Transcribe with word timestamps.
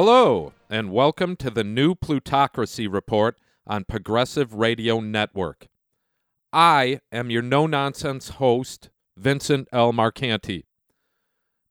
Hello, 0.00 0.52
and 0.70 0.92
welcome 0.92 1.34
to 1.34 1.50
the 1.50 1.64
new 1.64 1.92
Plutocracy 1.92 2.86
Report 2.86 3.36
on 3.66 3.82
Progressive 3.82 4.54
Radio 4.54 5.00
Network. 5.00 5.66
I 6.52 7.00
am 7.10 7.32
your 7.32 7.42
no 7.42 7.66
nonsense 7.66 8.28
host, 8.28 8.90
Vincent 9.16 9.66
L. 9.72 9.92
Marcanti. 9.92 10.66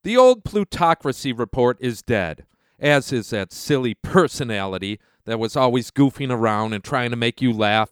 The 0.04 0.18
old 0.18 0.44
Plutocracy 0.44 1.32
Report 1.32 1.78
is 1.80 2.02
dead, 2.02 2.46
as 2.78 3.14
is 3.14 3.30
that 3.30 3.54
silly 3.54 3.94
personality 3.94 5.00
that 5.24 5.40
was 5.40 5.56
always 5.56 5.90
goofing 5.90 6.30
around 6.30 6.74
and 6.74 6.84
trying 6.84 7.12
to 7.12 7.16
make 7.16 7.42
you 7.42 7.54
laugh. 7.54 7.92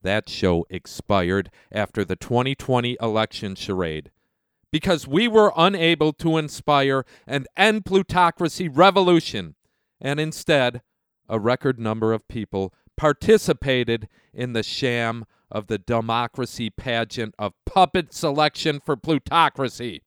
That 0.00 0.30
show 0.30 0.64
expired 0.70 1.50
after 1.70 2.06
the 2.06 2.16
2020 2.16 2.96
election 3.02 3.54
charade 3.54 4.10
because 4.72 5.06
we 5.06 5.28
were 5.28 5.52
unable 5.54 6.14
to 6.14 6.38
inspire 6.38 7.04
an 7.26 7.44
end 7.54 7.84
plutocracy 7.84 8.66
revolution, 8.66 9.54
and 10.04 10.20
instead, 10.20 10.82
a 11.30 11.40
record 11.40 11.80
number 11.80 12.12
of 12.12 12.28
people 12.28 12.74
participated 12.94 14.06
in 14.34 14.52
the 14.52 14.62
sham 14.62 15.24
of 15.50 15.66
the 15.66 15.78
democracy 15.78 16.68
pageant 16.68 17.34
of 17.38 17.54
puppet 17.64 18.12
selection 18.12 18.80
for 18.80 18.96
plutocracy. 18.96 20.02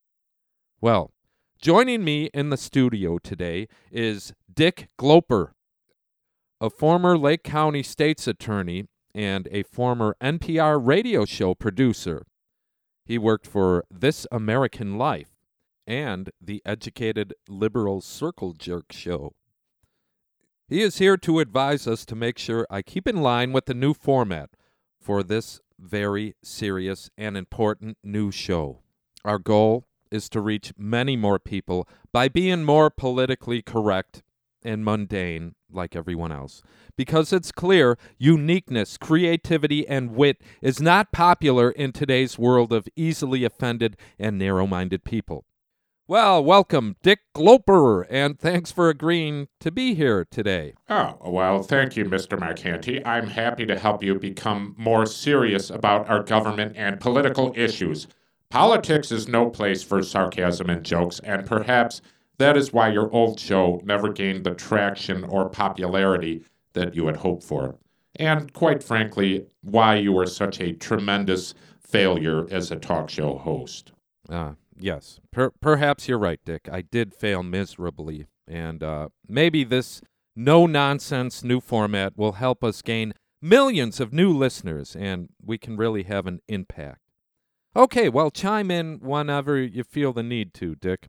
Well, 0.80 1.12
joining 1.59 2.03
me 2.03 2.30
in 2.34 2.52
the 2.52 2.58
studio 2.58 3.18
today 3.18 3.68
is 3.92 4.34
Dick 4.53 4.88
Gloper, 5.00 5.53
a 6.62 6.70
former 6.70 7.18
Lake 7.18 7.44
County 7.44 7.81
State's 7.81 8.28
attorney 8.28 8.86
and 9.16 9.48
a 9.52 9.64
former 9.64 10.16
NPR 10.22 10.80
radio 10.86 11.25
show 11.25 11.56
producer. 11.56 12.23
He 13.03 13.18
worked 13.18 13.48
for 13.48 13.84
This 13.90 14.28
American 14.31 15.00
Life 15.00 15.30
and 15.88 16.30
the 16.40 16.62
Educated 16.66 17.34
Liberal 17.50 18.02
Circle 18.02 18.53
Jerk 18.53 18.92
show. 18.92 19.34
He 20.69 20.81
is 20.81 20.97
here 20.97 21.15
to 21.15 21.39
advise 21.39 21.87
us 21.87 22.05
to 22.05 22.15
make 22.15 22.37
sure 22.37 22.67
I 22.69 22.81
keep 22.81 23.07
in 23.07 23.21
line 23.21 23.53
with 23.53 23.67
the 23.67 23.73
new 23.73 23.93
format 23.93 24.49
for 24.99 25.23
this 25.23 25.61
very 25.79 26.35
serious 26.43 27.09
and 27.17 27.37
important 27.37 27.97
new 28.03 28.31
show. 28.31 28.79
Our 29.23 29.39
goal 29.39 29.88
is 30.11 30.27
to 30.29 30.41
reach 30.41 30.73
many 30.77 31.15
more 31.15 31.39
people 31.39 31.88
by 32.11 32.27
being 32.27 32.65
more 32.65 32.89
politically 32.89 33.61
correct 33.61 34.23
and 34.61 34.83
mundane 34.83 35.55
like 35.71 35.95
everyone 35.95 36.33
else. 36.33 36.61
Because 36.97 37.31
it's 37.31 37.53
clear 37.53 37.97
uniqueness, 38.17 38.97
creativity, 38.97 39.88
and 39.88 40.15
wit 40.15 40.41
is 40.61 40.81
not 40.81 41.13
popular 41.13 41.71
in 41.71 41.93
today's 41.93 42.38
world 42.38 42.73
of 42.73 42.89
easily 42.93 43.45
offended 43.45 43.95
and 44.19 44.38
narrow 44.38 44.67
minded 44.67 45.05
people. 45.05 45.45
Well, 46.09 46.41
welcome, 46.41 46.95
Dick 47.03 47.19
Gloper, 47.35 48.06
and 48.09 48.40
thanks 48.40 48.72
for 48.72 48.88
agreeing 48.88 49.50
to 49.59 49.72
be 49.72 49.94
here 49.94 50.23
today. 50.23 50.75
Oh, 50.88 51.18
well, 51.25 51.62
thank 51.62 51.97
you, 51.97 52.06
Mr. 52.06 52.40
Marcanti. 52.40 53.06
I'm 53.06 53.28
happy 53.28 53.66
to 53.66 53.78
help 53.78 54.01
you 54.01 54.18
become 54.18 54.73
more 54.78 55.06
serious 55.06 55.69
about 55.69 56.07
our 56.07 56.23
government 56.23 56.78
and 56.78 57.01
political 57.01 57.51
issues. 57.57 58.07
Politics 58.50 59.12
is 59.12 59.28
no 59.28 59.50
place 59.50 59.84
for 59.84 60.01
sarcasm 60.01 60.69
and 60.69 60.85
jokes, 60.85 61.19
and 61.25 61.45
perhaps 61.45 62.01
that 62.38 62.56
is 62.56 62.72
why 62.72 62.88
your 62.88 63.12
old 63.12 63.38
show 63.38 63.81
never 63.84 64.07
gained 64.07 64.45
the 64.45 64.56
traction 64.56 65.25
or 65.25 65.50
popularity 65.50 66.41
that 66.72 66.95
you 66.95 67.07
had 67.07 67.18
hoped 67.18 67.44
for. 67.44 67.75
And 68.16 68.53
quite 68.53 68.81
frankly, 68.81 69.45
why 69.59 69.95
you 69.95 70.13
were 70.13 70.25
such 70.25 70.62
a 70.62 70.72
tremendous 70.72 71.53
failure 71.85 72.47
as 72.50 72.72
a 72.72 72.78
talk 72.78 73.09
show 73.09 73.38
host. 73.38 73.91
Ah, 74.29 74.53
yes. 74.79 75.19
Per- 75.31 75.53
perhaps 75.61 76.07
you're 76.07 76.17
right, 76.17 76.39
Dick. 76.45 76.67
I 76.71 76.81
did 76.81 77.13
fail 77.13 77.43
miserably. 77.43 78.27
And 78.47 78.83
uh, 78.83 79.09
maybe 79.27 79.63
this 79.63 80.01
no 80.35 80.65
nonsense 80.65 81.43
new 81.43 81.59
format 81.59 82.13
will 82.15 82.33
help 82.33 82.63
us 82.63 82.81
gain 82.81 83.13
millions 83.41 83.99
of 83.99 84.13
new 84.13 84.31
listeners 84.31 84.95
and 84.95 85.29
we 85.43 85.57
can 85.57 85.77
really 85.77 86.03
have 86.03 86.27
an 86.27 86.39
impact. 86.47 87.01
Okay, 87.75 88.09
well, 88.09 88.31
chime 88.31 88.71
in 88.71 88.99
whenever 89.01 89.57
you 89.57 89.83
feel 89.83 90.13
the 90.13 90.23
need 90.23 90.53
to, 90.55 90.75
Dick. 90.75 91.07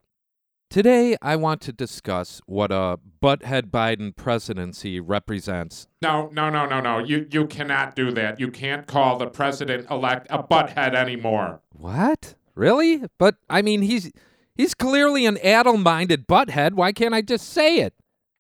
Today, 0.71 1.17
I 1.23 1.35
want 1.35 1.63
to 1.63 1.73
discuss 1.73 2.43
what 2.45 2.71
a 2.71 2.99
butthead 3.23 3.71
Biden 3.71 4.15
presidency 4.15 5.01
represents. 5.01 5.89
No, 6.03 6.29
no, 6.31 6.51
no, 6.51 6.67
no, 6.67 6.83
no. 6.83 6.99
You, 6.99 7.27
you 7.31 7.47
cannot 7.47 7.97
do 7.97 8.11
that. 8.11 8.39
You 8.39 8.51
can't 8.51 8.87
call 8.87 9.17
the 9.17 9.29
president 9.29 9.91
elect 9.91 10.27
a 10.29 10.43
butthead 10.43 10.95
anymore. 10.95 11.63
What? 11.73 12.35
Really? 12.59 13.05
But 13.19 13.37
I 13.49 13.63
mean, 13.63 13.83
he's 13.83 14.11
he's 14.57 14.75
clearly 14.75 15.25
an 15.27 15.39
addle-minded 15.39 16.27
butthead. 16.27 16.75
Why 16.75 16.91
can't 16.93 17.15
I 17.15 17.23
just 17.23 17.49
say 17.49 17.79
it? 17.79 17.95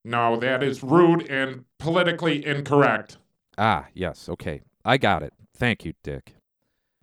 No, 0.04 0.36
that 0.36 0.62
is 0.62 0.82
rude 0.82 1.30
and 1.30 1.64
politically 1.78 2.44
incorrect. 2.44 3.18
Ah, 3.56 3.86
yes. 3.94 4.28
Okay. 4.28 4.62
I 4.84 4.98
got 4.98 5.22
it. 5.22 5.32
Thank 5.56 5.84
you, 5.84 5.92
Dick. 6.02 6.34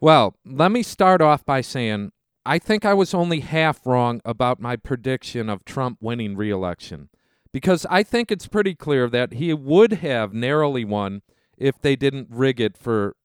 Well, 0.01 0.35
let 0.45 0.71
me 0.71 0.83
start 0.83 1.21
off 1.21 1.45
by 1.45 1.61
saying 1.61 2.11
I 2.45 2.59
think 2.59 2.83
I 2.83 2.93
was 2.93 3.13
only 3.13 3.39
half 3.39 3.85
wrong 3.85 4.19
about 4.25 4.59
my 4.59 4.75
prediction 4.75 5.49
of 5.49 5.63
Trump 5.63 5.99
winning 6.01 6.35
re-election 6.35 7.09
because 7.53 7.85
I 7.89 8.03
think 8.03 8.29
it's 8.29 8.47
pretty 8.47 8.75
clear 8.75 9.09
that 9.09 9.33
he 9.33 9.53
would 9.53 9.93
have 9.93 10.33
narrowly 10.33 10.83
won 10.83 11.21
if 11.57 11.79
they 11.79 11.95
didn't 11.95 12.27
rig 12.29 12.59
it 12.59 12.77
for 12.77 13.15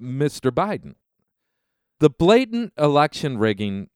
Mr. 0.00 0.52
Biden. 0.52 0.94
The 2.00 2.10
blatant 2.10 2.72
election 2.78 3.38
rigging, 3.38 3.88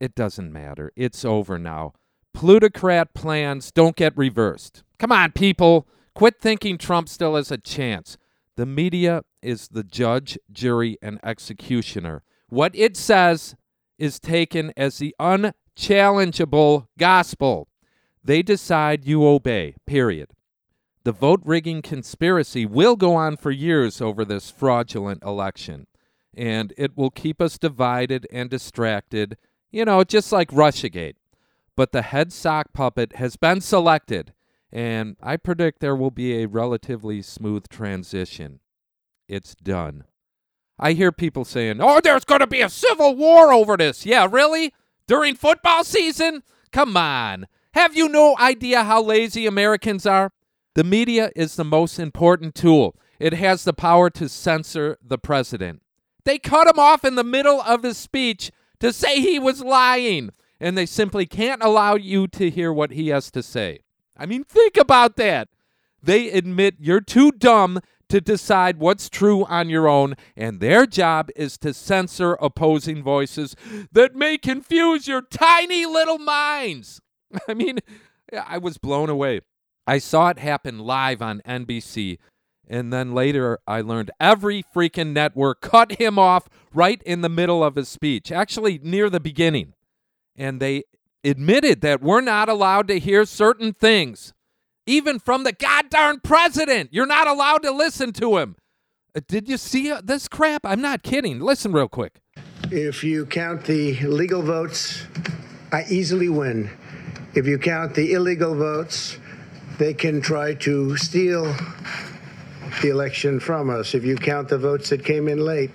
it 0.00 0.14
doesn't 0.14 0.52
matter. 0.52 0.92
It's 0.96 1.24
over 1.24 1.58
now. 1.58 1.92
Plutocrat 2.32 3.12
plans 3.12 3.70
don't 3.70 3.96
get 3.96 4.16
reversed. 4.16 4.82
Come 4.98 5.12
on, 5.12 5.32
people. 5.32 5.86
Quit 6.14 6.40
thinking 6.40 6.78
Trump 6.78 7.08
still 7.08 7.36
has 7.36 7.50
a 7.50 7.58
chance. 7.58 8.16
The 8.56 8.66
media 8.66 9.22
is 9.42 9.68
the 9.68 9.84
judge, 9.84 10.38
jury, 10.50 10.96
and 11.02 11.20
executioner. 11.22 12.22
What 12.48 12.74
it 12.74 12.96
says 12.96 13.56
is 13.98 14.18
taken 14.18 14.72
as 14.76 14.98
the 14.98 15.14
unchallengeable 15.20 16.86
gospel. 16.98 17.68
They 18.24 18.42
decide 18.42 19.04
you 19.04 19.26
obey, 19.26 19.74
period. 19.86 20.30
The 21.04 21.12
vote 21.12 21.40
rigging 21.44 21.82
conspiracy 21.82 22.66
will 22.66 22.96
go 22.96 23.14
on 23.14 23.36
for 23.36 23.50
years 23.50 24.00
over 24.00 24.24
this 24.24 24.50
fraudulent 24.50 25.22
election, 25.22 25.86
and 26.34 26.72
it 26.76 26.96
will 26.96 27.10
keep 27.10 27.40
us 27.40 27.58
divided 27.58 28.26
and 28.32 28.50
distracted, 28.50 29.36
you 29.70 29.84
know, 29.84 30.04
just 30.04 30.32
like 30.32 30.50
Russiagate. 30.50 31.16
But 31.76 31.92
the 31.92 32.02
head 32.02 32.32
sock 32.32 32.72
puppet 32.72 33.16
has 33.16 33.36
been 33.36 33.60
selected, 33.60 34.32
and 34.72 35.16
I 35.22 35.36
predict 35.36 35.80
there 35.80 35.96
will 35.96 36.10
be 36.10 36.42
a 36.42 36.48
relatively 36.48 37.22
smooth 37.22 37.68
transition. 37.68 38.60
It's 39.28 39.54
done. 39.54 40.04
I 40.78 40.92
hear 40.92 41.12
people 41.12 41.44
saying, 41.44 41.78
oh, 41.80 42.00
there's 42.00 42.24
going 42.24 42.40
to 42.40 42.46
be 42.46 42.62
a 42.62 42.68
civil 42.68 43.14
war 43.14 43.52
over 43.52 43.76
this. 43.76 44.06
Yeah, 44.06 44.26
really? 44.30 44.72
During 45.06 45.34
football 45.34 45.84
season? 45.84 46.42
Come 46.72 46.96
on. 46.96 47.46
Have 47.74 47.96
you 47.96 48.08
no 48.08 48.36
idea 48.38 48.82
how 48.82 49.02
lazy 49.02 49.46
Americans 49.46 50.06
are? 50.06 50.32
The 50.74 50.84
media 50.84 51.30
is 51.36 51.56
the 51.56 51.64
most 51.64 51.98
important 51.98 52.54
tool. 52.54 52.96
It 53.18 53.34
has 53.34 53.64
the 53.64 53.72
power 53.72 54.08
to 54.10 54.28
censor 54.28 54.96
the 55.04 55.18
president. 55.18 55.82
They 56.24 56.38
cut 56.38 56.66
him 56.66 56.78
off 56.78 57.04
in 57.04 57.14
the 57.14 57.24
middle 57.24 57.60
of 57.60 57.82
his 57.82 57.96
speech 57.96 58.50
to 58.80 58.92
say 58.92 59.20
he 59.20 59.38
was 59.38 59.62
lying, 59.62 60.30
and 60.58 60.76
they 60.76 60.86
simply 60.86 61.26
can't 61.26 61.62
allow 61.62 61.94
you 61.94 62.26
to 62.28 62.50
hear 62.50 62.72
what 62.72 62.92
he 62.92 63.08
has 63.08 63.30
to 63.32 63.42
say. 63.42 63.80
I 64.16 64.26
mean, 64.26 64.44
think 64.44 64.76
about 64.76 65.16
that. 65.16 65.48
They 66.02 66.30
admit 66.30 66.76
you're 66.78 67.00
too 67.00 67.32
dumb 67.32 67.80
to 68.08 68.20
decide 68.20 68.78
what's 68.78 69.08
true 69.08 69.44
on 69.44 69.68
your 69.68 69.88
own, 69.88 70.14
and 70.36 70.60
their 70.60 70.84
job 70.84 71.30
is 71.36 71.56
to 71.58 71.72
censor 71.72 72.36
opposing 72.40 73.02
voices 73.02 73.54
that 73.92 74.14
may 74.14 74.36
confuse 74.36 75.06
your 75.06 75.22
tiny 75.22 75.86
little 75.86 76.18
minds. 76.18 77.00
I 77.48 77.54
mean, 77.54 77.78
I 78.46 78.58
was 78.58 78.78
blown 78.78 79.08
away. 79.08 79.40
I 79.86 79.98
saw 79.98 80.28
it 80.28 80.38
happen 80.38 80.80
live 80.80 81.22
on 81.22 81.40
NBC, 81.46 82.18
and 82.70 82.92
then 82.92 83.12
later 83.12 83.58
I 83.66 83.80
learned 83.80 84.12
every 84.20 84.62
freaking 84.62 85.12
network 85.12 85.60
cut 85.60 86.00
him 86.00 86.18
off 86.18 86.48
right 86.72 87.02
in 87.02 87.20
the 87.20 87.28
middle 87.28 87.62
of 87.64 87.74
his 87.74 87.88
speech, 87.88 88.30
actually 88.30 88.78
near 88.82 89.10
the 89.10 89.20
beginning. 89.20 89.74
And 90.36 90.60
they 90.60 90.84
admitted 91.24 91.80
that 91.82 92.00
we're 92.00 92.20
not 92.20 92.48
allowed 92.48 92.88
to 92.88 92.98
hear 92.98 93.24
certain 93.24 93.74
things 93.74 94.32
even 94.86 95.18
from 95.18 95.44
the 95.44 95.52
goddamn 95.52 96.20
president. 96.20 96.90
You're 96.92 97.06
not 97.06 97.26
allowed 97.26 97.62
to 97.64 97.70
listen 97.70 98.12
to 98.14 98.38
him. 98.38 98.56
Uh, 99.14 99.20
did 99.26 99.48
you 99.48 99.56
see 99.56 99.90
uh, 99.90 100.00
this 100.02 100.28
crap? 100.28 100.62
I'm 100.64 100.80
not 100.80 101.02
kidding. 101.02 101.40
Listen 101.40 101.72
real 101.72 101.88
quick. 101.88 102.20
If 102.70 103.02
you 103.02 103.26
count 103.26 103.64
the 103.64 103.98
legal 104.06 104.42
votes, 104.42 105.04
I 105.72 105.84
easily 105.88 106.28
win. 106.28 106.70
If 107.34 107.46
you 107.46 107.58
count 107.58 107.94
the 107.94 108.12
illegal 108.12 108.54
votes, 108.54 109.18
they 109.78 109.94
can 109.94 110.20
try 110.20 110.54
to 110.54 110.96
steal 110.96 111.54
the 112.82 112.88
election 112.90 113.40
from 113.40 113.70
us. 113.70 113.94
If 113.94 114.04
you 114.04 114.16
count 114.16 114.48
the 114.48 114.58
votes 114.58 114.90
that 114.90 115.04
came 115.04 115.28
in 115.28 115.38
late, 115.38 115.70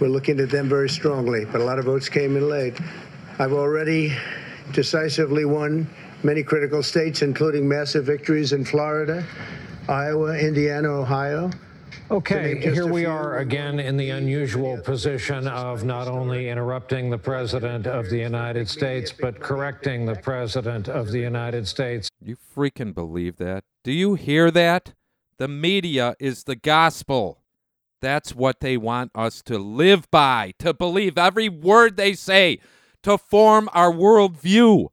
we're 0.00 0.08
looking 0.08 0.40
at 0.40 0.50
them 0.50 0.68
very 0.68 0.88
strongly, 0.88 1.44
but 1.44 1.60
a 1.60 1.64
lot 1.64 1.78
of 1.78 1.84
votes 1.84 2.08
came 2.08 2.36
in 2.36 2.48
late. 2.48 2.78
I've 3.38 3.52
already 3.52 4.16
decisively 4.72 5.44
won 5.44 5.88
many 6.22 6.42
critical 6.42 6.82
states, 6.82 7.22
including 7.22 7.68
massive 7.68 8.04
victories 8.06 8.52
in 8.52 8.64
Florida, 8.64 9.24
Iowa, 9.88 10.38
Indiana, 10.38 10.88
Ohio. 10.88 11.50
Okay, 12.10 12.60
here 12.60 12.86
we 12.86 13.04
are 13.04 13.38
again 13.38 13.78
in 13.78 13.96
the 13.96 14.10
unusual 14.10 14.78
position 14.78 15.46
of 15.46 15.84
not 15.84 16.08
only 16.08 16.48
interrupting 16.48 17.08
the 17.08 17.18
President 17.18 17.86
of 17.86 18.10
the 18.10 18.18
United 18.18 18.68
States, 18.68 19.12
but 19.12 19.38
correcting 19.38 20.06
the 20.06 20.16
President 20.16 20.88
of 20.88 21.12
the 21.12 21.20
United 21.20 21.68
States. 21.68 22.08
You 22.20 22.36
freaking 22.56 22.94
believe 22.94 23.36
that? 23.36 23.64
Do 23.84 23.92
you 23.92 24.14
hear 24.14 24.50
that? 24.50 24.92
The 25.40 25.48
media 25.48 26.16
is 26.20 26.44
the 26.44 26.54
gospel. 26.54 27.40
That's 28.02 28.34
what 28.34 28.60
they 28.60 28.76
want 28.76 29.10
us 29.14 29.40
to 29.44 29.56
live 29.56 30.10
by, 30.10 30.52
to 30.58 30.74
believe 30.74 31.16
every 31.16 31.48
word 31.48 31.96
they 31.96 32.12
say, 32.12 32.58
to 33.04 33.16
form 33.16 33.70
our 33.72 33.90
worldview. 33.90 34.88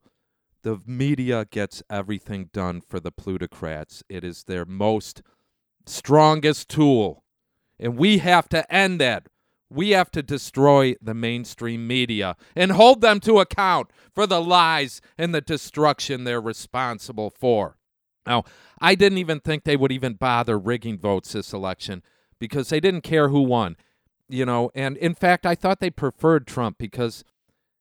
The 0.64 0.80
media 0.86 1.44
gets 1.52 1.84
everything 1.90 2.50
done 2.54 2.80
for 2.80 3.02
the 3.02 3.12
plutocrats. 3.12 4.06
It 4.08 4.24
is 4.24 4.46
their 4.46 4.64
most 4.64 5.22
strongest 5.86 6.70
tool. 6.70 7.26
And 7.78 7.98
we 7.98 8.20
have 8.20 8.48
to 8.48 8.74
end 8.74 9.02
that. 9.02 9.28
We 9.70 9.90
have 9.90 10.12
to 10.12 10.24
destroy 10.24 10.96
the 11.02 11.14
mainstream 11.14 11.86
media 11.86 12.38
and 12.56 12.72
hold 12.72 13.02
them 13.02 13.20
to 13.20 13.40
account 13.40 13.90
for 14.16 14.26
the 14.26 14.42
lies 14.42 15.02
and 15.18 15.36
the 15.36 15.42
destruction 15.42 16.24
they're 16.24 16.40
responsible 16.40 17.32
for. 17.32 17.78
Now, 18.28 18.44
I 18.80 18.96
didn't 18.96 19.18
even 19.18 19.40
think 19.40 19.64
they 19.64 19.78
would 19.78 19.92
even 19.92 20.14
bother 20.14 20.60
rigging 20.60 21.00
votes 21.00 21.34
this 21.34 21.54
election 21.54 22.04
because 22.40 22.70
they 22.70 22.80
didn't 22.80 23.02
care 23.02 23.30
who 23.30 23.42
won. 23.42 23.76
You 24.30 24.46
know, 24.46 24.70
and 24.76 24.98
in 24.98 25.16
fact, 25.16 25.46
I 25.46 25.56
thought 25.56 25.80
they 25.80 25.90
preferred 25.90 26.46
Trump 26.48 26.78
because 26.78 27.24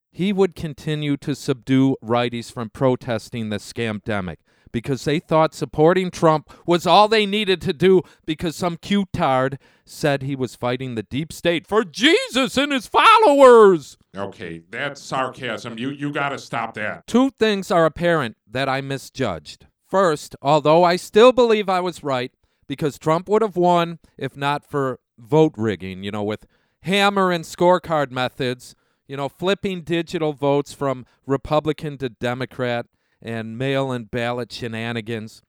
he 0.09 0.31
would 0.31 0.55
continue 0.55 1.17
to 1.17 1.35
subdue 1.35 1.97
righties 2.03 2.51
from 2.51 2.69
protesting 2.69 3.49
the 3.49 3.57
scamdemic 3.57 4.37
because 4.71 5.03
they 5.05 5.19
thought 5.19 5.53
supporting 5.53 6.11
Trump 6.11 6.51
was 6.65 6.85
all 6.87 7.07
they 7.07 7.25
needed 7.25 7.61
to 7.61 7.73
do 7.73 8.01
because 8.25 8.55
some 8.55 8.77
Qtard 8.77 9.57
said 9.85 10.21
he 10.21 10.35
was 10.35 10.55
fighting 10.55 10.95
the 10.95 11.03
deep 11.03 11.31
state 11.33 11.65
for 11.65 11.83
Jesus 11.83 12.57
and 12.57 12.71
his 12.71 12.87
followers. 12.87 13.97
Okay, 14.15 14.61
that's 14.69 15.01
sarcasm. 15.01 15.77
You 15.77 15.89
you 15.89 16.11
got 16.11 16.29
to 16.29 16.39
stop 16.39 16.73
that. 16.75 17.07
Two 17.07 17.29
things 17.31 17.71
are 17.71 17.85
apparent 17.85 18.37
that 18.49 18.69
I 18.69 18.81
misjudged. 18.81 19.67
First, 19.87 20.35
although 20.41 20.83
I 20.83 20.97
still 20.97 21.31
believe 21.31 21.69
I 21.69 21.79
was 21.79 22.03
right 22.03 22.31
because 22.67 22.99
Trump 22.99 23.29
would 23.29 23.41
have 23.41 23.55
won 23.55 23.99
if 24.17 24.35
not 24.35 24.65
for 24.65 24.99
vote 25.17 25.53
rigging, 25.55 26.03
you 26.03 26.11
know, 26.11 26.23
with 26.23 26.45
hammer 26.81 27.31
and 27.31 27.45
scorecard 27.45 28.11
methods, 28.11 28.75
you 29.07 29.15
know, 29.15 29.29
flipping 29.29 29.81
digital 29.81 30.33
votes 30.33 30.73
from 30.73 31.05
Republican 31.25 31.97
to 31.99 32.09
Democrat 32.09 32.85
and 33.21 33.57
mail 33.57 33.91
in 33.91 34.03
ballot 34.05 34.51
shenanigans. 34.51 35.41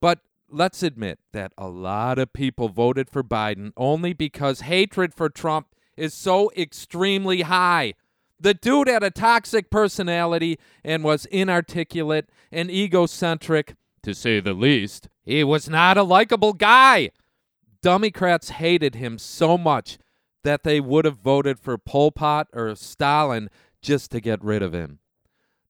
But 0.00 0.20
let's 0.50 0.82
admit 0.82 1.18
that 1.32 1.52
a 1.56 1.68
lot 1.68 2.18
of 2.18 2.34
people 2.34 2.68
voted 2.68 3.08
for 3.08 3.24
Biden 3.24 3.72
only 3.76 4.12
because 4.12 4.60
hatred 4.60 5.14
for 5.14 5.30
Trump 5.30 5.68
is 5.96 6.12
so 6.12 6.50
extremely 6.56 7.42
high. 7.42 7.94
The 8.38 8.54
dude 8.54 8.88
had 8.88 9.02
a 9.02 9.10
toxic 9.10 9.70
personality 9.70 10.58
and 10.84 11.02
was 11.02 11.26
inarticulate 11.26 12.28
and 12.52 12.70
egocentric, 12.70 13.76
to 14.02 14.14
say 14.14 14.40
the 14.40 14.52
least. 14.52 15.08
He 15.24 15.42
was 15.42 15.68
not 15.68 15.96
a 15.96 16.02
likable 16.02 16.52
guy. 16.52 17.10
Democrats 17.82 18.50
hated 18.50 18.94
him 18.94 19.18
so 19.18 19.56
much 19.56 19.98
that 20.44 20.62
they 20.62 20.80
would 20.80 21.04
have 21.04 21.18
voted 21.18 21.58
for 21.58 21.76
Pol 21.78 22.12
Pot 22.12 22.48
or 22.52 22.74
Stalin 22.74 23.48
just 23.82 24.10
to 24.12 24.20
get 24.20 24.42
rid 24.44 24.62
of 24.62 24.72
him. 24.72 25.00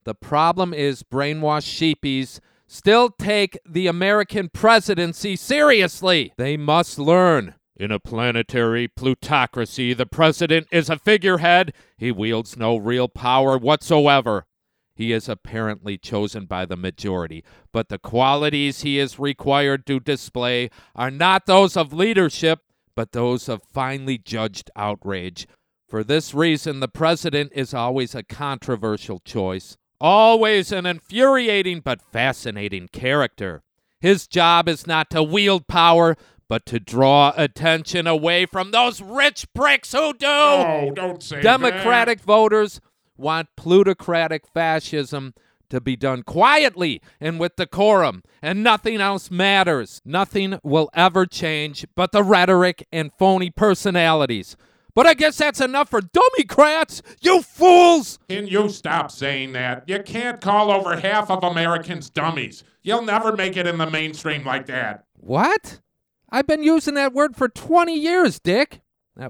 The 0.05 0.15
problem 0.15 0.73
is 0.75 1.03
brainwashed 1.03 1.67
sheepies 1.69 2.41
still 2.67 3.11
take 3.11 3.59
the 3.69 3.87
American 3.87 4.49
presidency 4.49 5.37
seriously. 5.37 6.33
They 6.37 6.57
must 6.57 6.99
learn. 6.99 7.55
In 7.79 7.91
a 7.91 8.01
planetary 8.01 8.89
plutocracy, 8.89 9.93
the 9.93 10.07
president 10.07 10.67
is 10.73 10.89
a 10.89 10.99
figurehead. 10.99 11.75
He 11.99 12.11
wields 12.11 12.57
no 12.57 12.77
real 12.77 13.07
power 13.07 13.59
whatsoever. 13.59 14.47
He 14.95 15.13
is 15.13 15.29
apparently 15.29 15.99
chosen 15.99 16.47
by 16.47 16.65
the 16.65 16.77
majority, 16.77 17.45
but 17.73 17.91
the 17.91 17.99
qualities 17.99 18.81
he 18.81 18.99
is 18.99 19.19
required 19.19 19.85
to 19.87 20.01
display 20.01 20.71
are 20.95 21.11
not 21.11 21.45
those 21.45 21.77
of 21.77 21.93
leadership, 21.93 22.61
but 22.95 23.13
those 23.13 23.47
of 23.47 23.63
finely 23.63 24.17
judged 24.17 24.71
outrage. 24.75 25.47
For 25.87 26.03
this 26.03 26.33
reason, 26.33 26.81
the 26.81 26.89
president 26.89 27.53
is 27.55 27.75
always 27.75 28.15
a 28.15 28.23
controversial 28.23 29.19
choice. 29.19 29.77
Always 30.01 30.73
an 30.73 30.87
infuriating 30.87 31.81
but 31.81 32.01
fascinating 32.01 32.89
character. 32.89 33.63
His 34.01 34.27
job 34.27 34.69
is 34.69 34.87
not 34.87 35.11
to 35.11 35.23
wield 35.23 35.67
power, 35.69 36.17
but 36.49 36.67
to 36.67 36.81
draw 36.81 37.33
attention 37.37 38.07
away 38.07 38.47
from 38.47 38.71
those 38.71 39.01
rich 39.01 39.47
pricks 39.55 39.93
who 39.93 40.13
do. 40.15 40.27
Oh, 40.27 40.93
don't 40.95 41.23
say 41.23 41.41
Democratic 41.41 42.19
that. 42.19 42.27
voters 42.27 42.81
want 43.17 43.49
plutocratic 43.57 44.47
fascism 44.47 45.35
to 45.69 45.81
be 45.81 45.97
done 45.97 46.23
quietly 46.23 47.01
and 47.21 47.41
with 47.41 47.57
decorum, 47.57 48.23
and 48.41 48.63
nothing 48.63 49.01
else 49.01 49.31
matters. 49.31 50.01
Nothing 50.05 50.59
will 50.63 50.89
ever 50.95 51.27
change 51.27 51.87
but 51.97 52.13
the 52.13 52.23
rhetoric 52.23 52.87
and 52.93 53.11
phony 53.19 53.51
personalities. 53.51 54.57
But 54.95 55.07
I 55.07 55.13
guess 55.13 55.37
that's 55.37 55.61
enough 55.61 55.91
for 55.91 56.01
Democrats, 56.01 57.03
you 57.21 57.43
fools! 57.43 58.19
Can 58.31 58.47
you 58.47 58.71
stop 58.71 59.11
saying 59.11 59.53
that? 59.53 59.85
You 59.87 60.03
can't 60.03 60.41
call 60.41 60.71
over 60.71 60.97
half 60.97 61.31
of 61.31 61.45
Americans 61.45 62.09
dummies. 62.09 62.65
You'll 62.83 63.03
never 63.03 63.37
make 63.37 63.59
it 63.59 63.67
in 63.67 63.77
the 63.77 63.91
mainstream 63.91 64.45
like 64.45 64.67
that. 64.67 65.05
What? 65.19 65.81
I've 66.31 66.47
been 66.47 66.63
using 66.63 66.95
that 66.95 67.13
word 67.13 67.37
for 67.37 67.49
20 67.49 67.95
years, 67.95 68.41
Dick. 68.41 68.81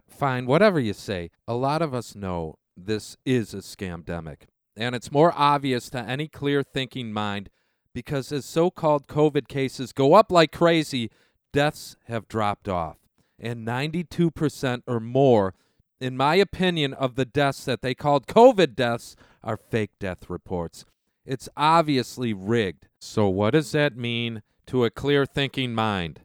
Fine, 0.09 0.47
whatever 0.47 0.81
you 0.81 0.93
say. 0.93 1.31
A 1.47 1.55
lot 1.55 1.83
of 1.83 1.95
us 1.95 2.15
know 2.15 2.57
this 2.77 3.17
is 3.25 3.55
a 3.55 3.59
scamdemic, 3.59 4.43
and 4.77 4.95
it's 4.95 5.13
more 5.13 5.33
obvious 5.37 5.89
to 5.91 5.99
any 5.99 6.27
clear 6.29 6.63
thinking 6.63 7.13
mind 7.13 7.51
because 7.97 8.31
as 8.31 8.45
so 8.45 8.71
called 8.71 9.07
COVID 9.07 9.49
cases 9.49 9.93
go 9.93 10.13
up 10.13 10.31
like 10.31 10.53
crazy, 10.53 11.11
deaths 11.53 11.97
have 12.09 12.29
dropped 12.29 12.69
off. 12.69 12.99
And 13.39 13.67
92% 13.67 14.83
or 14.87 15.01
more, 15.01 15.55
in 15.99 16.15
my 16.15 16.35
opinion, 16.35 16.93
of 16.93 17.15
the 17.15 17.25
deaths 17.25 17.65
that 17.65 17.81
they 17.81 17.95
called 17.95 18.27
COVID 18.27 18.75
deaths 18.75 19.17
are 19.43 19.57
fake 19.57 19.93
death 19.99 20.29
reports. 20.29 20.85
It's 21.25 21.49
obviously 21.57 22.35
rigged. 22.35 22.87
So, 23.01 23.29
what 23.29 23.53
does 23.53 23.73
that 23.73 23.97
mean 23.97 24.43
to 24.67 24.85
a 24.85 24.91
clear 24.91 25.25
thinking 25.25 25.75
mind? 25.75 26.21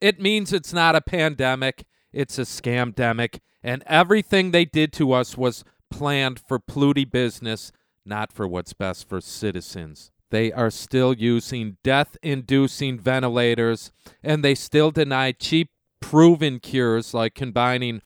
It 0.00 0.20
means 0.20 0.52
it's 0.52 0.72
not 0.72 0.96
a 0.96 1.00
pandemic, 1.00 1.84
it's 2.12 2.38
a 2.38 2.42
scamdemic, 2.42 3.40
and 3.62 3.82
everything 3.86 4.50
they 4.50 4.64
did 4.64 4.92
to 4.94 5.12
us 5.12 5.36
was 5.36 5.64
planned 5.90 6.40
for 6.40 6.58
pluty 6.58 7.04
business, 7.04 7.72
not 8.04 8.32
for 8.32 8.46
what's 8.46 8.72
best 8.72 9.08
for 9.08 9.20
citizens. 9.20 10.10
They 10.30 10.52
are 10.52 10.70
still 10.70 11.14
using 11.14 11.78
death 11.82 12.16
inducing 12.22 12.98
ventilators, 12.98 13.92
and 14.22 14.44
they 14.44 14.54
still 14.54 14.90
deny 14.90 15.32
cheap, 15.32 15.70
proven 16.00 16.60
cures 16.60 17.14
like 17.14 17.34
combining 17.34 18.02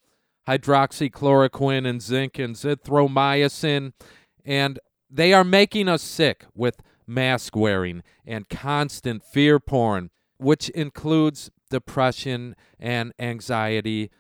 hydroxychloroquine 0.49 1.87
and 1.87 2.01
zinc 2.01 2.39
and 2.39 2.55
zithromycin. 2.55 3.93
And 4.45 4.79
they 5.11 5.33
are 5.33 5.45
making 5.45 5.89
us 5.89 6.03
sick 6.03 6.47
with 6.55 6.81
mask 7.07 7.57
wearing 7.57 8.03
and 8.27 8.49
constant 8.49 9.23
fear 9.25 9.61
porn, 9.61 10.11
which 10.39 10.69
includes 10.71 11.51
depression 11.73 12.55
and 12.79 13.13
anxiety 13.19 14.11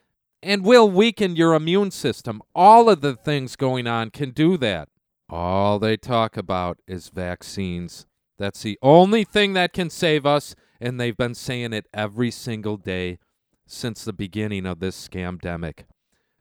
and 0.43 0.65
will 0.65 0.91
weaken 0.91 1.37
your 1.37 1.55
immune 1.55 1.93
system. 1.93 2.43
All 2.55 2.89
of 2.89 3.01
the 3.01 3.15
things 3.15 3.55
going 3.55 3.87
on 3.87 4.11
can 4.11 4.31
do 4.31 4.57
that. 4.57 4.89
All 5.31 5.79
they 5.79 5.97
talk 5.97 6.37
about 6.37 6.79
is 6.89 7.09
vaccines. 7.09 8.07
That's 8.39 8.63
the 8.63 8.79
only 8.83 9.23
thing 9.23 9.53
that 9.53 9.73
can 9.73 9.89
save 9.89 10.27
us, 10.27 10.55
and 10.81 10.99
they've 10.99 11.17
been 11.17 11.35
saying 11.35 11.73
it 11.73 11.87
every 11.95 12.31
single 12.31 12.77
day 12.77 13.19
since 13.67 14.05
the 14.05 14.13
beginning 14.13 14.67
of 14.67 14.81
this 14.81 15.09
scamdemic. 15.09 15.85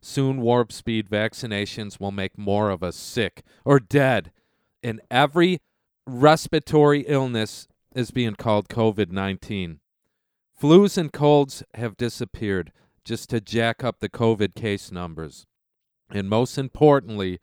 Soon, 0.01 0.41
warp 0.41 0.71
speed 0.71 1.07
vaccinations 1.09 1.99
will 1.99 2.11
make 2.11 2.37
more 2.37 2.71
of 2.71 2.81
us 2.81 2.95
sick 2.95 3.43
or 3.63 3.79
dead, 3.79 4.31
and 4.81 4.99
every 5.11 5.61
respiratory 6.07 7.01
illness 7.01 7.67
is 7.95 8.09
being 8.09 8.33
called 8.35 8.67
COVID 8.67 9.11
19. 9.11 9.79
Flus 10.61 10.95
and 10.95 11.11
colds 11.11 11.63
have 11.73 11.97
disappeared 11.97 12.71
just 13.03 13.31
to 13.31 13.41
jack 13.41 13.83
up 13.83 13.99
the 13.99 14.09
COVID 14.09 14.53
case 14.53 14.91
numbers. 14.91 15.47
And 16.11 16.29
most 16.29 16.55
importantly, 16.55 17.39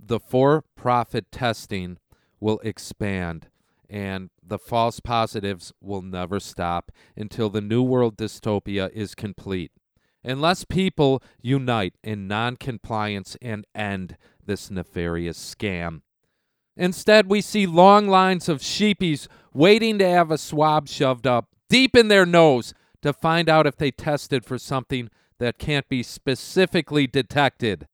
the 0.00 0.18
for 0.18 0.64
profit 0.74 1.30
testing 1.30 1.98
will 2.40 2.58
expand 2.64 3.46
and 3.88 4.30
the 4.42 4.58
false 4.58 4.98
positives 4.98 5.72
will 5.80 6.02
never 6.02 6.40
stop 6.40 6.90
until 7.16 7.50
the 7.50 7.60
New 7.60 7.84
World 7.84 8.16
dystopia 8.16 8.90
is 8.90 9.14
complete. 9.14 9.70
Unless 10.24 10.64
people 10.64 11.22
unite 11.40 11.94
in 12.02 12.26
non 12.26 12.56
compliance 12.56 13.36
and 13.40 13.64
end 13.76 14.16
this 14.44 14.72
nefarious 14.72 15.38
scam. 15.38 16.00
Instead, 16.76 17.30
we 17.30 17.40
see 17.40 17.64
long 17.64 18.08
lines 18.08 18.48
of 18.48 18.58
sheepies 18.58 19.28
waiting 19.54 20.00
to 20.00 20.08
have 20.08 20.32
a 20.32 20.36
swab 20.36 20.88
shoved 20.88 21.28
up 21.28 21.50
deep 21.68 21.96
in 21.96 22.08
their 22.08 22.26
nose 22.26 22.74
to 23.02 23.12
find 23.12 23.48
out 23.48 23.66
if 23.66 23.76
they 23.76 23.90
tested 23.90 24.44
for 24.44 24.58
something 24.58 25.10
that 25.38 25.58
can't 25.58 25.88
be 25.88 26.02
specifically 26.02 27.06
detected. 27.06 27.86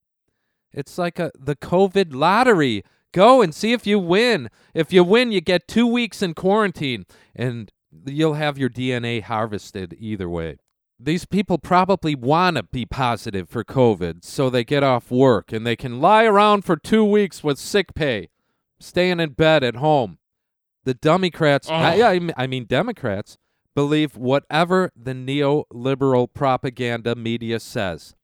It's 0.73 0.97
like 0.99 1.19
a 1.19 1.31
the 1.39 1.57
COVID 1.57 2.15
lottery. 2.15 2.85
Go 3.13 3.43
and 3.43 3.55
see 3.55 3.73
if 3.73 3.87
you 3.87 3.99
win. 3.99 4.49
If 4.73 4.93
you 4.93 5.05
win, 5.05 5.33
you 5.33 5.43
get 5.43 5.69
2 5.69 5.87
weeks 5.87 6.23
in 6.23 6.33
quarantine 6.33 7.05
and 7.37 7.71
you'll 8.07 8.35
have 8.35 8.57
your 8.57 8.71
DNA 8.71 9.23
harvested 9.23 9.95
either 9.99 10.31
way. 10.31 10.57
These 10.99 11.27
people 11.27 11.59
probably 11.59 12.15
want 12.15 12.57
to 12.57 12.63
be 12.63 12.87
positive 12.87 13.51
for 13.51 13.65
COVID 13.65 14.25
so 14.25 14.49
they 14.49 14.65
get 14.65 14.83
off 14.83 15.11
work 15.11 15.53
and 15.53 15.67
they 15.67 15.77
can 15.77 16.01
lie 16.01 16.25
around 16.25 16.63
for 16.65 16.77
2 16.77 17.05
weeks 17.05 17.45
with 17.45 17.59
sick 17.59 17.93
pay, 17.95 18.31
staying 18.81 19.21
in 19.21 19.31
bed 19.31 19.63
at 19.63 19.77
home. 19.77 20.17
The 20.85 20.95
Democrats, 20.95 21.69
Oh. 21.71 21.75
I, 21.75 22.15
I, 22.15 22.21
I 22.37 22.47
mean 22.47 22.65
Democrats, 22.65 23.37
believe 23.75 24.17
whatever 24.17 24.91
the 24.97 25.13
neoliberal 25.13 26.33
propaganda 26.33 27.15
media 27.15 27.61
says, 27.61 28.15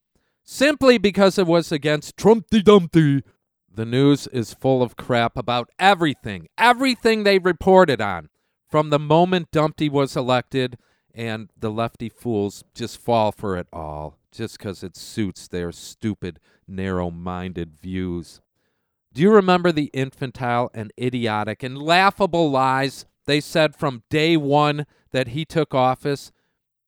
simply 0.45 0.99
because 0.99 1.39
it 1.39 1.47
was 1.47 1.73
against 1.73 2.17
Trumpty 2.17 2.63
Dumpty. 2.63 3.23
The 3.73 3.85
news 3.87 4.27
is 4.29 4.55
full 4.55 4.83
of 4.83 4.97
crap 4.97 5.37
about 5.37 5.71
everything, 5.79 6.49
everything 6.59 7.23
they 7.23 7.39
reported 7.39 8.01
on, 8.01 8.29
from 8.69 8.91
the 8.91 8.99
moment 8.99 9.51
Dumpty 9.53 9.89
was 9.89 10.17
elected, 10.17 10.79
and 11.15 11.51
the 11.59 11.71
lefty 11.71 12.09
fools 12.09 12.65
just 12.75 12.99
fall 12.99 13.33
for 13.33 13.57
it 13.57 13.69
all, 13.73 14.19
just 14.33 14.59
because 14.59 14.83
it 14.83 14.97
suits 14.97 15.49
their 15.49 15.73
stupid, 15.73 16.41
narrow 16.67 17.11
minded 17.11 17.75
views. 17.81 18.41
Do 19.13 19.23
you 19.23 19.31
remember 19.33 19.73
the 19.73 19.91
infantile 19.95 20.71
and 20.75 20.93
idiotic 21.01 21.63
and 21.63 21.81
laughable 21.81 22.51
lies 22.51 23.07
they 23.29 23.41
said 23.41 23.77
from 23.77 24.03
day 24.09 24.39
one 24.39 24.87
that 25.13 25.29
he 25.29 25.45
took 25.45 25.75
office? 25.75 26.33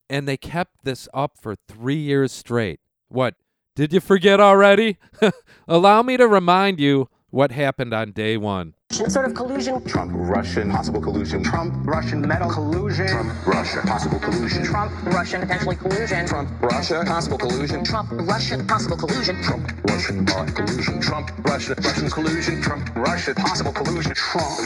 And 0.08 0.26
they 0.26 0.38
kept 0.38 0.84
this 0.84 1.06
up 1.14 1.38
for 1.38 1.54
three 1.54 1.98
years 1.98 2.32
straight. 2.32 2.80
What? 3.08 3.34
Did 3.76 3.92
you 3.92 4.00
forget 4.00 4.40
already? 4.40 4.96
Allow 5.68 6.02
me 6.02 6.16
to 6.16 6.26
remind 6.26 6.80
you 6.80 7.08
what 7.30 7.50
happened 7.52 7.94
on 7.94 8.12
day 8.12 8.36
one. 8.36 8.74
sort 8.90 9.24
of 9.24 9.34
collusion. 9.34 9.82
Trump 9.84 10.12
Russian 10.14 10.70
possible 10.70 11.00
collusion. 11.00 11.42
Trump 11.42 11.86
Russian 11.86 12.20
metal 12.26 12.50
collusion. 12.50 13.06
Trump 13.06 13.46
Russia 13.46 13.82
possible 13.86 14.18
collusion. 14.18 14.64
Trump 14.64 14.92
Russian 15.06 15.40
potentially 15.42 15.76
collusion. 15.76 16.26
Trump 16.26 16.50
Russia 16.62 17.04
possible 17.06 17.38
collusion. 17.38 17.84
Trump 17.84 18.10
Russian 18.12 18.66
possible 18.66 18.96
collusion. 18.96 19.42
Trump 19.42 19.72
Russian 19.88 20.24
bot 20.24 20.54
collusion. 20.54 21.00
Trump 21.00 21.30
Russia 21.44 21.74
Russian 21.78 22.10
collusion. 22.10 22.62
Trump 22.62 22.96
Russia 22.96 23.34
possible 23.34 23.72
collusion. 23.72 24.14
Trump 24.14 24.58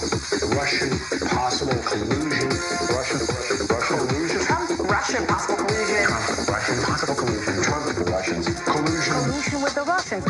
Russian 0.57 0.91
possible 1.29 1.79
collusion. 1.85 2.49
Russian 2.95 3.21
Russian 3.29 3.67
Russian 3.69 3.99
collusion. 3.99 4.41
Trump 4.41 4.71
Russian 4.91 5.27
possible 5.27 5.57
collusion. 5.57 6.07
Trump 6.07 6.49
Russian 6.49 6.77
possible 6.83 7.15
collusion. 7.15 7.63
Trump 7.63 7.85
Russians 8.09 8.47
collusion. 8.65 9.15
Collusion 9.15 9.63
with 9.63 9.75
the 9.75 9.85
Russians. 9.85 10.25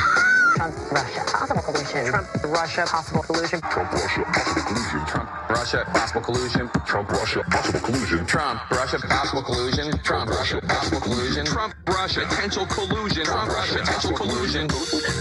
Trump 0.55 0.75
Russia 0.91 1.21
possible 1.21 1.24
collusion. 1.65 2.07
Trump 2.07 2.29
Russia 2.45 2.85
possible 2.87 3.23
collusion. 3.23 3.61
Trump 3.61 3.93
Russia 3.93 4.25
possible 4.25 4.63
collusion. 4.63 5.07
Trump 5.07 5.51
Russia 5.51 5.85
possible 5.89 6.21
collusion. 6.21 6.71
Trump 6.87 7.11
Russia 7.11 7.43
possible 7.51 7.81
collusion. 7.81 8.27
Trump 8.27 8.71
Russia 8.71 9.01
possible 9.01 9.41
collusion. 9.41 9.99
Trump 10.03 10.31
Russia 10.31 10.61
possible 10.63 11.01
collusion. 11.01 11.47
Trump 11.47 11.75
Russia 11.89 12.21
potential 12.29 12.67
collusion. 12.67 13.25
Trump 13.25 13.51
Russia 13.51 13.79
potential 13.79 14.13
collusion. 14.13 14.63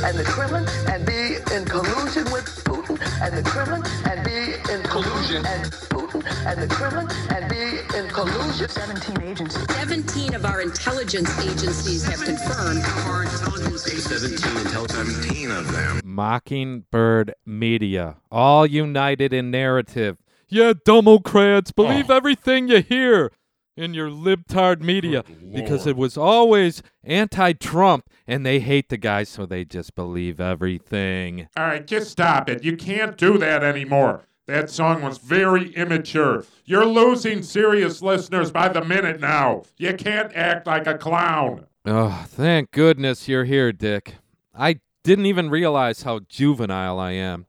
and 0.03 0.17
the 0.19 0.23
Kremlin 0.23 0.67
and 0.89 1.05
be 1.05 1.37
in 1.55 1.65
collusion 1.65 2.25
with 2.31 2.45
Putin 2.65 3.02
and 3.21 3.37
the 3.37 3.43
Kremlin 3.43 3.83
and 4.05 4.23
be 4.25 4.53
in 4.71 4.81
collusion 4.83 5.45
and 5.45 5.71
Putin 5.89 6.23
and 6.45 6.61
the 6.61 6.67
Kremlin 6.67 7.07
and 7.29 7.49
be 7.49 7.97
in 7.97 8.07
collusion. 8.09 8.69
17 8.69 9.21
agencies. 9.21 9.65
17 9.75 10.33
of 10.35 10.45
our 10.45 10.61
intelligence 10.61 11.37
agencies 11.39 12.03
have 12.05 12.23
confirmed. 12.23 12.83
Our 13.05 13.23
intelligence 13.23 13.87
agencies. 13.87 14.39
17 14.39 14.65
intelligence. 14.65 15.15
17 15.15 15.51
of 15.51 15.71
them. 15.71 16.01
Mockingbird 16.03 17.33
Media, 17.45 18.17
all 18.31 18.65
united 18.65 19.33
in 19.33 19.51
narrative. 19.51 20.17
Yeah, 20.47 20.73
Democrats, 20.85 21.71
believe 21.71 22.11
oh. 22.11 22.15
everything 22.15 22.67
you 22.67 22.81
hear 22.81 23.31
in 23.75 23.93
your 23.93 24.09
libtard 24.09 24.81
media 24.81 25.23
because 25.53 25.87
it 25.87 25.97
was 25.97 26.17
always 26.17 26.81
anti 27.03 27.53
Trump 27.53 28.09
and 28.27 28.45
they 28.45 28.59
hate 28.59 28.89
the 28.89 28.97
guy, 28.97 29.23
so 29.23 29.45
they 29.45 29.65
just 29.65 29.95
believe 29.95 30.39
everything. 30.39 31.47
All 31.57 31.65
right, 31.65 31.85
just 31.85 32.11
stop 32.11 32.49
it. 32.49 32.63
You 32.63 32.77
can't 32.77 33.17
do 33.17 33.37
that 33.37 33.63
anymore. 33.63 34.21
That 34.45 34.69
song 34.69 35.01
was 35.01 35.19
very 35.19 35.73
immature. 35.73 36.45
You're 36.65 36.85
losing 36.85 37.43
serious 37.43 38.01
listeners 38.01 38.51
by 38.51 38.67
the 38.67 38.83
minute 38.83 39.21
now. 39.21 39.63
You 39.77 39.93
can't 39.93 40.33
act 40.35 40.67
like 40.67 40.85
a 40.85 40.97
clown. 40.97 41.65
Oh, 41.85 42.25
thank 42.27 42.71
goodness 42.71 43.27
you're 43.27 43.45
here, 43.45 43.71
Dick. 43.71 44.15
I 44.53 44.81
didn't 45.03 45.27
even 45.27 45.49
realize 45.49 46.03
how 46.03 46.19
juvenile 46.27 46.99
I 46.99 47.11
am. 47.11 47.45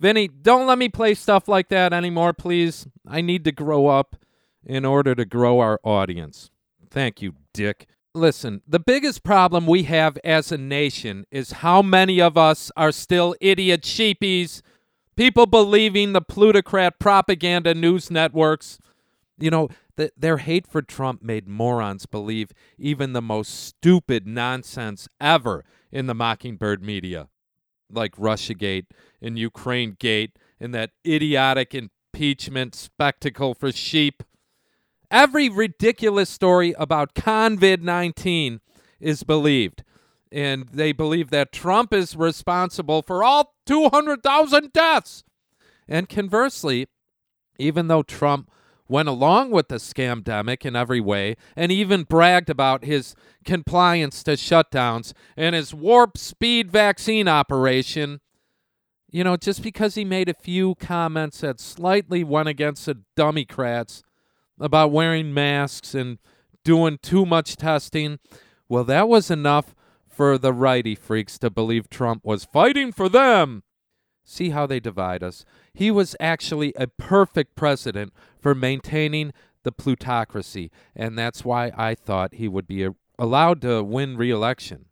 Vinny, 0.00 0.28
don't 0.28 0.66
let 0.66 0.76
me 0.76 0.88
play 0.88 1.14
stuff 1.14 1.48
like 1.48 1.68
that 1.68 1.92
anymore, 1.92 2.32
please. 2.34 2.86
I 3.06 3.20
need 3.22 3.44
to 3.44 3.52
grow 3.52 3.86
up 3.86 4.16
in 4.66 4.84
order 4.84 5.14
to 5.14 5.24
grow 5.24 5.60
our 5.60 5.80
audience. 5.84 6.50
Thank 6.90 7.22
you, 7.22 7.34
Dick. 7.52 7.88
Listen, 8.14 8.62
the 8.66 8.78
biggest 8.78 9.24
problem 9.24 9.66
we 9.66 9.84
have 9.84 10.16
as 10.22 10.52
a 10.52 10.58
nation 10.58 11.26
is 11.32 11.52
how 11.52 11.82
many 11.82 12.20
of 12.20 12.38
us 12.38 12.70
are 12.76 12.92
still 12.92 13.34
idiot 13.40 13.82
sheepies, 13.82 14.62
people 15.16 15.46
believing 15.46 16.12
the 16.12 16.20
plutocrat 16.20 17.00
propaganda 17.00 17.74
news 17.74 18.12
networks. 18.12 18.78
You 19.36 19.50
know, 19.50 19.68
th- 19.96 20.12
their 20.16 20.36
hate 20.38 20.66
for 20.68 20.80
Trump 20.80 21.22
made 21.22 21.48
morons 21.48 22.06
believe 22.06 22.52
even 22.78 23.12
the 23.12 23.22
most 23.22 23.64
stupid 23.64 24.28
nonsense 24.28 25.08
ever 25.20 25.64
in 25.90 26.06
the 26.06 26.14
Mockingbird 26.14 26.84
media, 26.84 27.28
like 27.90 28.14
Russiagate 28.14 28.86
and 29.20 29.36
Ukraine 29.36 29.96
Gate 29.98 30.38
and 30.60 30.72
that 30.72 30.90
idiotic 31.06 31.74
impeachment 31.74 32.74
spectacle 32.74 33.54
for 33.54 33.72
sheep. 33.72 34.22
Every 35.10 35.48
ridiculous 35.48 36.30
story 36.30 36.74
about 36.78 37.14
COVID 37.14 37.82
19 37.82 38.60
is 39.00 39.22
believed. 39.22 39.84
And 40.32 40.68
they 40.72 40.92
believe 40.92 41.30
that 41.30 41.52
Trump 41.52 41.92
is 41.94 42.16
responsible 42.16 43.02
for 43.02 43.22
all 43.22 43.54
200,000 43.66 44.72
deaths. 44.72 45.22
And 45.86 46.08
conversely, 46.08 46.88
even 47.58 47.86
though 47.86 48.02
Trump 48.02 48.50
went 48.88 49.08
along 49.08 49.50
with 49.50 49.68
the 49.68 49.76
scamdemic 49.76 50.64
in 50.64 50.76
every 50.76 51.00
way 51.00 51.36
and 51.56 51.72
even 51.72 52.02
bragged 52.02 52.50
about 52.50 52.84
his 52.84 53.14
compliance 53.44 54.22
to 54.22 54.32
shutdowns 54.32 55.12
and 55.36 55.54
his 55.54 55.72
warp 55.72 56.18
speed 56.18 56.70
vaccine 56.70 57.28
operation, 57.28 58.20
you 59.10 59.22
know, 59.22 59.36
just 59.36 59.62
because 59.62 59.94
he 59.94 60.04
made 60.04 60.28
a 60.28 60.34
few 60.34 60.74
comments 60.74 61.40
that 61.40 61.60
slightly 61.60 62.24
went 62.24 62.48
against 62.48 62.86
the 62.86 62.98
Democrats 63.16 64.02
about 64.58 64.92
wearing 64.92 65.34
masks 65.34 65.94
and 65.94 66.18
doing 66.64 66.98
too 67.02 67.26
much 67.26 67.56
testing, 67.56 68.18
well, 68.68 68.84
that 68.84 69.08
was 69.08 69.30
enough 69.30 69.74
for 70.06 70.38
the 70.38 70.52
righty 70.52 70.94
freaks 70.94 71.38
to 71.38 71.50
believe 71.50 71.90
Trump 71.90 72.24
was 72.24 72.44
fighting 72.44 72.92
for 72.92 73.08
them. 73.08 73.62
See 74.24 74.50
how 74.50 74.66
they 74.66 74.80
divide 74.80 75.22
us. 75.22 75.44
He 75.74 75.90
was 75.90 76.16
actually 76.18 76.72
a 76.76 76.86
perfect 76.86 77.56
president 77.56 78.12
for 78.40 78.54
maintaining 78.54 79.32
the 79.64 79.72
plutocracy, 79.72 80.70
and 80.94 81.18
that's 81.18 81.44
why 81.44 81.72
I 81.76 81.94
thought 81.94 82.34
he 82.34 82.48
would 82.48 82.66
be 82.66 82.88
allowed 83.18 83.60
to 83.62 83.82
win 83.82 84.16
re 84.16 84.30
election. 84.30 84.86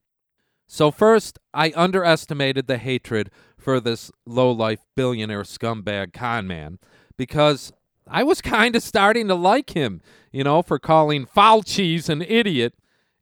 So, 0.66 0.90
first, 0.90 1.38
I 1.52 1.72
underestimated 1.76 2.66
the 2.66 2.78
hatred 2.78 3.30
for 3.58 3.78
this 3.78 4.10
low-life 4.26 4.80
billionaire 4.96 5.42
scumbag 5.42 6.12
con 6.12 6.46
man 6.46 6.78
because 7.16 7.72
I 8.12 8.22
was 8.24 8.42
kind 8.42 8.76
of 8.76 8.82
starting 8.82 9.26
to 9.28 9.34
like 9.34 9.70
him, 9.70 10.02
you 10.30 10.44
know, 10.44 10.60
for 10.60 10.78
calling 10.78 11.24
Fauci's 11.24 12.10
an 12.10 12.20
idiot 12.20 12.74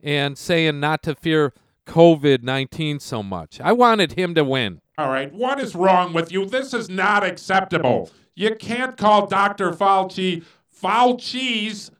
and 0.02 0.37
saying 0.37 0.80
not 0.80 1.04
to 1.04 1.14
fear 1.14 1.54
COVID 1.87 2.42
19 2.42 2.99
so 2.99 3.23
much. 3.23 3.61
I 3.61 3.73
wanted 3.73 4.12
him 4.12 4.35
to 4.35 4.42
win. 4.42 4.80
All 4.99 5.09
right, 5.09 5.32
what 5.32 5.61
is 5.61 5.76
wrong 5.76 6.12
with 6.12 6.32
you? 6.32 6.44
This 6.44 6.75
is 6.75 6.90
not 6.90 7.25
acceptable. 7.25 8.11
You 8.35 8.56
can't 8.56 8.97
call 8.97 9.28
Dr. 9.28 9.70
Fauci 9.70 10.44
Fauci's. 10.82 11.92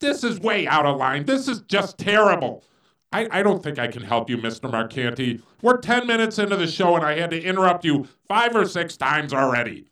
This 0.00 0.24
is 0.24 0.40
way 0.40 0.66
out 0.66 0.84
of 0.84 0.96
line. 0.98 1.26
This 1.26 1.46
is 1.46 1.60
just 1.62 1.96
terrible. 1.96 2.64
I, 3.12 3.28
I 3.30 3.42
don't 3.44 3.62
think 3.62 3.78
I 3.78 3.86
can 3.86 4.02
help 4.02 4.28
you, 4.28 4.36
Mr. 4.36 4.70
Marcanti. 4.70 5.40
We're 5.62 5.78
10 5.78 6.06
minutes 6.06 6.38
into 6.38 6.56
the 6.56 6.66
show 6.66 6.96
and 6.96 7.04
I 7.04 7.18
had 7.18 7.30
to 7.30 7.40
interrupt 7.40 7.84
you 7.84 8.08
five 8.28 8.54
or 8.54 8.66
six 8.66 8.96
times 8.96 9.32
already. 9.32 9.86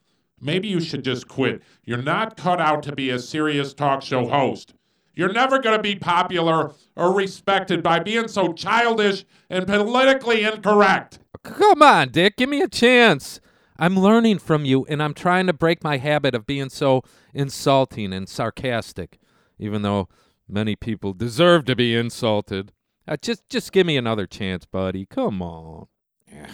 Maybe 0.44 0.68
you 0.68 0.78
should 0.78 1.02
just 1.02 1.26
quit. 1.26 1.62
You're 1.84 2.02
not 2.02 2.36
cut 2.36 2.60
out 2.60 2.82
to 2.82 2.94
be 2.94 3.08
a 3.08 3.18
serious 3.18 3.72
talk 3.72 4.02
show 4.02 4.28
host. 4.28 4.74
You're 5.14 5.32
never 5.32 5.58
going 5.58 5.76
to 5.76 5.82
be 5.82 5.96
popular 5.96 6.72
or 6.94 7.14
respected 7.14 7.82
by 7.82 8.00
being 8.00 8.28
so 8.28 8.52
childish 8.52 9.24
and 9.48 9.66
politically 9.66 10.42
incorrect. 10.42 11.18
Come 11.42 11.80
on, 11.80 12.10
Dick, 12.10 12.36
give 12.36 12.50
me 12.50 12.60
a 12.60 12.68
chance. 12.68 13.40
I'm 13.78 13.98
learning 13.98 14.38
from 14.38 14.66
you, 14.66 14.84
and 14.84 15.02
I'm 15.02 15.14
trying 15.14 15.46
to 15.46 15.54
break 15.54 15.82
my 15.82 15.96
habit 15.96 16.34
of 16.34 16.46
being 16.46 16.68
so 16.68 17.02
insulting 17.32 18.12
and 18.12 18.28
sarcastic, 18.28 19.18
even 19.58 19.80
though 19.80 20.08
many 20.46 20.76
people 20.76 21.14
deserve 21.14 21.64
to 21.64 21.74
be 21.74 21.96
insulted. 21.96 22.72
Uh, 23.08 23.16
just, 23.16 23.48
just 23.48 23.72
give 23.72 23.86
me 23.86 23.96
another 23.96 24.26
chance, 24.26 24.66
buddy. 24.66 25.06
Come 25.06 25.40
on. 25.40 25.86
Yeah, 26.30 26.50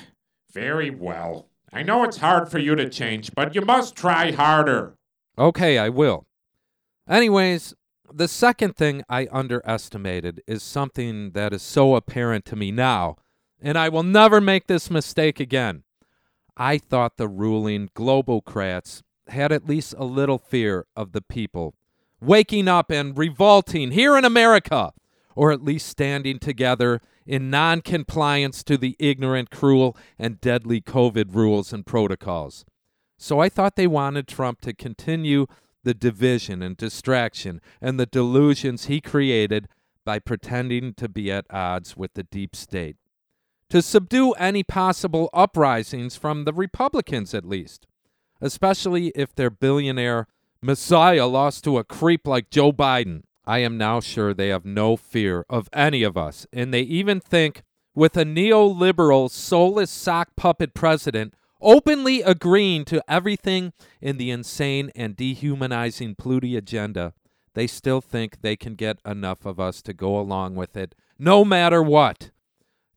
very 0.52 0.90
well. 0.90 1.49
I 1.72 1.82
know 1.82 2.02
it's 2.04 2.18
hard 2.18 2.50
for 2.50 2.58
you 2.58 2.74
to 2.74 2.88
change, 2.88 3.32
but 3.34 3.54
you 3.54 3.60
must 3.60 3.94
try 3.94 4.32
harder. 4.32 4.94
Okay, 5.38 5.78
I 5.78 5.88
will. 5.88 6.26
Anyways, 7.08 7.74
the 8.12 8.28
second 8.28 8.76
thing 8.76 9.02
I 9.08 9.28
underestimated 9.30 10.42
is 10.46 10.62
something 10.62 11.30
that 11.30 11.52
is 11.52 11.62
so 11.62 11.94
apparent 11.94 12.44
to 12.46 12.56
me 12.56 12.72
now, 12.72 13.16
and 13.60 13.78
I 13.78 13.88
will 13.88 14.02
never 14.02 14.40
make 14.40 14.66
this 14.66 14.90
mistake 14.90 15.38
again. 15.38 15.84
I 16.56 16.78
thought 16.78 17.16
the 17.16 17.28
ruling 17.28 17.88
globocrats 17.94 19.02
had 19.28 19.52
at 19.52 19.66
least 19.66 19.94
a 19.96 20.04
little 20.04 20.38
fear 20.38 20.86
of 20.96 21.12
the 21.12 21.22
people 21.22 21.74
waking 22.20 22.68
up 22.68 22.90
and 22.90 23.16
revolting 23.16 23.92
here 23.92 24.16
in 24.16 24.24
America, 24.24 24.92
or 25.34 25.52
at 25.52 25.62
least 25.62 25.86
standing 25.86 26.38
together 26.38 27.00
in 27.26 27.50
non 27.50 27.80
compliance 27.80 28.62
to 28.64 28.76
the 28.76 28.96
ignorant, 28.98 29.50
cruel, 29.50 29.96
and 30.18 30.40
deadly 30.40 30.80
COVID 30.80 31.34
rules 31.34 31.72
and 31.72 31.86
protocols. 31.86 32.64
So 33.18 33.38
I 33.38 33.48
thought 33.48 33.76
they 33.76 33.86
wanted 33.86 34.26
Trump 34.26 34.60
to 34.62 34.72
continue 34.72 35.46
the 35.82 35.94
division 35.94 36.62
and 36.62 36.76
distraction 36.76 37.60
and 37.80 37.98
the 37.98 38.06
delusions 38.06 38.86
he 38.86 39.00
created 39.00 39.68
by 40.04 40.18
pretending 40.18 40.94
to 40.94 41.08
be 41.08 41.30
at 41.30 41.46
odds 41.50 41.96
with 41.96 42.14
the 42.14 42.22
deep 42.22 42.56
state. 42.56 42.96
To 43.70 43.82
subdue 43.82 44.32
any 44.32 44.62
possible 44.62 45.30
uprisings 45.32 46.16
from 46.16 46.44
the 46.44 46.52
Republicans, 46.52 47.34
at 47.34 47.44
least, 47.44 47.86
especially 48.40 49.08
if 49.14 49.34
their 49.34 49.50
billionaire 49.50 50.26
Messiah 50.62 51.26
lost 51.26 51.64
to 51.64 51.78
a 51.78 51.84
creep 51.84 52.26
like 52.26 52.50
Joe 52.50 52.72
Biden. 52.72 53.22
I 53.46 53.58
am 53.58 53.78
now 53.78 54.00
sure 54.00 54.32
they 54.32 54.48
have 54.48 54.64
no 54.64 54.96
fear 54.96 55.44
of 55.48 55.68
any 55.72 56.02
of 56.02 56.16
us, 56.16 56.46
and 56.52 56.72
they 56.72 56.82
even 56.82 57.20
think 57.20 57.62
with 57.94 58.16
a 58.16 58.24
neoliberal, 58.24 59.30
soulless 59.30 59.90
sock 59.90 60.36
puppet 60.36 60.74
president 60.74 61.34
openly 61.60 62.22
agreeing 62.22 62.84
to 62.86 63.02
everything 63.08 63.72
in 64.00 64.16
the 64.16 64.30
insane 64.30 64.90
and 64.94 65.16
dehumanizing 65.16 66.14
Pluti 66.14 66.56
agenda, 66.56 67.12
they 67.54 67.66
still 67.66 68.00
think 68.00 68.40
they 68.40 68.56
can 68.56 68.74
get 68.74 68.98
enough 69.04 69.44
of 69.44 69.58
us 69.58 69.82
to 69.82 69.92
go 69.92 70.18
along 70.18 70.54
with 70.54 70.76
it, 70.76 70.94
no 71.18 71.44
matter 71.44 71.82
what. 71.82 72.30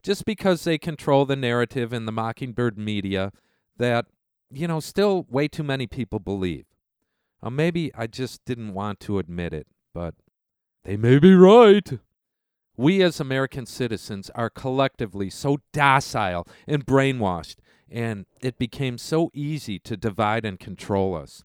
Just 0.02 0.24
because 0.24 0.64
they 0.64 0.78
control 0.78 1.24
the 1.24 1.36
narrative 1.36 1.92
in 1.92 2.04
the 2.04 2.12
Mockingbird 2.12 2.78
media 2.78 3.32
that, 3.76 4.06
you 4.50 4.68
know, 4.68 4.80
still 4.80 5.26
way 5.28 5.48
too 5.48 5.62
many 5.62 5.86
people 5.86 6.18
believe. 6.18 6.66
Maybe 7.42 7.90
I 7.94 8.06
just 8.06 8.44
didn't 8.44 8.72
want 8.72 9.00
to 9.00 9.18
admit 9.18 9.52
it, 9.52 9.66
but 9.92 10.14
they 10.84 10.96
may 10.96 11.18
be 11.18 11.34
right. 11.34 11.98
We 12.76 13.02
as 13.02 13.20
American 13.20 13.66
citizens 13.66 14.30
are 14.34 14.50
collectively 14.50 15.30
so 15.30 15.58
docile 15.72 16.46
and 16.66 16.84
brainwashed 16.84 17.56
and 17.90 18.26
it 18.40 18.58
became 18.58 18.98
so 18.98 19.30
easy 19.32 19.78
to 19.78 19.96
divide 19.96 20.44
and 20.44 20.58
control 20.58 21.14
us. 21.14 21.44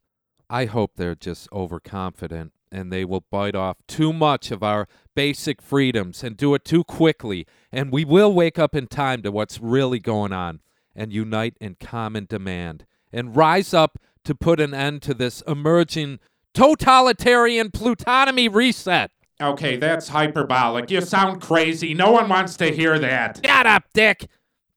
I 0.49 0.65
hope 0.65 0.93
they're 0.95 1.15
just 1.15 1.47
overconfident 1.51 2.53
and 2.71 2.91
they 2.91 3.05
will 3.05 3.25
bite 3.29 3.55
off 3.55 3.77
too 3.87 4.11
much 4.13 4.51
of 4.51 4.63
our 4.63 4.87
basic 5.15 5.61
freedoms 5.61 6.23
and 6.23 6.37
do 6.37 6.53
it 6.53 6.63
too 6.63 6.83
quickly, 6.83 7.47
and 7.71 7.91
we 7.91 8.05
will 8.05 8.33
wake 8.33 8.59
up 8.59 8.75
in 8.75 8.87
time 8.87 9.21
to 9.23 9.31
what's 9.31 9.59
really 9.59 9.99
going 9.99 10.33
on 10.33 10.61
and 10.95 11.13
unite 11.13 11.55
in 11.59 11.75
common 11.75 12.25
demand 12.25 12.85
and 13.11 13.35
rise 13.35 13.73
up 13.73 13.97
to 14.23 14.35
put 14.35 14.59
an 14.59 14.73
end 14.73 15.01
to 15.01 15.13
this 15.13 15.41
emerging 15.47 16.19
totalitarian 16.53 17.69
plutonomy 17.69 18.53
reset. 18.53 19.11
Okay, 19.41 19.77
that's 19.77 20.09
hyperbolic. 20.09 20.91
You 20.91 21.01
sound 21.01 21.41
crazy. 21.41 21.93
No 21.93 22.11
one 22.11 22.27
wants 22.27 22.57
to 22.57 22.71
hear 22.71 22.99
that. 22.99 23.39
Shut 23.45 23.65
up, 23.65 23.83
Dick. 23.93 24.27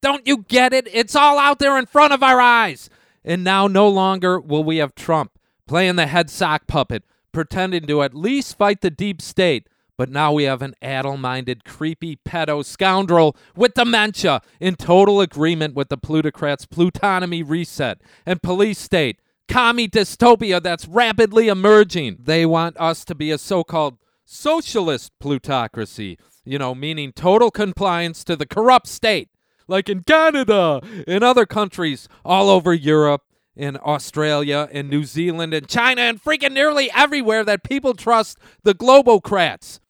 Don't 0.01 0.27
you 0.27 0.45
get 0.49 0.73
it? 0.73 0.89
It's 0.93 1.17
all 1.17 1.39
out 1.39 1.59
there 1.59 1.77
in 1.79 1.87
front 1.87 2.13
of 2.13 2.23
our 2.23 2.41
eyes. 2.41 2.89
And 3.25 3.43
now 3.43 3.67
no 3.67 3.89
longer 3.89 4.41
will 4.41 4.65
we 4.65 4.77
have 4.79 4.95
Trump 4.95 5.33
playing 5.67 5.97
the 5.97 6.07
head 6.07 6.29
sock 6.31 6.67
puppet, 6.67 7.05
pretending 7.33 7.87
to 7.87 8.03
at 8.03 8.15
least 8.15 8.59
fight 8.59 8.81
the 8.81 8.91
deep 8.91 9.23
state. 9.23 9.69
But 9.97 10.11
now 10.11 10.33
we 10.33 10.45
have 10.45 10.63
an 10.63 10.75
addle 10.83 11.17
minded, 11.17 11.65
creepy 11.65 12.17
pedo 12.17 12.65
scoundrel 12.65 13.37
with 13.55 13.75
dementia 13.75 14.43
in 14.61 14.75
total 14.77 15.21
agreement 15.21 15.75
with 15.75 15.89
the 15.89 15.97
plutocrats' 15.97 16.67
plutonomy 16.67 17.43
reset 17.49 18.01
and 18.27 18.43
police 18.43 18.79
state, 18.79 19.21
commie 19.49 19.89
dystopia 19.89 20.63
that's 20.63 20.89
rapidly 20.89 21.49
emerging. 21.49 22.19
They 22.21 22.47
want 22.47 22.77
us 22.79 23.05
to 23.05 23.15
be 23.15 23.31
a 23.31 23.39
so 23.39 23.63
called 23.63 23.99
socialist 24.33 25.13
plutocracy, 25.21 26.19
you 26.45 26.59
know, 26.59 26.75
meaning 26.75 27.13
total 27.13 27.51
compliance 27.51 28.25
to 28.25 28.37
the 28.37 28.47
corrupt 28.47 28.89
state 28.89 29.29
like 29.69 29.89
in 29.89 30.03
Canada, 30.03 30.81
in 31.07 31.23
other 31.23 31.47
countries 31.47 32.09
all 32.25 32.49
over 32.49 32.73
Europe, 32.73 33.23
in 33.57 33.79
Australia, 33.83 34.69
in 34.71 34.89
New 34.89 35.05
Zealand, 35.05 35.55
in 35.55 35.67
China, 35.67 36.03
and 36.03 36.23
freaking 36.23 36.53
nearly 36.53 36.91
everywhere 36.93 37.45
that 37.45 37.65
people 37.65 37.95
trust 37.95 38.39
the 38.63 38.75
globocrats. 38.75 39.81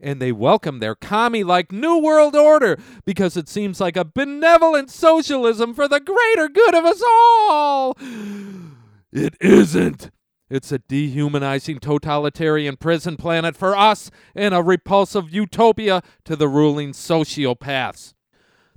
And 0.00 0.20
they 0.20 0.32
welcome 0.32 0.80
their 0.80 0.96
commie 0.96 1.44
like 1.44 1.70
New 1.70 1.98
World 1.98 2.34
Order 2.34 2.78
because 3.04 3.36
it 3.36 3.48
seems 3.48 3.80
like 3.80 3.96
a 3.96 4.04
benevolent 4.04 4.90
socialism 4.90 5.74
for 5.74 5.86
the 5.86 6.00
greater 6.00 6.48
good 6.48 6.74
of 6.74 6.84
us 6.84 7.02
all. 7.06 7.96
It 9.12 9.36
isn't. 9.40 10.10
It's 10.52 10.70
a 10.70 10.78
dehumanizing 10.78 11.78
totalitarian 11.78 12.76
prison 12.76 13.16
planet 13.16 13.56
for 13.56 13.74
us 13.74 14.10
and 14.34 14.54
a 14.54 14.62
repulsive 14.62 15.32
utopia 15.32 16.02
to 16.24 16.36
the 16.36 16.48
ruling 16.48 16.92
sociopaths 16.92 18.12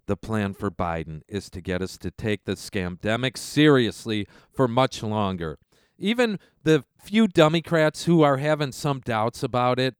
the 0.08 0.18
plan 0.18 0.54
for 0.54 0.70
Biden 0.70 1.22
is 1.28 1.50
to 1.50 1.62
get 1.62 1.82
us 1.82 1.98
to 1.98 2.12
take 2.12 2.46
the 2.46 2.54
scamdemic 2.54 3.38
seriously 3.38 4.28
for 4.54 4.68
much 4.68 5.02
longer. 5.04 5.58
Even 5.98 6.40
the 6.64 6.84
few 7.02 7.28
Democrats 7.28 8.06
who 8.06 8.22
are 8.22 8.38
having 8.38 8.72
some 8.72 9.00
doubts 9.00 9.44
about 9.44 9.80
it, 9.80 9.96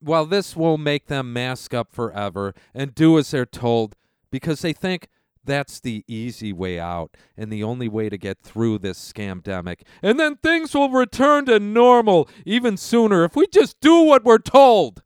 well, 0.00 0.26
this 0.26 0.56
will 0.56 0.78
make 0.78 1.06
them 1.06 1.32
mask 1.32 1.72
up 1.74 1.92
forever 1.92 2.54
and 2.74 2.94
do 2.94 3.18
as 3.18 3.30
they're 3.30 3.46
told 3.46 3.96
because 4.30 4.60
they 4.60 4.72
think 4.72 5.08
that's 5.44 5.80
the 5.80 6.04
easy 6.06 6.52
way 6.52 6.78
out 6.78 7.16
and 7.36 7.52
the 7.52 7.62
only 7.62 7.88
way 7.88 8.08
to 8.08 8.18
get 8.18 8.42
through 8.42 8.78
this 8.78 8.98
scamdemic. 8.98 9.80
And 10.02 10.18
then 10.18 10.36
things 10.36 10.74
will 10.74 10.90
return 10.90 11.46
to 11.46 11.58
normal 11.58 12.28
even 12.46 12.76
sooner 12.76 13.24
if 13.24 13.34
we 13.34 13.46
just 13.46 13.80
do 13.80 14.02
what 14.02 14.24
we're 14.24 14.38
told. 14.38 15.02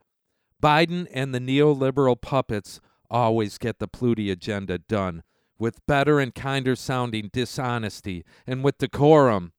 Biden 0.63 1.07
and 1.13 1.35
the 1.35 1.41
neoliberal 1.41 2.21
puppets 2.21 2.81
always 3.11 3.59
get 3.59 3.79
the 3.79 3.89
Pluti 3.89 4.31
agenda 4.31 4.79
done 4.79 5.23
with 5.59 5.85
better 5.87 6.21
and 6.21 6.35
kinder 6.35 6.77
sounding 6.77 7.31
dishonesty 7.33 8.25
and 8.47 8.63
with 8.63 8.79
decorum. 8.79 9.53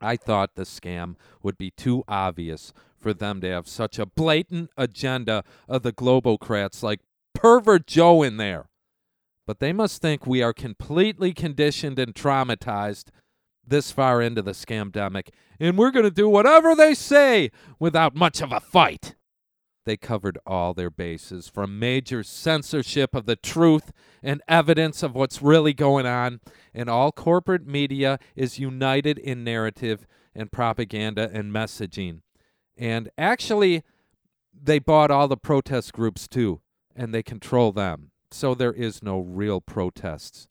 I 0.00 0.16
thought 0.16 0.54
the 0.54 0.62
scam 0.62 1.16
would 1.42 1.58
be 1.58 1.70
too 1.70 2.04
obvious 2.08 2.72
for 2.98 3.12
them 3.12 3.40
to 3.40 3.48
have 3.48 3.68
such 3.68 3.98
a 3.98 4.06
blatant 4.06 4.70
agenda 4.76 5.44
of 5.68 5.82
the 5.82 5.92
globocrats 5.92 6.82
like 6.82 7.00
pervert 7.34 7.86
Joe 7.86 8.22
in 8.22 8.36
there. 8.36 8.68
But 9.52 9.58
they 9.58 9.74
must 9.74 10.00
think 10.00 10.26
we 10.26 10.42
are 10.42 10.54
completely 10.54 11.34
conditioned 11.34 11.98
and 11.98 12.14
traumatized 12.14 13.08
this 13.62 13.92
far 13.92 14.22
into 14.22 14.40
the 14.40 14.52
scamdemic, 14.52 15.28
and 15.60 15.76
we're 15.76 15.90
going 15.90 16.06
to 16.06 16.10
do 16.10 16.26
whatever 16.26 16.74
they 16.74 16.94
say 16.94 17.50
without 17.78 18.14
much 18.14 18.40
of 18.40 18.50
a 18.50 18.60
fight 18.60 19.14
they 19.84 19.98
covered 19.98 20.38
all 20.46 20.72
their 20.72 20.88
bases 20.88 21.48
from 21.48 21.78
major 21.78 22.22
censorship 22.22 23.14
of 23.14 23.26
the 23.26 23.36
truth 23.36 23.92
and 24.22 24.40
evidence 24.48 25.02
of 25.02 25.14
what's 25.14 25.42
really 25.42 25.74
going 25.74 26.06
on. 26.06 26.40
And 26.72 26.88
all 26.88 27.12
corporate 27.12 27.66
media 27.66 28.18
is 28.34 28.58
united 28.58 29.18
in 29.18 29.44
narrative 29.44 30.06
and 30.34 30.50
propaganda 30.50 31.28
and 31.30 31.52
messaging. 31.52 32.22
And 32.74 33.10
actually, 33.18 33.82
they 34.50 34.78
bought 34.78 35.10
all 35.10 35.28
the 35.28 35.36
protest 35.36 35.92
groups 35.92 36.26
too, 36.26 36.62
and 36.96 37.12
they 37.12 37.22
control 37.22 37.70
them. 37.72 38.11
So 38.32 38.54
there 38.54 38.72
is 38.72 39.02
no 39.02 39.20
real 39.20 39.60
protests. 39.60 40.48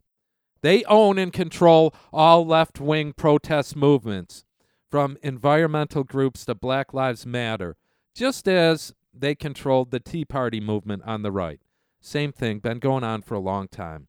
They 0.62 0.84
own 0.86 1.17
and 1.17 1.34
control 1.34 1.94
all 2.13 2.46
left 2.46 2.80
wing 2.80 3.13
protest 3.13 3.76
movements, 3.76 4.44
from 4.91 5.17
environmental 5.24 6.04
groups 6.04 6.46
to 6.46 6.54
Black 6.54 6.94
Lives 6.94 7.26
Matter, 7.26 7.78
just 8.13 8.48
as 8.48 8.94
they 9.13 9.34
controlled 9.36 9.91
the 9.91 10.00
Tea 10.00 10.26
Party 10.26 10.60
movement 10.60 11.04
on 11.06 11.22
the 11.22 11.32
right. 11.32 11.62
Same 12.02 12.32
thing, 12.32 12.60
been 12.60 12.80
going 12.80 13.04
on 13.04 13.22
for 13.22 13.36
a 13.36 13.39
long 13.39 13.67
time. 13.67 14.08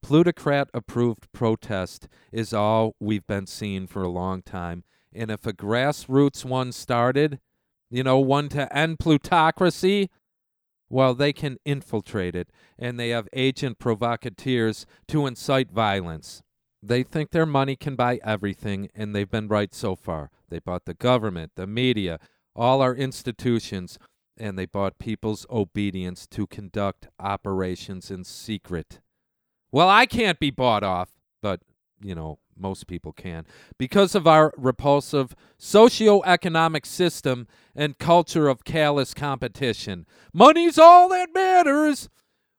Plutocrat 0.00 0.70
approved 0.72 1.30
protest 1.32 2.08
is 2.30 2.54
all 2.54 2.94
we've 3.00 3.26
been 3.26 3.46
seeing 3.46 3.86
for 3.86 4.02
a 4.02 4.08
long 4.08 4.42
time. 4.42 4.84
And 5.12 5.30
if 5.30 5.44
a 5.44 5.52
grassroots 5.52 6.44
one 6.44 6.70
started, 6.72 7.40
you 7.90 8.04
know, 8.04 8.18
one 8.18 8.48
to 8.50 8.74
end 8.74 9.00
plutocracy, 9.00 10.10
well, 10.90 11.14
they 11.14 11.32
can 11.32 11.58
infiltrate 11.64 12.34
it, 12.34 12.50
and 12.78 12.98
they 12.98 13.10
have 13.10 13.28
agent 13.32 13.78
provocateurs 13.78 14.86
to 15.08 15.26
incite 15.26 15.70
violence. 15.70 16.42
They 16.82 17.02
think 17.02 17.30
their 17.30 17.46
money 17.46 17.76
can 17.76 17.96
buy 17.96 18.20
everything, 18.24 18.88
and 18.94 19.14
they've 19.14 19.30
been 19.30 19.48
right 19.48 19.74
so 19.74 19.96
far. 19.96 20.30
They 20.48 20.60
bought 20.60 20.84
the 20.84 20.94
government, 20.94 21.52
the 21.56 21.66
media, 21.66 22.18
all 22.54 22.80
our 22.80 22.94
institutions, 22.94 23.98
and 24.36 24.58
they 24.58 24.66
bought 24.66 24.98
people's 24.98 25.44
obedience 25.50 26.26
to 26.28 26.46
conduct 26.46 27.08
operations 27.18 28.10
in 28.10 28.24
secret. 28.24 29.00
Well, 29.72 29.88
I 29.88 30.06
can't 30.06 30.38
be 30.38 30.50
bought 30.50 30.84
off, 30.84 31.10
but, 31.42 31.60
you 32.00 32.14
know, 32.14 32.38
most 32.60 32.86
people 32.86 33.12
can, 33.12 33.46
because 33.78 34.14
of 34.14 34.26
our 34.26 34.52
repulsive 34.56 35.34
socio-economic 35.56 36.86
system 36.86 37.46
and 37.74 37.98
culture 37.98 38.48
of 38.48 38.64
callous 38.64 39.14
competition. 39.14 40.06
Money's 40.32 40.78
all 40.78 41.08
that 41.08 41.32
matters. 41.34 42.08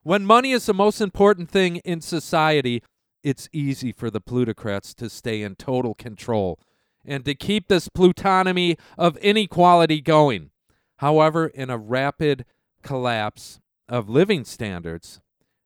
When 0.03 0.25
money 0.25 0.51
is 0.51 0.65
the 0.65 0.73
most 0.73 1.01
important 1.01 1.49
thing 1.49 1.77
in 1.77 2.01
society, 2.01 2.81
it's 3.23 3.49
easy 3.51 3.91
for 3.91 4.09
the 4.09 4.21
plutocrats 4.21 4.93
to 4.95 5.09
stay 5.09 5.41
in 5.41 5.55
total 5.55 5.93
control 5.93 6.59
and 7.05 7.25
to 7.25 7.35
keep 7.35 7.67
this 7.67 7.89
plutonomy 7.89 8.77
of 8.97 9.17
inequality 9.17 10.01
going. 10.01 10.51
However, 10.97 11.47
in 11.47 11.69
a 11.69 11.77
rapid 11.77 12.45
collapse 12.81 13.59
of 13.87 14.09
living 14.09 14.45
standards, 14.45 15.19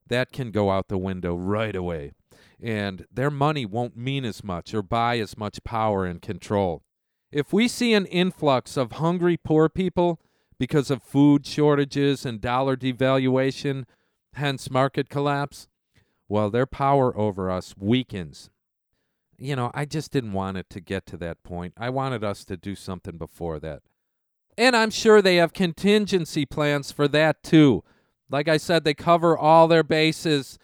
that 0.08 0.32
can 0.32 0.52
go 0.52 0.70
out 0.70 0.88
the 0.88 0.98
window 0.98 1.36
right 1.36 1.76
away. 1.76 2.12
And 2.64 3.06
their 3.12 3.30
money 3.30 3.66
won't 3.66 3.98
mean 3.98 4.24
as 4.24 4.42
much 4.42 4.74
or 4.74 4.82
buy 4.82 5.20
as 5.20 5.38
much 5.38 5.64
power 5.66 6.06
and 6.06 6.22
control. 6.22 6.82
If 7.30 7.52
we 7.52 7.68
see 7.68 7.94
an 7.94 8.06
influx 8.06 8.78
of 8.78 8.94
hungry 8.94 9.36
poor 9.36 9.68
people 9.68 10.22
because 10.58 10.90
of 10.90 11.04
food 11.04 11.46
shortages 11.46 12.26
and 12.26 12.40
dollar 12.40 12.78
devaluation, 12.78 13.84
hence 14.36 14.72
market 14.72 15.10
collapse, 15.10 15.68
well, 16.30 16.50
their 16.50 16.66
power 16.66 17.16
over 17.18 17.52
us 17.52 17.76
weakens. 17.78 18.50
You 19.38 19.58
know, 19.58 19.72
I 19.74 19.84
just 19.84 20.12
didn't 20.12 20.32
want 20.32 20.58
it 20.58 20.70
to 20.70 20.80
get 20.80 21.06
to 21.08 21.18
that 21.18 21.44
point. 21.44 21.74
I 21.76 21.90
wanted 21.90 22.24
us 22.24 22.46
to 22.46 22.56
do 22.56 22.76
something 22.76 23.18
before 23.18 23.60
that. 23.60 23.82
And 24.58 24.76
I'm 24.76 24.92
sure 24.92 25.22
they 25.22 25.36
have 25.36 25.52
contingency 25.52 26.46
plans 26.46 26.94
for 26.94 27.10
that 27.10 27.44
too. 27.44 27.84
Like 28.30 28.48
I 28.48 28.58
said, 28.58 28.84
they 28.84 28.94
cover 28.94 29.38
all 29.38 29.68
their 29.68 29.84
bases. 29.84 30.58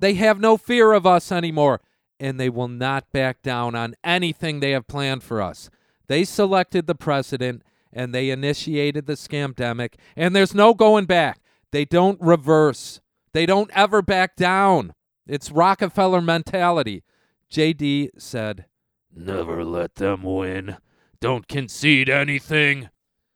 They 0.00 0.14
have 0.14 0.40
no 0.40 0.56
fear 0.56 0.92
of 0.92 1.06
us 1.06 1.30
anymore, 1.30 1.80
and 2.18 2.40
they 2.40 2.48
will 2.48 2.68
not 2.68 3.12
back 3.12 3.42
down 3.42 3.74
on 3.74 3.94
anything 4.02 4.60
they 4.60 4.72
have 4.72 4.88
planned 4.88 5.22
for 5.22 5.42
us. 5.42 5.70
They 6.08 6.24
selected 6.24 6.86
the 6.86 6.94
president 6.94 7.62
and 7.92 8.14
they 8.14 8.30
initiated 8.30 9.06
the 9.06 9.14
scamdemic, 9.14 9.94
and 10.16 10.34
there's 10.34 10.54
no 10.54 10.74
going 10.74 11.06
back. 11.06 11.40
They 11.72 11.84
don't 11.84 12.20
reverse. 12.20 13.00
They 13.32 13.46
don't 13.46 13.70
ever 13.74 14.00
back 14.00 14.36
down. 14.36 14.94
It's 15.26 15.50
Rockefeller 15.50 16.20
mentality. 16.20 17.02
JD 17.50 18.10
said, 18.16 18.66
Never 19.14 19.64
let 19.64 19.96
them 19.96 20.22
win. 20.22 20.76
Don't 21.20 21.48
concede 21.48 22.08
anything. 22.08 22.90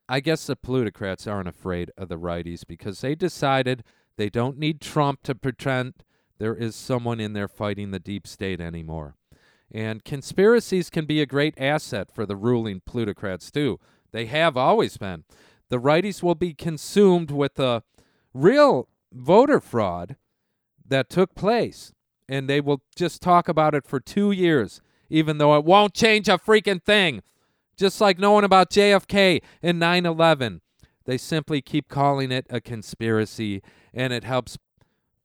I 0.07 0.21
guess 0.21 0.47
the 0.47 0.55
plutocrats 0.55 1.27
aren't 1.27 1.49
afraid 1.49 1.91
of 1.97 2.07
the 2.07 2.17
righties 2.17 2.61
because 2.65 3.01
they 3.01 3.13
decided 3.13 3.83
they 4.17 4.29
don't 4.29 4.57
need 4.57 4.79
Trump 4.79 5.21
to 5.23 5.35
pretend 5.35 5.95
there 6.37 6.55
is 6.55 6.75
someone 6.75 7.19
in 7.19 7.33
there 7.33 7.47
fighting 7.47 7.91
the 7.91 7.99
deep 7.99 8.27
state 8.27 8.59
anymore. 8.59 9.15
And 9.71 10.03
conspiracies 10.03 10.89
can 10.89 11.05
be 11.05 11.21
a 11.21 11.25
great 11.25 11.59
asset 11.59 12.11
for 12.13 12.25
the 12.25 12.35
ruling 12.35 12.81
plutocrats, 12.85 13.51
too. 13.51 13.79
They 14.11 14.25
have 14.27 14.55
always 14.55 14.97
been. 14.97 15.23
The 15.69 15.79
righties 15.79 16.21
will 16.21 16.35
be 16.35 16.53
consumed 16.53 17.31
with 17.31 17.55
the 17.55 17.83
real 18.33 18.87
voter 19.11 19.59
fraud 19.59 20.15
that 20.87 21.09
took 21.09 21.35
place, 21.35 21.91
and 22.29 22.49
they 22.49 22.61
will 22.61 22.83
just 22.95 23.21
talk 23.21 23.47
about 23.47 23.73
it 23.73 23.87
for 23.87 23.99
two 23.99 24.31
years, 24.31 24.81
even 25.09 25.37
though 25.37 25.55
it 25.57 25.65
won't 25.65 25.93
change 25.93 26.29
a 26.29 26.37
freaking 26.37 26.83
thing. 26.83 27.21
Just 27.75 27.99
like 27.99 28.19
knowing 28.19 28.45
about 28.45 28.69
JFK 28.69 29.41
and 29.61 29.79
9 29.79 30.05
11. 30.05 30.61
They 31.05 31.17
simply 31.17 31.61
keep 31.61 31.89
calling 31.89 32.31
it 32.31 32.45
a 32.49 32.61
conspiracy, 32.61 33.61
and 33.93 34.13
it 34.13 34.23
helps 34.23 34.57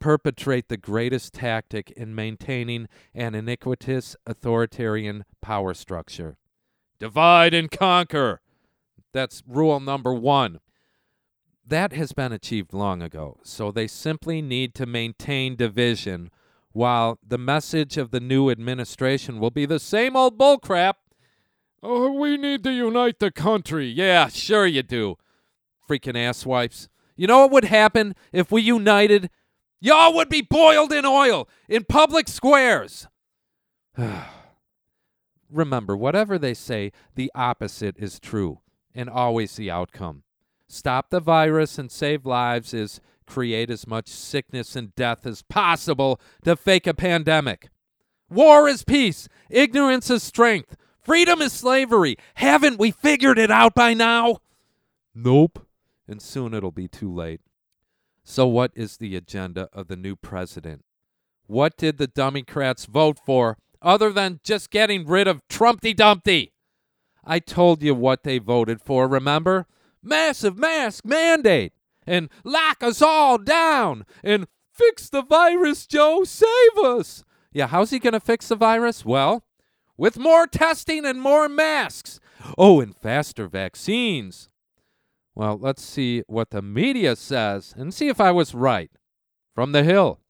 perpetrate 0.01 0.69
the 0.69 0.77
greatest 0.77 1.35
tactic 1.35 1.91
in 1.93 2.15
maintaining 2.15 2.89
an 3.15 3.35
iniquitous 3.35 4.17
authoritarian 4.27 5.25
power 5.41 5.75
structure. 5.75 6.37
Divide 6.99 7.55
and 7.55 7.71
conquer. 7.71 8.41
That's 9.13 9.43
rule 9.47 9.79
number 9.79 10.13
one. 10.13 10.61
That 11.67 11.93
has 11.93 12.13
been 12.13 12.33
achieved 12.33 12.73
long 12.73 13.01
ago, 13.01 13.39
so 13.45 13.71
they 13.71 13.87
simply 13.87 14.43
need 14.43 14.75
to 14.75 14.87
maintain 14.87 15.55
division 15.55 16.31
while 16.73 17.19
the 17.27 17.39
message 17.39 17.97
of 17.97 18.11
the 18.11 18.21
new 18.21 18.51
administration 18.51 19.39
will 19.39 19.51
be 19.51 19.67
the 19.67 19.79
same 19.79 20.17
old 20.17 20.39
bullcrap. 20.39 20.95
Oh, 21.83 22.13
we 22.13 22.37
need 22.37 22.65
to 22.65 22.73
unite 22.73 23.19
the 23.19 23.31
country. 23.31 23.87
Yeah, 23.87 24.29
sure 24.29 24.67
you 24.67 24.83
do. 24.83 25.17
Freaking 25.89 26.15
asswipes. 26.15 26.89
You 27.17 27.27
know 27.27 27.41
what 27.41 27.53
would 27.53 27.65
happen 27.65 28.15
if 28.33 28.51
we 28.51 28.63
united 28.63 29.31
Y'all 29.81 30.15
would 30.15 30.29
be 30.29 30.43
boiled 30.43 30.93
in 30.93 31.07
oil 31.07 31.49
in 31.69 31.85
public 31.85 32.29
squares. 32.29 33.09
Remember, 35.51 35.97
whatever 35.97 36.39
they 36.39 36.55
say, 36.55 36.93
the 37.15 37.31
opposite 37.35 37.97
is 37.99 38.21
true 38.21 38.61
and 38.95 39.09
always 39.09 39.57
the 39.57 39.71
outcome. 39.71 40.23
Stop 40.69 41.11
the 41.11 41.21
virus 41.21 41.79
and 41.79 41.91
save 41.91 42.25
lives 42.25 42.73
is 42.75 43.01
create 43.27 43.71
as 43.71 43.87
much 43.87 44.09
sickness 44.09 44.77
and 44.77 44.95
death 44.95 45.27
as 45.27 45.43
possible 45.43 46.21
to 46.45 46.57
fake 46.57 46.87
a 46.87 46.95
pandemic. 46.95 47.71
War 48.29 48.69
is 48.69 48.85
peace, 48.85 49.29
ignorance 49.49 50.11
is 50.11 50.23
strength, 50.23 50.77
freedom 51.01 51.41
is 51.41 51.53
slavery. 51.53 52.17
Haven't 52.35 52.79
we 52.79 52.91
figured 52.91 53.39
it 53.39 53.51
out 53.51 53.75
by 53.75 53.95
now? 53.95 54.39
Nope. 55.15 55.67
And 56.07 56.21
soon 56.21 56.55
it'll 56.55 56.71
be 56.71 56.89
too 56.89 57.13
late. 57.13 57.41
So, 58.31 58.47
what 58.47 58.71
is 58.77 58.99
the 58.99 59.17
agenda 59.17 59.69
of 59.73 59.89
the 59.89 59.97
new 59.97 60.15
president? 60.15 60.85
What 61.49 61.77
did 61.77 61.99
the 61.99 62.07
Democrats 62.07 62.85
vote 62.85 63.19
for 63.27 63.59
other 63.83 64.13
than 64.13 64.39
just 64.45 64.71
getting 64.71 65.05
rid 65.05 65.27
of 65.27 65.43
Trumpty 65.49 65.93
Dumpty? 65.95 66.53
I 67.25 67.41
told 67.41 67.83
you 67.83 67.93
what 67.93 68.23
they 68.23 68.39
voted 68.39 68.81
for, 68.81 69.09
remember? 69.09 69.67
Massive 70.01 70.57
mask 70.57 71.05
mandate 71.05 71.73
and 72.07 72.31
lock 72.45 72.85
us 72.85 73.03
all 73.03 73.37
down 73.37 74.07
and 74.23 74.47
fix 74.73 75.09
the 75.09 75.23
virus, 75.23 75.85
Joe, 75.85 76.23
save 76.23 76.79
us. 76.85 77.25
Yeah, 77.53 77.67
how's 77.67 77.91
he 77.91 77.99
going 77.99 78.13
to 78.13 78.21
fix 78.21 78.47
the 78.47 78.55
virus? 78.55 79.05
Well, 79.05 79.43
with 79.97 80.21
more 80.21 80.47
testing 80.47 81.05
and 81.05 81.21
more 81.21 81.49
masks. 81.49 82.21
Oh, 82.57 82.81
and 82.81 82.95
faster 82.95 83.49
vaccines. 83.49 84.50
Well, 85.35 85.59
let's 85.59 85.83
see 85.83 86.23
what 86.27 86.51
the 86.51 86.63
media 86.63 87.17
says 87.17 87.75
and 87.77 87.95
see 87.95 88.09
if 88.09 88.21
I 88.21 88.31
was 88.31 88.55
right. 88.55 88.91
From 89.55 89.73
the 89.73 89.83
Hill. 89.83 90.21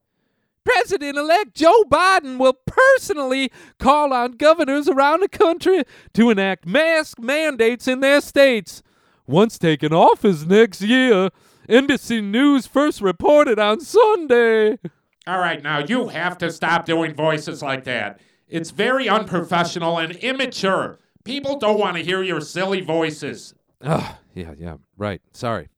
President 0.65 1.17
elect 1.17 1.55
Joe 1.55 1.85
Biden 1.91 2.39
will 2.39 2.59
personally 2.67 3.51
call 3.79 4.13
on 4.13 4.33
governors 4.33 4.89
around 4.89 5.23
the 5.23 5.29
country 5.29 5.85
to 6.15 6.31
enact 6.31 6.67
mask 6.67 7.19
mandates 7.19 7.89
in 7.89 8.01
their 8.01 8.21
states. 8.21 8.83
Once 9.27 9.59
taken 9.59 9.93
office 9.93 10.45
next 10.45 10.83
year, 10.83 11.31
NBC 11.69 12.23
News 12.23 12.67
first 12.67 13.01
reported 13.01 13.59
on 13.59 13.81
Sunday. 13.81 14.79
All 15.27 15.39
right, 15.39 15.63
now 15.63 15.79
you 15.79 16.09
have 16.09 16.37
to 16.39 16.51
stop 16.51 16.85
doing 16.85 17.15
voices 17.15 17.63
like 17.63 17.85
that. 17.85 18.21
It's 18.49 18.71
very 18.71 19.09
unprofessional 19.09 19.99
and 19.99 20.17
immature. 20.17 20.99
People 21.25 21.59
don't 21.59 21.79
want 21.79 21.97
to 21.97 22.03
hear 22.03 22.23
your 22.23 22.41
silly 22.41 22.81
voices. 22.81 23.55
Ugh, 23.83 24.15
yeah, 24.35 24.55
yeah, 24.57 24.77
right. 24.97 25.21
Sorry. 25.33 25.69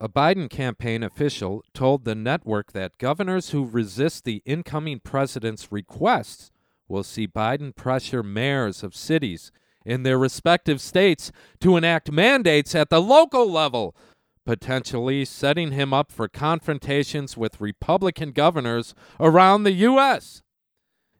A 0.00 0.08
Biden 0.08 0.50
campaign 0.50 1.02
official 1.02 1.62
told 1.72 2.04
the 2.04 2.14
network 2.14 2.72
that 2.72 2.98
governors 2.98 3.50
who 3.50 3.64
resist 3.64 4.24
the 4.24 4.42
incoming 4.44 5.00
president's 5.00 5.70
requests 5.70 6.50
will 6.88 7.04
see 7.04 7.26
Biden 7.26 7.74
pressure 7.74 8.22
mayors 8.22 8.82
of 8.82 8.94
cities 8.94 9.50
in 9.84 10.02
their 10.02 10.18
respective 10.18 10.80
states 10.80 11.30
to 11.60 11.76
enact 11.76 12.10
mandates 12.10 12.74
at 12.74 12.90
the 12.90 13.00
local 13.00 13.50
level, 13.50 13.94
potentially 14.44 15.24
setting 15.24 15.72
him 15.72 15.92
up 15.92 16.10
for 16.10 16.28
confrontations 16.28 17.36
with 17.36 17.60
Republican 17.60 18.32
governors 18.32 18.94
around 19.20 19.62
the 19.62 19.72
U.S. 19.72 20.42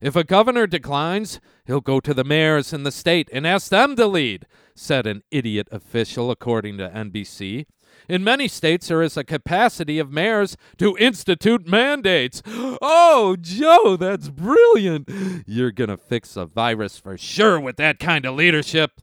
If 0.05 0.17
a 0.17 0.23
governor 0.23 0.67
declines, 0.67 1.41
he'll 1.65 1.81
go 1.81 1.99
to 1.99 2.13
the 2.13 2.25
mayors 2.25 2.75
in 2.75 2.83
the 2.83 2.93
state 2.93 3.31
and 3.33 3.47
ask 3.47 3.71
them 3.71 3.97
to 3.97 4.07
lead, 4.07 4.47
said 4.75 5.07
an 5.07 5.23
idiot 5.31 5.67
official, 5.73 6.31
according 6.31 6.77
to 6.77 6.91
NBC. 6.91 7.65
In 8.07 8.23
many 8.23 8.47
states, 8.47 8.89
there 8.89 9.01
is 9.01 9.17
a 9.17 9.25
capacity 9.25 9.99
of 9.99 10.13
mayors 10.13 10.59
to 10.77 10.95
institute 10.99 11.67
mandates. 11.67 12.43
Oh, 12.87 13.37
Joe, 13.41 13.97
that's 13.97 14.29
brilliant. 14.29 15.09
You're 15.47 15.73
going 15.73 15.89
to 15.89 15.97
fix 15.97 16.37
a 16.37 16.45
virus 16.45 16.99
for 16.99 17.17
sure 17.17 17.59
with 17.59 17.77
that 17.77 17.99
kind 17.99 18.27
of 18.27 18.35
leadership. 18.35 19.01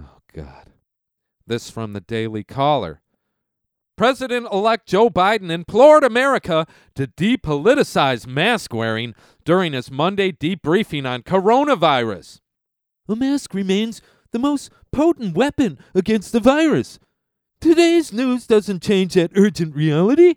Oh, 0.00 0.18
God. 0.32 0.70
This 1.48 1.68
from 1.68 1.94
the 1.94 2.00
Daily 2.00 2.44
Caller. 2.44 3.01
President 3.96 4.46
elect 4.52 4.86
Joe 4.88 5.10
Biden 5.10 5.50
implored 5.50 6.04
America 6.04 6.66
to 6.94 7.06
depoliticize 7.06 8.26
mask 8.26 8.72
wearing 8.72 9.14
during 9.44 9.72
his 9.72 9.90
Monday 9.90 10.32
debriefing 10.32 11.08
on 11.08 11.22
coronavirus. 11.22 12.40
A 13.08 13.16
mask 13.16 13.54
remains 13.54 14.00
the 14.30 14.38
most 14.38 14.70
potent 14.92 15.36
weapon 15.36 15.78
against 15.94 16.32
the 16.32 16.40
virus. 16.40 16.98
Today's 17.60 18.12
news 18.12 18.46
doesn't 18.46 18.82
change 18.82 19.14
that 19.14 19.32
urgent 19.36 19.74
reality, 19.76 20.34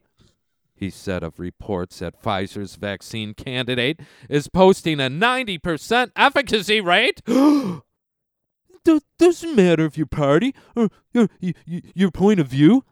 he 0.75 0.89
said 0.89 1.23
of 1.23 1.39
reports 1.39 1.99
that 1.99 2.21
Pfizer's 2.21 2.75
vaccine 2.75 3.33
candidate 3.33 4.01
is 4.29 4.49
posting 4.49 4.99
a 4.99 5.09
90% 5.09 6.11
efficacy 6.15 6.81
rate. 6.81 7.21
Doesn't 9.17 9.55
matter 9.55 9.85
if 9.85 9.97
your 9.97 10.05
party 10.05 10.53
or 10.75 10.89
your, 11.11 11.29
your 11.63 12.11
point 12.11 12.39
of 12.39 12.47
view. 12.47 12.83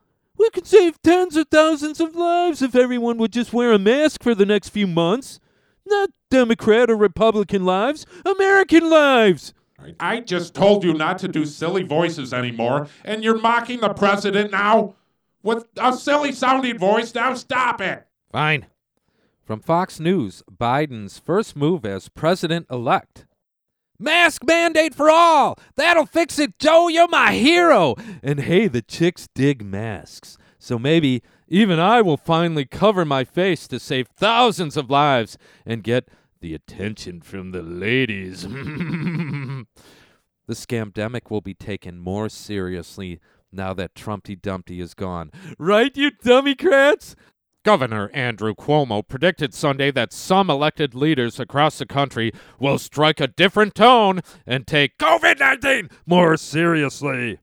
We 0.44 0.50
could 0.50 0.68
save 0.68 1.02
tens 1.02 1.38
of 1.38 1.48
thousands 1.48 2.02
of 2.02 2.18
lives 2.18 2.62
if 2.62 2.76
everyone 2.76 3.18
would 3.18 3.32
just 3.32 3.54
wear 3.54 3.72
a 3.72 3.80
mask 3.80 4.22
for 4.22 4.36
the 4.36 4.46
next 4.46 4.70
few 4.70 4.88
months. 4.88 5.40
Not 5.86 6.10
Democrat 6.30 6.92
or 6.92 6.98
Republican 6.98 7.64
lives, 7.64 8.06
American 8.26 8.90
lives. 8.90 9.54
I 10.02 10.20
just 10.20 10.54
told 10.54 10.84
you 10.84 10.94
not 10.94 11.18
to 11.20 11.30
do 11.30 11.46
silly 11.46 11.84
voices 11.84 12.34
anymore, 12.34 12.90
and 13.06 13.24
you're 13.24 13.40
mocking 13.40 13.80
the 13.80 13.94
president 13.94 14.52
now? 14.52 14.96
With 15.44 15.66
a 15.78 15.94
silly 15.94 16.34
sounding 16.34 16.78
voice, 16.78 17.16
now 17.16 17.36
stop 17.36 17.80
it! 17.80 18.06
Fine. 18.30 18.66
From 19.46 19.62
Fox 19.62 19.98
News, 19.98 20.44
Biden's 20.52 21.20
first 21.20 21.56
move 21.56 21.86
as 21.86 22.10
president 22.10 22.68
elect. 22.70 23.26
Mask 24.04 24.44
mandate 24.46 24.94
for 24.94 25.10
all! 25.10 25.58
That'll 25.78 26.06
fix 26.06 26.38
it, 26.38 26.60
Joe! 26.60 26.90
You're 26.90 27.08
my 27.08 27.34
hero! 27.36 27.96
And 28.22 28.42
hey, 28.42 28.68
the 28.68 28.82
chicks 28.82 29.30
dig 29.34 29.64
masks. 29.64 30.38
So 30.60 30.78
maybe 30.78 31.24
even 31.48 31.80
I 31.80 32.02
will 32.02 32.18
finally 32.18 32.66
cover 32.66 33.06
my 33.06 33.24
face 33.24 33.66
to 33.70 33.80
save 33.80 34.08
thousands 34.08 34.76
of 34.76 34.90
lives 34.90 35.38
and 35.66 35.84
get 35.84 36.10
the 36.42 36.54
attention 36.54 37.22
from 37.22 37.52
the 37.52 37.62
ladies. 37.62 38.42
the 38.44 39.66
scamdemic 40.50 41.32
will 41.32 41.42
be 41.42 41.54
taken 41.54 41.98
more 41.98 42.28
seriously 42.28 43.22
now 43.54 43.74
that 43.74 43.96
Trumpy 43.96 44.42
Dumpty 44.42 44.82
is 44.82 44.94
gone. 44.94 45.32
Right, 45.58 45.96
you 45.96 46.12
dummycrats? 46.12 47.16
Governor 47.64 48.10
Andrew 48.14 48.54
Cuomo 48.54 49.08
predicted 49.08 49.54
Sunday 49.54 49.90
that 49.92 50.12
some 50.14 50.50
elected 50.50 50.94
leaders 50.94 51.40
across 51.40 51.78
the 51.78 51.86
country 51.86 52.32
will 52.60 52.78
strike 52.78 53.20
a 53.20 53.28
different 53.28 53.74
tone 53.74 54.22
and 54.46 54.68
take 54.68 54.98
COVID 54.98 55.40
19 55.40 55.90
more 56.06 56.36
seriously. 56.38 57.40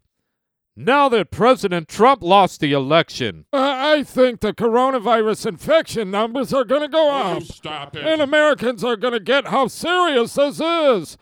Now 0.77 1.09
that 1.09 1.31
President 1.31 1.89
Trump 1.89 2.23
lost 2.23 2.61
the 2.61 2.73
election, 2.73 3.45
I 3.53 4.03
think 4.03 4.41
the 4.41 4.55
coronavirus 4.55 5.47
infection 5.47 6.11
numbers 6.11 6.53
are 6.55 6.65
going 6.65 6.83
to 6.83 6.89
go 6.89 7.11
up. 7.11 7.43
stop 7.43 7.97
it. 7.97 8.07
And 8.07 8.23
Americans 8.23 8.85
are 8.85 8.97
going 8.97 9.13
to 9.13 9.21
get 9.21 9.49
how 9.49 9.67
serious 9.67 10.35
this 10.35 10.61
is. 10.61 11.19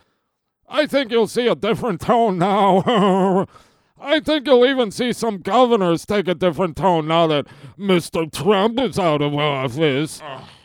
I 0.69 0.87
think 0.87 1.11
you'll 1.11 1.27
see 1.27 1.47
a 1.47 1.55
different 1.55 2.01
tone 2.03 2.39
now. 2.39 3.47
I 4.01 4.21
think 4.21 4.47
you'll 4.47 4.67
even 4.67 4.91
see 4.91 5.13
some 5.13 5.39
governors 5.39 6.07
take 6.07 6.29
a 6.29 6.35
different 6.35 6.77
tone 6.77 7.09
now 7.09 7.27
that 7.29 7.47
Mr. 7.79 8.31
Trump 8.31 8.79
is 8.81 8.99
out 8.99 9.23
of 9.23 9.35
office. 9.35 10.23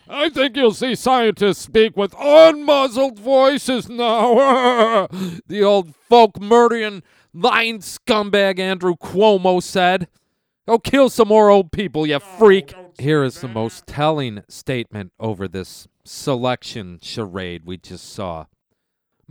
I 0.07 0.29
think 0.29 0.55
you'll 0.55 0.73
see 0.73 0.95
scientists 0.95 1.59
speak 1.59 1.97
with 1.97 2.11
unmuzzled 2.13 3.17
voices 3.17 3.89
now. 3.89 5.07
the 5.47 5.63
old 5.63 5.95
folk 5.95 6.39
murdering 6.39 7.01
lying 7.33 7.79
scumbag 7.79 8.59
Andrew 8.59 8.95
Cuomo 8.95 9.61
said. 9.61 10.07
Go 10.67 10.79
kill 10.79 11.09
some 11.09 11.27
more 11.27 11.49
old 11.49 11.71
people, 11.71 12.05
you 12.07 12.19
freak. 12.19 12.73
Here 12.97 13.23
is 13.23 13.41
the 13.41 13.47
most 13.47 13.85
telling 13.85 14.43
statement 14.47 15.11
over 15.19 15.47
this 15.47 15.87
selection 16.05 16.99
charade 17.01 17.63
we 17.65 17.77
just 17.77 18.13
saw. 18.13 18.45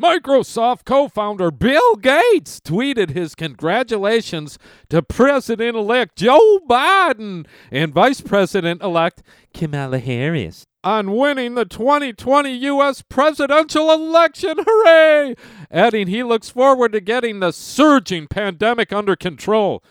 Microsoft 0.00 0.84
co 0.84 1.06
founder 1.06 1.50
Bill 1.50 1.96
Gates 1.96 2.60
tweeted 2.60 3.10
his 3.10 3.34
congratulations 3.34 4.58
to 4.88 5.02
President 5.02 5.76
elect 5.76 6.16
Joe 6.16 6.60
Biden 6.68 7.46
and 7.70 7.92
Vice 7.92 8.22
President 8.22 8.82
elect 8.82 9.22
Kamala 9.52 9.98
Harris 9.98 10.66
on 10.82 11.12
winning 11.12 11.54
the 11.54 11.66
2020 11.66 12.50
U.S. 12.50 13.02
presidential 13.02 13.92
election. 13.92 14.56
Hooray! 14.58 15.34
Adding 15.70 16.08
he 16.08 16.22
looks 16.22 16.48
forward 16.48 16.92
to 16.92 17.00
getting 17.00 17.40
the 17.40 17.52
surging 17.52 18.26
pandemic 18.26 18.92
under 18.92 19.14
control. 19.14 19.84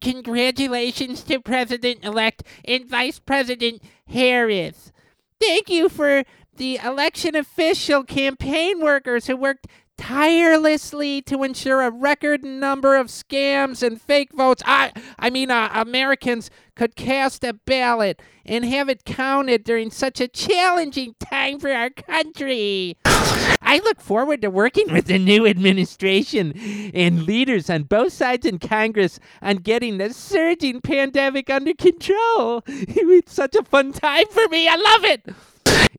Congratulations 0.00 1.22
to 1.24 1.40
President 1.40 2.04
elect 2.04 2.42
and 2.64 2.88
Vice 2.88 3.18
President 3.18 3.82
Harris. 4.08 4.92
Thank 5.40 5.70
you 5.70 5.88
for 5.88 6.24
the 6.60 6.78
election 6.84 7.34
official 7.34 8.04
campaign 8.04 8.80
workers 8.80 9.26
who 9.26 9.34
worked 9.34 9.66
tirelessly 9.96 11.22
to 11.22 11.42
ensure 11.42 11.80
a 11.80 11.90
record 11.90 12.44
number 12.44 12.96
of 12.96 13.06
scams 13.06 13.82
and 13.82 13.98
fake 13.98 14.30
votes. 14.34 14.62
I, 14.66 14.92
I 15.18 15.30
mean, 15.30 15.50
uh, 15.50 15.70
Americans 15.72 16.50
could 16.76 16.96
cast 16.96 17.44
a 17.44 17.54
ballot 17.54 18.20
and 18.44 18.62
have 18.66 18.90
it 18.90 19.06
counted 19.06 19.64
during 19.64 19.90
such 19.90 20.20
a 20.20 20.28
challenging 20.28 21.14
time 21.18 21.58
for 21.60 21.72
our 21.72 21.88
country. 21.88 22.98
I 23.06 23.80
look 23.82 24.02
forward 24.02 24.42
to 24.42 24.50
working 24.50 24.92
with 24.92 25.06
the 25.06 25.18
new 25.18 25.46
administration 25.46 26.52
and 26.92 27.22
leaders 27.22 27.70
on 27.70 27.84
both 27.84 28.12
sides 28.12 28.44
in 28.44 28.58
Congress 28.58 29.18
on 29.40 29.56
getting 29.56 29.96
the 29.96 30.12
surging 30.12 30.82
pandemic 30.82 31.48
under 31.48 31.72
control. 31.72 32.62
It's 32.68 33.32
such 33.32 33.54
a 33.54 33.62
fun 33.62 33.92
time 33.92 34.26
for 34.30 34.46
me. 34.48 34.68
I 34.68 34.76
love 34.76 35.04
it 35.04 35.34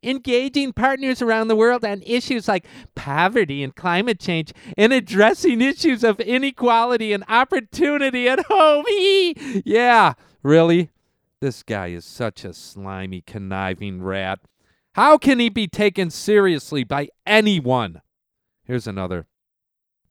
engaging 0.03 0.73
partners 0.73 1.21
around 1.21 1.47
the 1.47 1.55
world 1.55 1.85
on 1.85 2.01
issues 2.03 2.47
like 2.47 2.65
poverty 2.95 3.63
and 3.63 3.75
climate 3.75 4.19
change, 4.19 4.53
and 4.77 4.93
addressing 4.93 5.61
issues 5.61 6.03
of 6.03 6.19
inequality 6.19 7.13
and 7.13 7.23
opportunity 7.27 8.27
at 8.27 8.45
home. 8.47 8.85
yeah, 9.65 10.13
really? 10.43 10.89
This 11.39 11.63
guy 11.63 11.87
is 11.87 12.05
such 12.05 12.45
a 12.45 12.53
slimy, 12.53 13.21
conniving 13.21 14.01
rat. 14.01 14.39
How 14.93 15.17
can 15.17 15.39
he 15.39 15.49
be 15.49 15.67
taken 15.67 16.09
seriously 16.09 16.83
by 16.83 17.09
anyone? 17.25 18.01
Here's 18.63 18.87
another. 18.87 19.27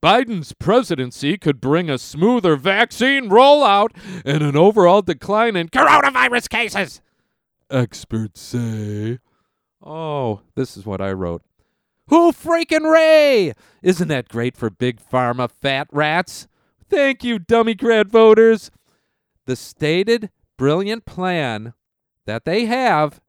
Biden's 0.03 0.55
presidency 0.55 1.37
could 1.37 1.61
bring 1.61 1.91
a 1.91 1.99
smoother 1.99 2.57
vaccine 2.57 3.29
rollout 3.29 3.91
and 4.25 4.43
an 4.43 4.57
overall 4.57 5.03
decline 5.03 5.57
in 5.57 5.69
coronavirus 5.69 6.49
cases. 6.49 7.03
Experts 7.71 8.41
say. 8.41 9.19
Oh, 9.83 10.43
this 10.55 10.77
is 10.77 10.85
what 10.85 11.01
I 11.01 11.13
wrote. 11.13 11.43
Who 12.09 12.33
freaking 12.33 12.91
Ray? 12.91 13.53
Isn't 13.83 14.09
that 14.09 14.29
great 14.29 14.57
for 14.57 14.69
big 14.69 15.01
pharma 15.01 15.51
fat 15.51 15.89
rats? 15.93 16.49
Thank 16.89 17.23
you, 17.23 17.39
dummycrat 17.39 18.09
voters. 18.09 18.71
The 19.47 19.57
stated 19.57 20.31
brilliant 20.59 21.07
plan 21.07 21.75
that 22.27 22.45
they 22.45 22.67
have 22.67 23.21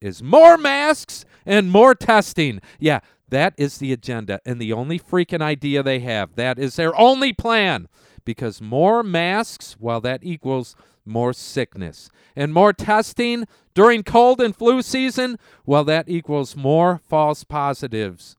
is 0.00 0.22
more 0.22 0.56
masks 0.56 1.24
and 1.46 1.70
more 1.70 1.94
testing. 1.94 2.60
Yeah, 2.78 3.00
that 3.28 3.54
is 3.56 3.78
the 3.78 3.92
agenda 3.92 4.40
and 4.44 4.60
the 4.60 4.72
only 4.72 4.98
freaking 4.98 5.42
idea 5.42 5.82
they 5.82 6.00
have. 6.00 6.34
That 6.36 6.58
is 6.58 6.76
their 6.76 6.98
only 6.98 7.32
plan. 7.32 7.88
Because 8.24 8.62
more 8.62 9.02
masks, 9.02 9.76
well, 9.78 10.00
that 10.00 10.20
equals 10.22 10.74
more 11.04 11.32
sickness. 11.32 12.10
And 12.36 12.52
more 12.52 12.72
testing 12.72 13.46
during 13.74 14.02
cold 14.02 14.40
and 14.40 14.56
flu 14.56 14.82
season, 14.82 15.38
well, 15.66 15.84
that 15.84 16.08
equals 16.08 16.56
more 16.56 17.00
false 17.08 17.44
positives. 17.44 18.36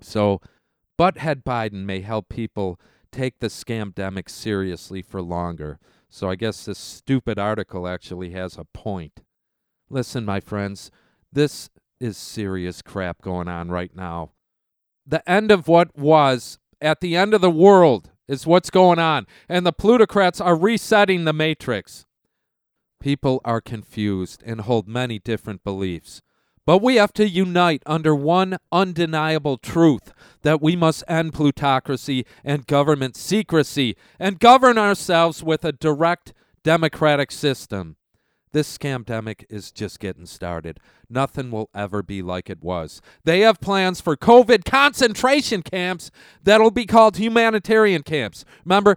So, 0.00 0.40
Butthead 0.98 1.42
Biden 1.42 1.84
may 1.84 2.00
help 2.00 2.28
people 2.28 2.78
take 3.10 3.38
the 3.40 3.48
scamdemic 3.48 4.28
seriously 4.28 5.02
for 5.02 5.22
longer. 5.22 5.78
So, 6.08 6.28
I 6.28 6.34
guess 6.34 6.64
this 6.64 6.78
stupid 6.78 7.38
article 7.38 7.86
actually 7.88 8.30
has 8.30 8.56
a 8.56 8.64
point. 8.64 9.20
Listen, 9.88 10.24
my 10.24 10.40
friends, 10.40 10.90
this 11.32 11.70
is 12.00 12.16
serious 12.16 12.82
crap 12.82 13.22
going 13.22 13.48
on 13.48 13.70
right 13.70 13.94
now. 13.94 14.32
The 15.06 15.28
end 15.30 15.50
of 15.50 15.68
what 15.68 15.96
was 15.96 16.58
at 16.80 17.00
the 17.00 17.16
end 17.16 17.32
of 17.32 17.40
the 17.40 17.50
world 17.50 18.10
is 18.28 18.46
what's 18.46 18.70
going 18.70 18.98
on, 18.98 19.26
and 19.48 19.66
the 19.66 19.72
plutocrats 19.72 20.40
are 20.40 20.56
resetting 20.56 21.24
the 21.24 21.32
matrix. 21.32 22.06
People 23.00 23.40
are 23.44 23.60
confused 23.60 24.42
and 24.46 24.60
hold 24.60 24.86
many 24.86 25.18
different 25.18 25.64
beliefs. 25.64 26.22
But 26.64 26.78
we 26.78 26.94
have 26.96 27.12
to 27.14 27.28
unite 27.28 27.82
under 27.86 28.14
one 28.14 28.56
undeniable 28.70 29.58
truth 29.58 30.12
that 30.42 30.62
we 30.62 30.76
must 30.76 31.02
end 31.08 31.32
plutocracy 31.32 32.24
and 32.44 32.66
government 32.66 33.16
secrecy 33.16 33.96
and 34.20 34.38
govern 34.38 34.78
ourselves 34.78 35.42
with 35.42 35.64
a 35.64 35.72
direct 35.72 36.32
democratic 36.62 37.32
system. 37.32 37.96
This 38.52 38.76
scamdemic 38.76 39.44
is 39.48 39.72
just 39.72 39.98
getting 39.98 40.26
started. 40.26 40.78
Nothing 41.08 41.50
will 41.50 41.70
ever 41.74 42.02
be 42.02 42.22
like 42.22 42.50
it 42.50 42.62
was. 42.62 43.00
They 43.24 43.40
have 43.40 43.60
plans 43.60 44.00
for 44.00 44.16
COVID 44.16 44.64
concentration 44.64 45.62
camps 45.62 46.10
that'll 46.42 46.70
be 46.70 46.86
called 46.86 47.16
humanitarian 47.16 48.02
camps. 48.02 48.44
Remember, 48.64 48.96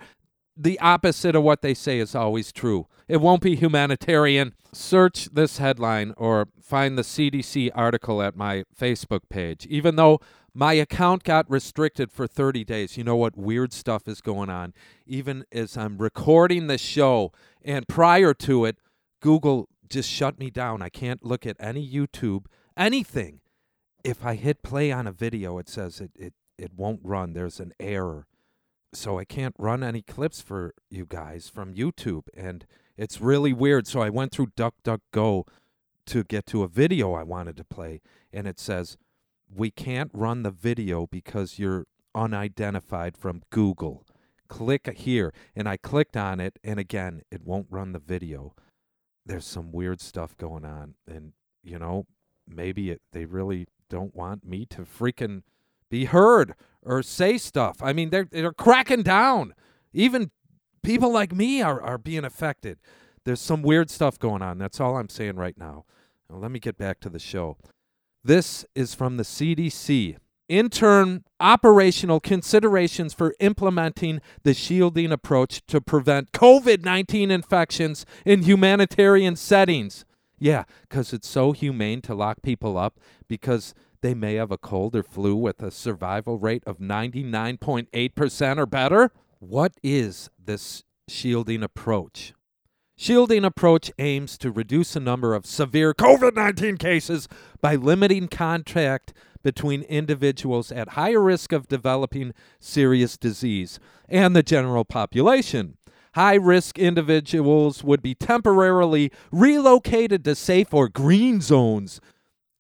the 0.58 0.80
opposite 0.80 1.36
of 1.36 1.44
what 1.44 1.62
they 1.62 1.74
say 1.74 2.00
is 2.00 2.16
always 2.16 2.52
true. 2.52 2.88
It 3.08 3.18
won't 3.18 3.42
be 3.42 3.56
humanitarian. 3.56 4.54
Search 4.74 5.30
this 5.32 5.58
headline 5.58 6.14
or 6.18 6.48
find 6.62 6.98
the 6.98 7.04
CDC 7.04 7.72
article 7.76 8.22
at 8.22 8.36
my 8.36 8.64
Facebook 8.78 9.22
page. 9.30 9.66
Even 9.68 9.96
though 9.96 10.20
my 10.54 10.74
account 10.74 11.24
got 11.24 11.50
restricted 11.50 12.12
for 12.12 12.28
30 12.28 12.64
days, 12.64 12.98
you 12.98 13.04
know 13.04 13.18
what 13.18 13.38
weird 13.38 13.74
stuff 13.74 14.08
is 14.08 14.22
going 14.22 14.50
on. 14.50 14.74
Even 15.06 15.46
as 15.52 15.78
I'm 15.78 15.98
recording 15.98 16.68
the 16.68 16.78
show 16.78 17.32
and 17.64 17.88
prior 17.88 18.34
to 18.34 18.66
it, 18.66 18.78
Google 19.26 19.68
just 19.90 20.10
shut 20.10 20.38
me 20.38 20.52
down. 20.52 20.84
I 20.84 20.90
can't 20.90 21.26
look 21.26 21.48
at 21.48 21.58
any 21.60 21.88
YouTube, 21.88 22.46
anything. 22.78 23.40
If 24.04 24.24
I 24.24 24.36
hit 24.36 24.62
play 24.62 24.92
on 24.92 25.08
a 25.08 25.12
video, 25.12 25.58
it 25.58 25.68
says 25.68 26.00
it, 26.00 26.12
it, 26.16 26.34
it 26.60 26.72
won't 26.76 27.00
run. 27.04 27.34
There's 27.34 27.60
an 27.60 27.74
error 27.80 28.28
so 28.96 29.20
I 29.20 29.26
can't 29.26 29.56
run 29.58 29.84
any 29.84 30.02
clips 30.02 30.42
for 30.42 30.74
you 30.90 31.06
guys 31.06 31.50
from 31.50 31.74
YouTube, 31.74 32.28
and 32.34 32.66
it's 32.98 33.20
really 33.20 33.54
weird. 33.54 33.88
So 33.88 34.02
I 34.02 34.10
went 34.10 34.32
through 34.32 34.48
DuckDuckGo 34.58 35.48
to 36.06 36.24
get 36.24 36.46
to 36.48 36.64
a 36.64 36.68
video 36.68 37.14
I 37.14 37.24
wanted 37.24 37.58
to 37.58 37.64
play, 37.64 38.02
and 38.32 38.48
it 38.48 38.60
says 38.60 38.98
we 39.54 39.72
can't 39.72 40.12
run 40.14 40.44
the 40.44 40.52
video 40.52 41.08
because 41.08 41.60
you're 41.60 41.88
unidentified 42.14 43.18
from 43.18 43.42
Google. 43.50 44.06
Click 44.48 44.88
here, 44.96 45.34
and 45.56 45.68
I 45.68 45.78
clicked 45.78 46.16
on 46.16 46.40
it, 46.40 46.60
and 46.64 46.80
again, 46.80 47.24
it 47.32 47.44
won't 47.44 47.68
run 47.70 47.92
the 47.92 48.00
video. 48.00 48.54
There's 49.26 49.46
some 49.46 49.72
weird 49.72 50.02
stuff 50.02 50.38
going 50.38 50.66
on, 50.66 50.96
and 51.08 51.34
you 51.64 51.80
know, 51.80 52.06
maybe 52.48 52.92
it, 52.92 53.02
they 53.12 53.26
really 53.26 53.68
don't 53.90 54.16
want 54.16 54.46
me 54.46 54.66
to 54.68 54.82
freaking 54.82 55.42
be 55.90 56.06
heard 56.06 56.54
or 56.82 57.02
say 57.02 57.38
stuff. 57.38 57.78
I 57.82 57.94
mean, 57.94 58.10
they're 58.10 58.28
they're 58.30 58.54
cracking 58.54 59.04
down. 59.04 59.54
Even 59.94 60.32
people 60.84 61.12
like 61.12 61.34
me 61.34 61.62
are 61.62 61.82
are 61.82 61.98
being 61.98 62.26
affected. 62.26 62.80
There's 63.24 63.42
some 63.42 63.64
weird 63.64 63.90
stuff 63.90 64.20
going 64.20 64.42
on. 64.42 64.60
That's 64.60 64.80
all 64.80 64.98
I'm 64.98 65.10
saying 65.10 65.36
right 65.36 65.58
now. 65.58 65.86
now 66.30 66.38
let 66.38 66.52
me 66.52 66.60
get 66.60 66.78
back 66.78 67.00
to 67.02 67.10
the 67.10 67.20
show. 67.20 67.58
This 68.24 68.66
is 68.76 68.94
from 68.94 69.18
the 69.18 69.24
CDC. 69.24 70.18
Intern 70.48 71.24
operational 71.40 72.20
considerations 72.20 73.14
for 73.14 73.36
implementing 73.40 74.22
the 74.44 74.54
shielding 74.54 75.12
approach 75.12 75.66
to 75.68 75.82
prevent 75.82 76.32
COVID 76.32 76.84
19 76.84 77.32
infections 77.32 78.06
in 78.26 78.44
humanitarian 78.44 79.36
settings. 79.36 80.06
Yeah, 80.38 80.66
because 80.82 81.14
it's 81.14 81.28
so 81.28 81.52
humane 81.52 82.02
to 82.02 82.14
lock 82.14 82.42
people 82.42 82.78
up 82.78 83.00
because 83.28 83.74
they 84.02 84.14
may 84.14 84.36
have 84.36 84.52
a 84.52 84.58
cold 84.58 84.96
or 84.96 85.04
flu 85.04 85.36
with 85.36 85.64
a 85.64 85.72
survival 85.72 86.38
rate 86.38 86.64
of 86.68 86.78
99.8% 86.78 88.58
or 88.58 88.66
better. 88.66 89.12
What 89.40 89.74
is 89.82 90.30
this 90.44 90.84
shielding 91.08 91.64
approach? 91.64 92.34
Shielding 92.98 93.44
approach 93.44 93.92
aims 94.00 94.38
to 94.38 94.52
reduce 94.52 94.94
the 94.94 95.02
number 95.02 95.36
of 95.36 95.46
severe 95.46 95.94
COVID 95.94 96.36
19 96.36 96.78
cases 96.78 97.28
by 97.62 97.76
limiting 97.76 98.30
contact 98.30 99.14
between 99.44 99.82
individuals 99.84 100.72
at 100.72 100.90
higher 100.90 101.22
risk 101.22 101.52
of 101.52 101.68
developing 101.68 102.34
serious 102.60 103.18
disease 103.18 103.80
and 104.08 104.34
the 104.34 104.42
general 104.42 104.86
population. 104.86 105.78
High 106.16 106.36
risk 106.36 106.80
individuals 106.80 107.84
would 107.84 108.02
be 108.02 108.16
temporarily 108.16 109.12
relocated 109.30 110.24
to 110.24 110.34
safe 110.34 110.74
or 110.74 110.88
green 110.88 111.42
zones 111.42 112.00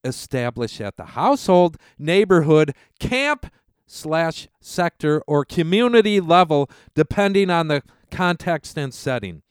established 0.04 0.82
at 0.82 0.98
the 0.98 1.06
household, 1.06 1.78
neighborhood, 1.98 2.76
camp 3.00 3.48
slash 3.88 4.50
sector, 4.60 5.24
or 5.28 5.45
community 5.45 6.19
level, 6.19 6.69
depending 6.93 7.50
on 7.50 7.69
the 7.69 7.82
context 8.12 8.78
and 8.78 8.93
setting. 8.93 9.41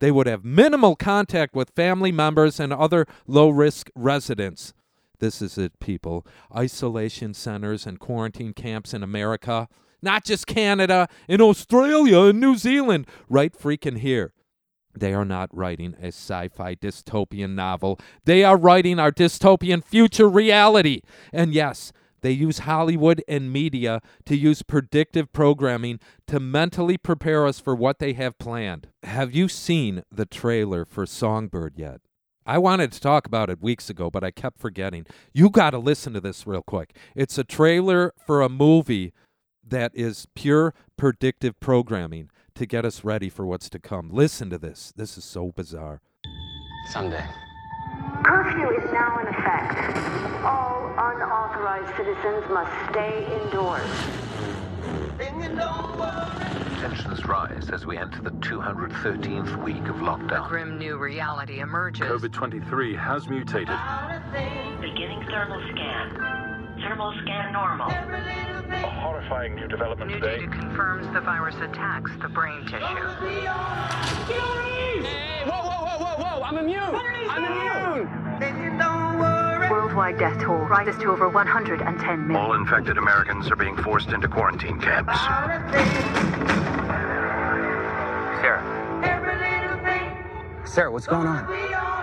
They 0.00 0.10
would 0.10 0.26
have 0.26 0.44
minimal 0.44 0.96
contact 0.96 1.54
with 1.54 1.70
family 1.76 2.10
members 2.10 2.58
and 2.58 2.72
other 2.72 3.06
low 3.26 3.50
risk 3.50 3.90
residents. 3.94 4.72
This 5.18 5.42
is 5.42 5.58
it, 5.58 5.78
people. 5.78 6.26
Isolation 6.54 7.34
centers 7.34 7.86
and 7.86 8.00
quarantine 8.00 8.54
camps 8.54 8.94
in 8.94 9.02
America, 9.02 9.68
not 10.02 10.24
just 10.24 10.46
Canada, 10.46 11.08
in 11.28 11.42
Australia 11.42 12.20
and 12.22 12.40
New 12.40 12.56
Zealand, 12.56 13.06
right 13.28 13.52
freaking 13.52 13.98
here. 13.98 14.32
They 14.98 15.14
are 15.14 15.26
not 15.26 15.54
writing 15.54 15.94
a 16.00 16.08
sci 16.08 16.48
fi 16.48 16.74
dystopian 16.74 17.54
novel. 17.54 18.00
They 18.24 18.42
are 18.42 18.56
writing 18.56 18.98
our 18.98 19.12
dystopian 19.12 19.84
future 19.84 20.28
reality. 20.28 21.02
And 21.32 21.54
yes, 21.54 21.92
they 22.22 22.32
use 22.32 22.60
Hollywood 22.60 23.22
and 23.28 23.52
media 23.52 24.00
to 24.26 24.36
use 24.36 24.62
predictive 24.62 25.32
programming 25.32 26.00
to 26.26 26.40
mentally 26.40 26.96
prepare 26.96 27.46
us 27.46 27.60
for 27.60 27.74
what 27.74 27.98
they 27.98 28.12
have 28.14 28.38
planned. 28.38 28.88
Have 29.02 29.34
you 29.34 29.48
seen 29.48 30.02
the 30.10 30.26
trailer 30.26 30.84
for 30.84 31.06
Songbird 31.06 31.74
yet? 31.76 32.00
I 32.46 32.58
wanted 32.58 32.90
to 32.92 33.00
talk 33.00 33.26
about 33.26 33.50
it 33.50 33.62
weeks 33.62 33.90
ago, 33.90 34.10
but 34.10 34.24
I 34.24 34.30
kept 34.30 34.58
forgetting. 34.58 35.06
You 35.32 35.50
got 35.50 35.70
to 35.70 35.78
listen 35.78 36.12
to 36.14 36.20
this 36.20 36.46
real 36.46 36.62
quick. 36.62 36.96
It's 37.14 37.38
a 37.38 37.44
trailer 37.44 38.12
for 38.26 38.42
a 38.42 38.48
movie 38.48 39.12
that 39.66 39.92
is 39.94 40.26
pure 40.34 40.74
predictive 40.96 41.60
programming 41.60 42.30
to 42.54 42.66
get 42.66 42.84
us 42.84 43.04
ready 43.04 43.28
for 43.28 43.46
what's 43.46 43.70
to 43.70 43.78
come. 43.78 44.10
Listen 44.10 44.50
to 44.50 44.58
this. 44.58 44.92
This 44.96 45.16
is 45.16 45.24
so 45.24 45.52
bizarre. 45.52 46.00
Sunday. 46.90 47.24
Curfew 48.24 48.70
is 48.70 48.92
now 48.92 49.18
in 49.18 49.26
effect. 49.28 49.96
All 50.44 50.86
unauthorized 50.96 51.96
citizens 51.96 52.44
must 52.50 52.90
stay 52.90 53.26
indoors. 53.42 53.90
Tensions 56.80 57.24
rise 57.26 57.70
as 57.70 57.86
we 57.86 57.98
enter 57.98 58.22
the 58.22 58.30
213th 58.30 59.62
week 59.62 59.86
of 59.88 59.96
lockdown. 59.96 60.46
A 60.46 60.48
grim 60.48 60.78
new 60.78 60.96
reality 60.96 61.60
emerges. 61.60 62.06
COVID 62.06 62.32
23 62.32 62.94
has 62.96 63.28
mutated. 63.28 63.76
Beginning 64.80 65.22
thermal 65.26 65.60
scan. 65.72 66.49
Thermal 66.80 67.12
scan 67.22 67.52
normal. 67.52 67.90
A 67.90 68.90
horrifying 69.02 69.54
new 69.54 69.68
development 69.68 70.10
new 70.10 70.18
today. 70.18 70.46
data 70.46 70.50
confirms 70.50 71.06
the 71.12 71.20
virus 71.20 71.54
attacks 71.56 72.10
the 72.22 72.28
brain 72.28 72.64
tissue. 72.64 72.78
Hey, 72.78 73.44
whoa, 75.44 75.60
whoa, 75.62 75.84
whoa, 75.84 75.98
whoa, 75.98 76.38
whoa! 76.38 76.42
I'm 76.42 76.56
immune! 76.56 76.80
I'm 76.80 77.44
immune! 77.44 78.08
Worldwide 79.70 80.18
death 80.18 80.40
toll 80.42 80.56
rises 80.56 80.96
to 81.02 81.10
over 81.10 81.28
110 81.28 82.26
million. 82.26 82.36
All 82.36 82.54
infected 82.54 82.96
Americans 82.96 83.50
are 83.50 83.56
being 83.56 83.76
forced 83.76 84.08
into 84.08 84.26
quarantine 84.26 84.80
camps. 84.80 85.20
Sarah. 88.40 88.64
Sarah, 90.64 90.90
what's 90.90 91.06
going 91.06 91.26
on? 91.26 91.99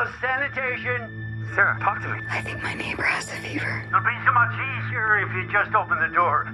Department 0.00 0.14
of 0.14 0.20
Sanitation. 0.20 1.52
Sarah, 1.54 1.78
talk 1.80 2.00
to 2.02 2.08
me. 2.08 2.20
I 2.30 2.40
think 2.40 2.62
my 2.62 2.74
neighbor 2.74 3.02
has 3.02 3.28
a 3.28 3.36
fever. 3.36 3.84
It'll 3.88 4.00
be 4.00 4.16
so 4.24 4.32
much 4.32 4.52
easier 4.54 5.18
if 5.18 5.32
you 5.34 5.52
just 5.52 5.74
open 5.74 5.98
the 5.98 6.14
door. 6.14 6.46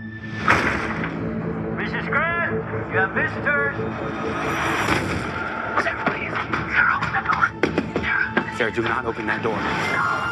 Mrs. 1.77 2.09
Grant, 2.11 2.55
you 2.93 2.99
have 2.99 3.12
visitors. 3.12 3.77
Sarah, 5.85 6.05
please. 6.07 6.33
Sarah, 6.75 6.97
open 6.97 7.12
that 7.12 7.27
door. 7.31 8.03
Sarah. 8.03 8.57
Sarah, 8.57 8.73
do 8.73 8.83
not 8.83 9.05
open 9.05 9.27
that 9.27 9.43
door. 9.43 9.57
Beginning 9.57 10.26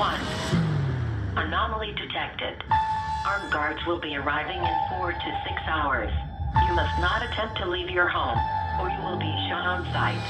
1. 0.00 0.18
Anomaly 1.36 1.92
detected. 1.92 2.64
Armed 3.26 3.52
guards 3.52 3.80
will 3.86 4.00
be 4.00 4.16
arriving 4.16 4.56
in 4.56 4.74
4 4.88 5.12
to 5.12 5.18
6 5.18 5.62
hours. 5.68 6.10
You 6.66 6.72
must 6.72 6.98
not 7.02 7.22
attempt 7.22 7.58
to 7.58 7.68
leave 7.68 7.90
your 7.90 8.08
home, 8.08 8.38
or 8.80 8.88
you 8.88 8.98
will 9.02 9.18
be 9.18 9.30
shot 9.50 9.66
on 9.66 9.84
sight. 9.92 10.22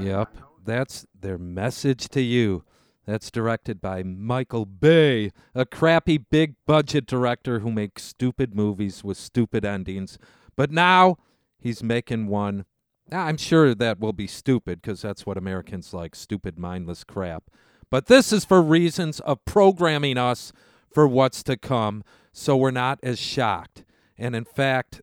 Yep, 0.00 0.36
that's 0.64 1.06
their 1.14 1.38
message 1.38 2.08
to 2.08 2.20
you. 2.20 2.64
That's 3.06 3.30
directed 3.30 3.80
by 3.80 4.02
Michael 4.02 4.66
Bay, 4.66 5.30
a 5.54 5.64
crappy 5.64 6.18
big 6.18 6.56
budget 6.66 7.06
director 7.06 7.60
who 7.60 7.70
makes 7.70 8.02
stupid 8.02 8.52
movies 8.52 9.04
with 9.04 9.16
stupid 9.16 9.64
endings 9.64 10.18
but 10.56 10.70
now 10.70 11.16
he's 11.58 11.82
making 11.82 12.26
one. 12.26 12.64
I'm 13.12 13.36
sure 13.36 13.74
that 13.74 13.98
will 13.98 14.12
be 14.12 14.26
stupid 14.26 14.80
because 14.82 15.02
that's 15.02 15.26
what 15.26 15.36
Americans 15.36 15.92
like 15.92 16.14
stupid, 16.14 16.58
mindless 16.58 17.02
crap. 17.04 17.44
But 17.90 18.06
this 18.06 18.32
is 18.32 18.44
for 18.44 18.62
reasons 18.62 19.18
of 19.20 19.44
programming 19.44 20.16
us 20.16 20.52
for 20.92 21.08
what's 21.08 21.42
to 21.44 21.56
come 21.56 22.04
so 22.32 22.56
we're 22.56 22.70
not 22.70 23.00
as 23.02 23.18
shocked. 23.18 23.84
And 24.16 24.36
in 24.36 24.44
fact, 24.44 25.02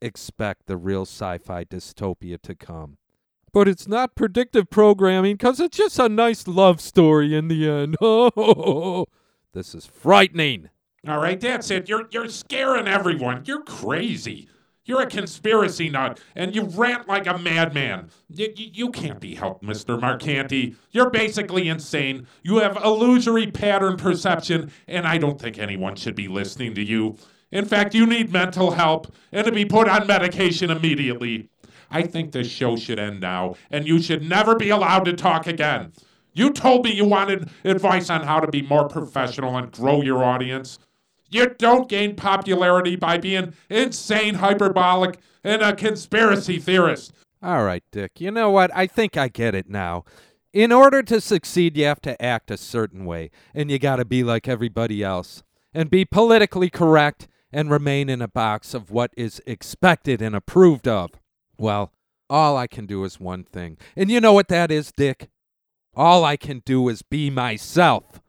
expect 0.00 0.66
the 0.66 0.76
real 0.78 1.02
sci 1.02 1.38
fi 1.38 1.64
dystopia 1.64 2.40
to 2.42 2.54
come. 2.54 2.96
but 3.52 3.68
it's 3.68 3.86
not 3.86 4.14
predictive 4.16 4.70
programming 4.70 5.34
because 5.34 5.60
it's 5.60 5.76
just 5.76 5.98
a 5.98 6.08
nice 6.08 6.48
love 6.48 6.80
story 6.80 7.34
in 7.36 7.48
the 7.48 7.68
end. 7.68 7.96
Oh, 8.00 9.04
this 9.52 9.74
is 9.74 9.84
frightening. 9.84 10.70
All 11.06 11.18
right, 11.18 11.38
that's 11.38 11.70
it. 11.70 11.88
You're 11.88 12.08
you're 12.10 12.28
scaring 12.30 12.88
everyone. 12.88 13.42
You're 13.44 13.62
crazy. 13.64 14.48
You're 14.84 15.02
a 15.02 15.06
conspiracy 15.06 15.88
nut, 15.88 16.20
and 16.34 16.56
you 16.56 16.64
rant 16.64 17.06
like 17.06 17.28
a 17.28 17.38
madman. 17.38 18.10
You, 18.28 18.52
you, 18.56 18.70
you 18.72 18.90
can't 18.90 19.20
be 19.20 19.36
helped, 19.36 19.62
Mr. 19.62 20.00
Marcanti. 20.00 20.74
You're 20.90 21.10
basically 21.10 21.68
insane. 21.68 22.26
You 22.42 22.56
have 22.56 22.76
illusory 22.82 23.50
pattern 23.52 23.96
perception, 23.96 24.72
and 24.88 25.06
I 25.06 25.18
don't 25.18 25.40
think 25.40 25.56
anyone 25.56 25.94
should 25.94 26.16
be 26.16 26.26
listening 26.26 26.74
to 26.74 26.82
you. 26.82 27.16
In 27.52 27.64
fact, 27.64 27.94
you 27.94 28.06
need 28.06 28.32
mental 28.32 28.72
help 28.72 29.14
and 29.30 29.44
to 29.46 29.52
be 29.52 29.64
put 29.64 29.88
on 29.88 30.08
medication 30.08 30.70
immediately. 30.70 31.48
I 31.88 32.02
think 32.02 32.32
this 32.32 32.50
show 32.50 32.74
should 32.74 32.98
end 32.98 33.20
now, 33.20 33.54
and 33.70 33.86
you 33.86 34.02
should 34.02 34.28
never 34.28 34.56
be 34.56 34.70
allowed 34.70 35.04
to 35.04 35.12
talk 35.12 35.46
again. 35.46 35.92
You 36.32 36.50
told 36.50 36.84
me 36.84 36.92
you 36.92 37.04
wanted 37.04 37.50
advice 37.62 38.10
on 38.10 38.22
how 38.22 38.40
to 38.40 38.48
be 38.48 38.62
more 38.62 38.88
professional 38.88 39.56
and 39.58 39.70
grow 39.70 40.00
your 40.02 40.24
audience. 40.24 40.78
You 41.32 41.54
don't 41.56 41.88
gain 41.88 42.14
popularity 42.14 42.96
by 42.96 43.18
being 43.18 43.54
insane, 43.70 44.34
hyperbolic, 44.34 45.18
and 45.42 45.62
a 45.62 45.74
conspiracy 45.74 46.58
theorist. 46.58 47.12
All 47.42 47.64
right, 47.64 47.82
Dick. 47.90 48.20
You 48.20 48.30
know 48.30 48.50
what? 48.50 48.70
I 48.74 48.86
think 48.86 49.16
I 49.16 49.28
get 49.28 49.54
it 49.54 49.68
now. 49.68 50.04
In 50.52 50.70
order 50.70 51.02
to 51.02 51.20
succeed, 51.20 51.76
you 51.76 51.86
have 51.86 52.02
to 52.02 52.20
act 52.22 52.50
a 52.50 52.56
certain 52.56 53.04
way, 53.04 53.30
and 53.54 53.70
you 53.70 53.78
got 53.78 53.96
to 53.96 54.04
be 54.04 54.22
like 54.22 54.46
everybody 54.46 55.02
else, 55.02 55.42
and 55.72 55.90
be 55.90 56.04
politically 56.04 56.68
correct, 56.68 57.26
and 57.50 57.70
remain 57.70 58.08
in 58.08 58.22
a 58.22 58.28
box 58.28 58.74
of 58.74 58.90
what 58.90 59.12
is 59.16 59.40
expected 59.46 60.22
and 60.22 60.36
approved 60.36 60.86
of. 60.86 61.10
Well, 61.56 61.92
all 62.28 62.56
I 62.56 62.66
can 62.66 62.86
do 62.86 63.04
is 63.04 63.20
one 63.20 63.44
thing. 63.44 63.76
And 63.96 64.10
you 64.10 64.20
know 64.20 64.32
what 64.32 64.48
that 64.48 64.70
is, 64.70 64.92
Dick? 64.92 65.28
All 65.94 66.24
I 66.24 66.36
can 66.36 66.62
do 66.64 66.88
is 66.88 67.02
be 67.02 67.28
myself. 67.28 68.21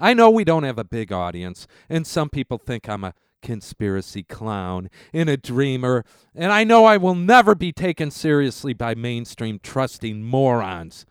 I 0.00 0.14
know 0.14 0.30
we 0.30 0.44
don't 0.44 0.62
have 0.62 0.78
a 0.78 0.84
big 0.84 1.12
audience, 1.12 1.66
and 1.88 2.06
some 2.06 2.30
people 2.30 2.56
think 2.58 2.88
I'm 2.88 3.04
a 3.04 3.14
conspiracy 3.42 4.22
clown 4.22 4.88
and 5.12 5.28
a 5.28 5.36
dreamer, 5.36 6.04
and 6.34 6.52
I 6.52 6.64
know 6.64 6.86
I 6.86 6.96
will 6.96 7.14
never 7.14 7.54
be 7.54 7.72
taken 7.72 8.10
seriously 8.10 8.72
by 8.72 8.94
mainstream 8.94 9.60
trusting 9.62 10.22
morons. 10.24 11.04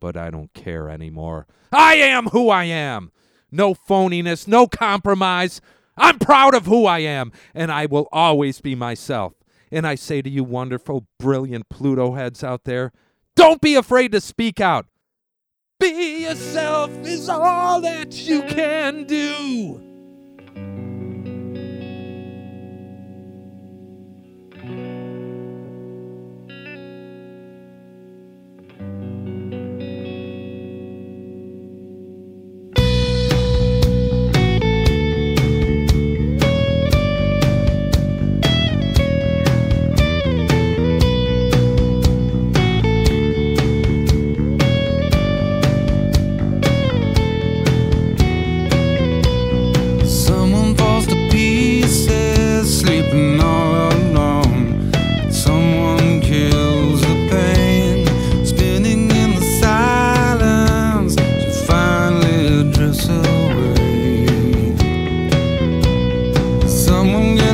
But 0.00 0.16
I 0.16 0.30
don't 0.30 0.52
care 0.54 0.88
anymore. 0.88 1.46
I 1.72 1.96
am 1.96 2.26
who 2.28 2.48
I 2.48 2.64
am. 2.64 3.12
No 3.50 3.74
phoniness, 3.74 4.48
no 4.48 4.66
compromise. 4.66 5.60
I'm 5.96 6.18
proud 6.18 6.54
of 6.54 6.66
who 6.66 6.86
I 6.86 7.00
am, 7.00 7.32
and 7.54 7.70
I 7.70 7.86
will 7.86 8.08
always 8.12 8.60
be 8.60 8.74
myself. 8.74 9.34
And 9.70 9.86
I 9.86 9.94
say 9.94 10.22
to 10.22 10.30
you, 10.30 10.44
wonderful, 10.44 11.06
brilliant 11.18 11.68
Pluto 11.68 12.14
heads 12.14 12.44
out 12.44 12.64
there, 12.64 12.92
don't 13.34 13.60
be 13.60 13.74
afraid 13.74 14.12
to 14.12 14.20
speak 14.20 14.60
out. 14.60 14.86
Be 15.78 16.22
yourself 16.22 16.90
is 17.06 17.28
all 17.28 17.82
that 17.82 18.14
you 18.26 18.40
mm. 18.42 18.48
can 18.48 19.04
do. 19.04 19.85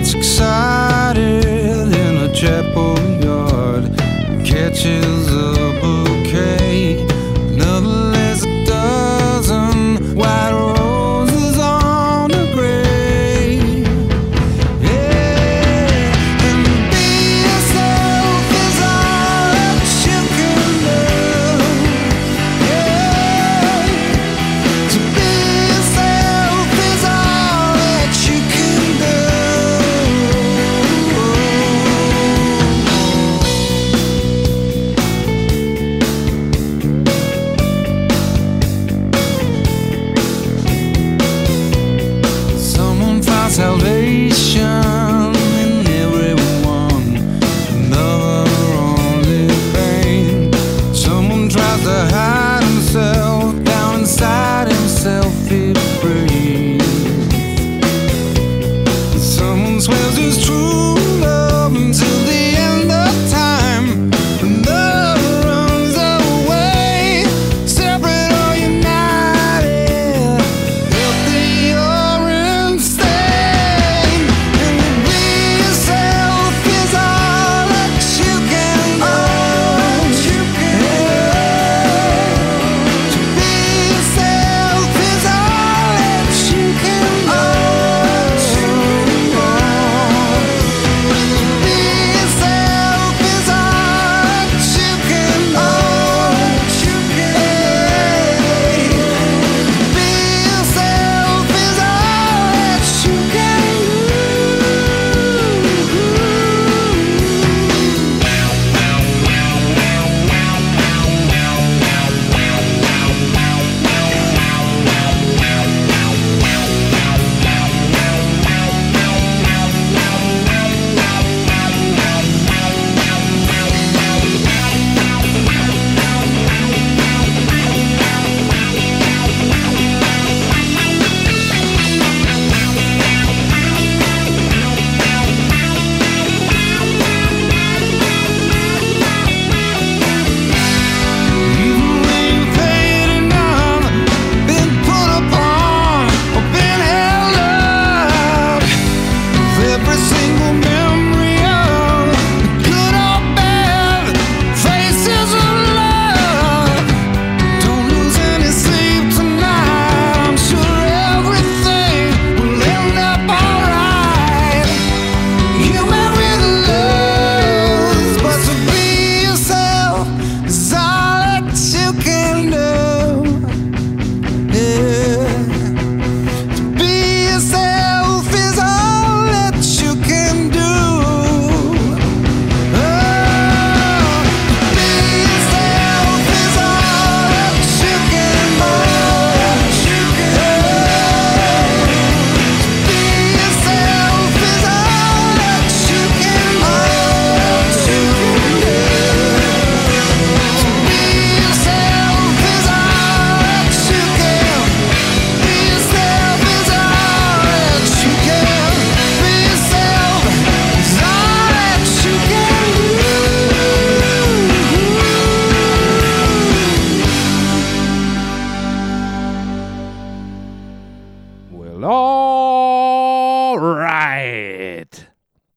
gets 0.02 0.14
excited 0.14 1.94
in 1.94 2.16
a 2.16 2.34
chapel 2.34 2.98
yard, 3.22 3.84
catches 4.44 5.21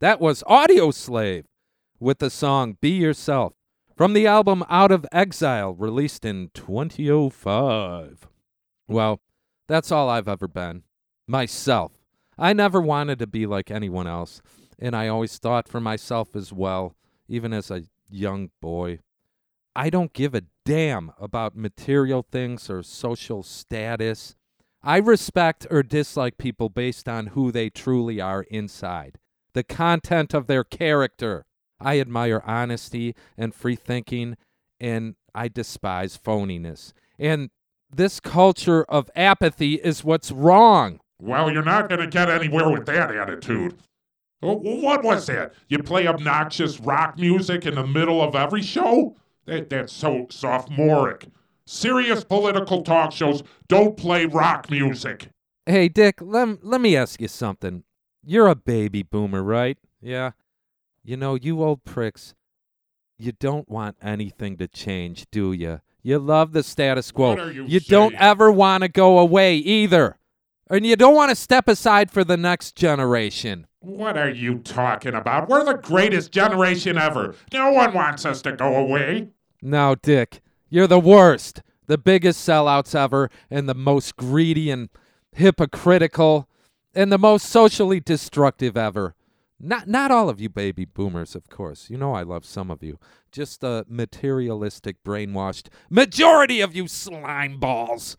That 0.05 0.21
was 0.21 0.43
Audioslave 0.43 1.45
with 1.99 2.19
the 2.19 2.29
song 2.29 2.77
Be 2.79 2.91
Yourself 2.91 3.53
from 3.97 4.13
the 4.13 4.27
album 4.27 4.63
Out 4.69 4.91
of 4.91 5.03
Exile, 5.11 5.73
released 5.73 6.23
in 6.23 6.51
2005. 6.53 8.27
Well, 8.87 9.19
that's 9.67 9.91
all 9.91 10.07
I've 10.07 10.27
ever 10.27 10.47
been. 10.47 10.83
Myself. 11.27 11.93
I 12.37 12.53
never 12.53 12.79
wanted 12.79 13.17
to 13.17 13.25
be 13.25 13.47
like 13.47 13.71
anyone 13.71 14.05
else, 14.05 14.43
and 14.77 14.95
I 14.95 15.07
always 15.07 15.39
thought 15.39 15.67
for 15.67 15.81
myself 15.81 16.35
as 16.35 16.53
well, 16.53 16.95
even 17.27 17.51
as 17.51 17.71
a 17.71 17.85
young 18.07 18.51
boy. 18.61 18.99
I 19.75 19.89
don't 19.89 20.13
give 20.13 20.35
a 20.35 20.43
damn 20.65 21.13
about 21.19 21.57
material 21.57 22.23
things 22.31 22.69
or 22.69 22.83
social 22.83 23.41
status. 23.41 24.35
I 24.83 24.97
respect 24.97 25.65
or 25.71 25.81
dislike 25.81 26.37
people 26.37 26.69
based 26.69 27.09
on 27.09 27.25
who 27.33 27.51
they 27.51 27.71
truly 27.71 28.21
are 28.21 28.43
inside, 28.43 29.17
the 29.55 29.63
content 29.63 30.35
of 30.35 30.45
their 30.45 30.63
character. 30.63 31.45
I 31.79 31.99
admire 31.99 32.43
honesty 32.45 33.15
and 33.37 33.55
free 33.55 33.75
thinking, 33.75 34.37
and 34.79 35.15
I 35.33 35.47
despise 35.47 36.17
phoniness. 36.17 36.93
And 37.17 37.49
this 37.89 38.19
culture 38.19 38.83
of 38.83 39.09
apathy 39.15 39.75
is 39.75 40.03
what's 40.03 40.31
wrong. 40.31 40.99
Well, 41.19 41.49
you're 41.51 41.63
not 41.63 41.89
going 41.89 42.01
to 42.01 42.07
get 42.07 42.29
anywhere 42.29 42.69
with 42.69 42.85
that 42.85 43.15
attitude. 43.15 43.77
Oh, 44.43 44.57
What 44.57 45.03
was 45.03 45.25
that? 45.27 45.53
You 45.69 45.79
play 45.79 46.05
obnoxious 46.05 46.79
rock 46.79 47.17
music 47.17 47.65
in 47.65 47.75
the 47.75 47.87
middle 47.87 48.21
of 48.21 48.35
every 48.35 48.61
show? 48.61 49.15
That, 49.45 49.69
that's 49.69 49.93
so 49.93 50.27
sophomoric. 50.29 51.27
Serious 51.65 52.23
political 52.23 52.83
talk 52.83 53.11
shows 53.11 53.41
don't 53.67 53.95
play 53.95 54.25
rock 54.25 54.69
music. 54.69 55.29
Hey, 55.65 55.87
Dick, 55.87 56.21
lem- 56.21 56.59
let 56.61 56.81
me 56.81 56.95
ask 56.95 57.21
you 57.21 57.27
something. 57.27 57.83
You're 58.25 58.47
a 58.47 58.55
baby 58.55 59.03
boomer, 59.03 59.43
right? 59.43 59.77
Yeah. 60.01 60.31
You 61.03 61.15
know, 61.15 61.35
you 61.35 61.61
old 61.63 61.85
pricks, 61.85 62.33
you 63.17 63.31
don't 63.31 63.69
want 63.69 63.97
anything 64.01 64.57
to 64.57 64.67
change, 64.67 65.27
do 65.31 65.53
you? 65.53 65.81
You 66.01 66.19
love 66.19 66.51
the 66.51 66.63
status 66.63 67.11
quo. 67.11 67.29
What 67.29 67.39
are 67.39 67.51
you 67.51 67.79
don't 67.79 68.15
ever 68.15 68.51
want 68.51 68.83
to 68.83 68.87
go 68.87 69.19
away 69.19 69.55
either. 69.57 70.17
And 70.69 70.85
you 70.85 70.95
don't 70.95 71.13
want 71.13 71.29
to 71.29 71.35
step 71.35 71.67
aside 71.67 72.09
for 72.09 72.23
the 72.23 72.37
next 72.37 72.75
generation. 72.75 73.67
What 73.79 74.17
are 74.17 74.29
you 74.29 74.57
talking 74.57 75.13
about? 75.13 75.47
We're 75.47 75.63
the 75.63 75.75
greatest 75.75 76.31
generation 76.31 76.97
ever. 76.97 77.35
No 77.53 77.71
one 77.71 77.93
wants 77.93 78.25
us 78.25 78.41
to 78.43 78.51
go 78.51 78.75
away. 78.75 79.29
No, 79.61 79.93
Dick, 79.93 80.41
you're 80.69 80.87
the 80.87 80.99
worst. 80.99 81.61
The 81.85 81.99
biggest 81.99 82.47
sellouts 82.47 82.95
ever, 82.95 83.29
and 83.51 83.69
the 83.69 83.75
most 83.75 84.15
greedy 84.15 84.71
and 84.71 84.89
hypocritical, 85.33 86.49
and 86.95 87.11
the 87.11 87.17
most 87.17 87.47
socially 87.47 87.99
destructive 87.99 88.77
ever. 88.77 89.15
Not 89.59 89.87
not 89.87 90.11
all 90.11 90.29
of 90.29 90.41
you 90.41 90.49
baby 90.49 90.85
boomers, 90.85 91.35
of 91.35 91.49
course. 91.49 91.89
You 91.89 91.97
know 91.97 92.13
I 92.13 92.23
love 92.23 92.45
some 92.45 92.69
of 92.69 92.83
you. 92.83 92.99
Just 93.31 93.61
the 93.61 93.85
materialistic, 93.87 95.03
brainwashed 95.03 95.67
majority 95.89 96.61
of 96.61 96.75
you 96.75 96.87
slime 96.87 97.59
balls. 97.59 98.17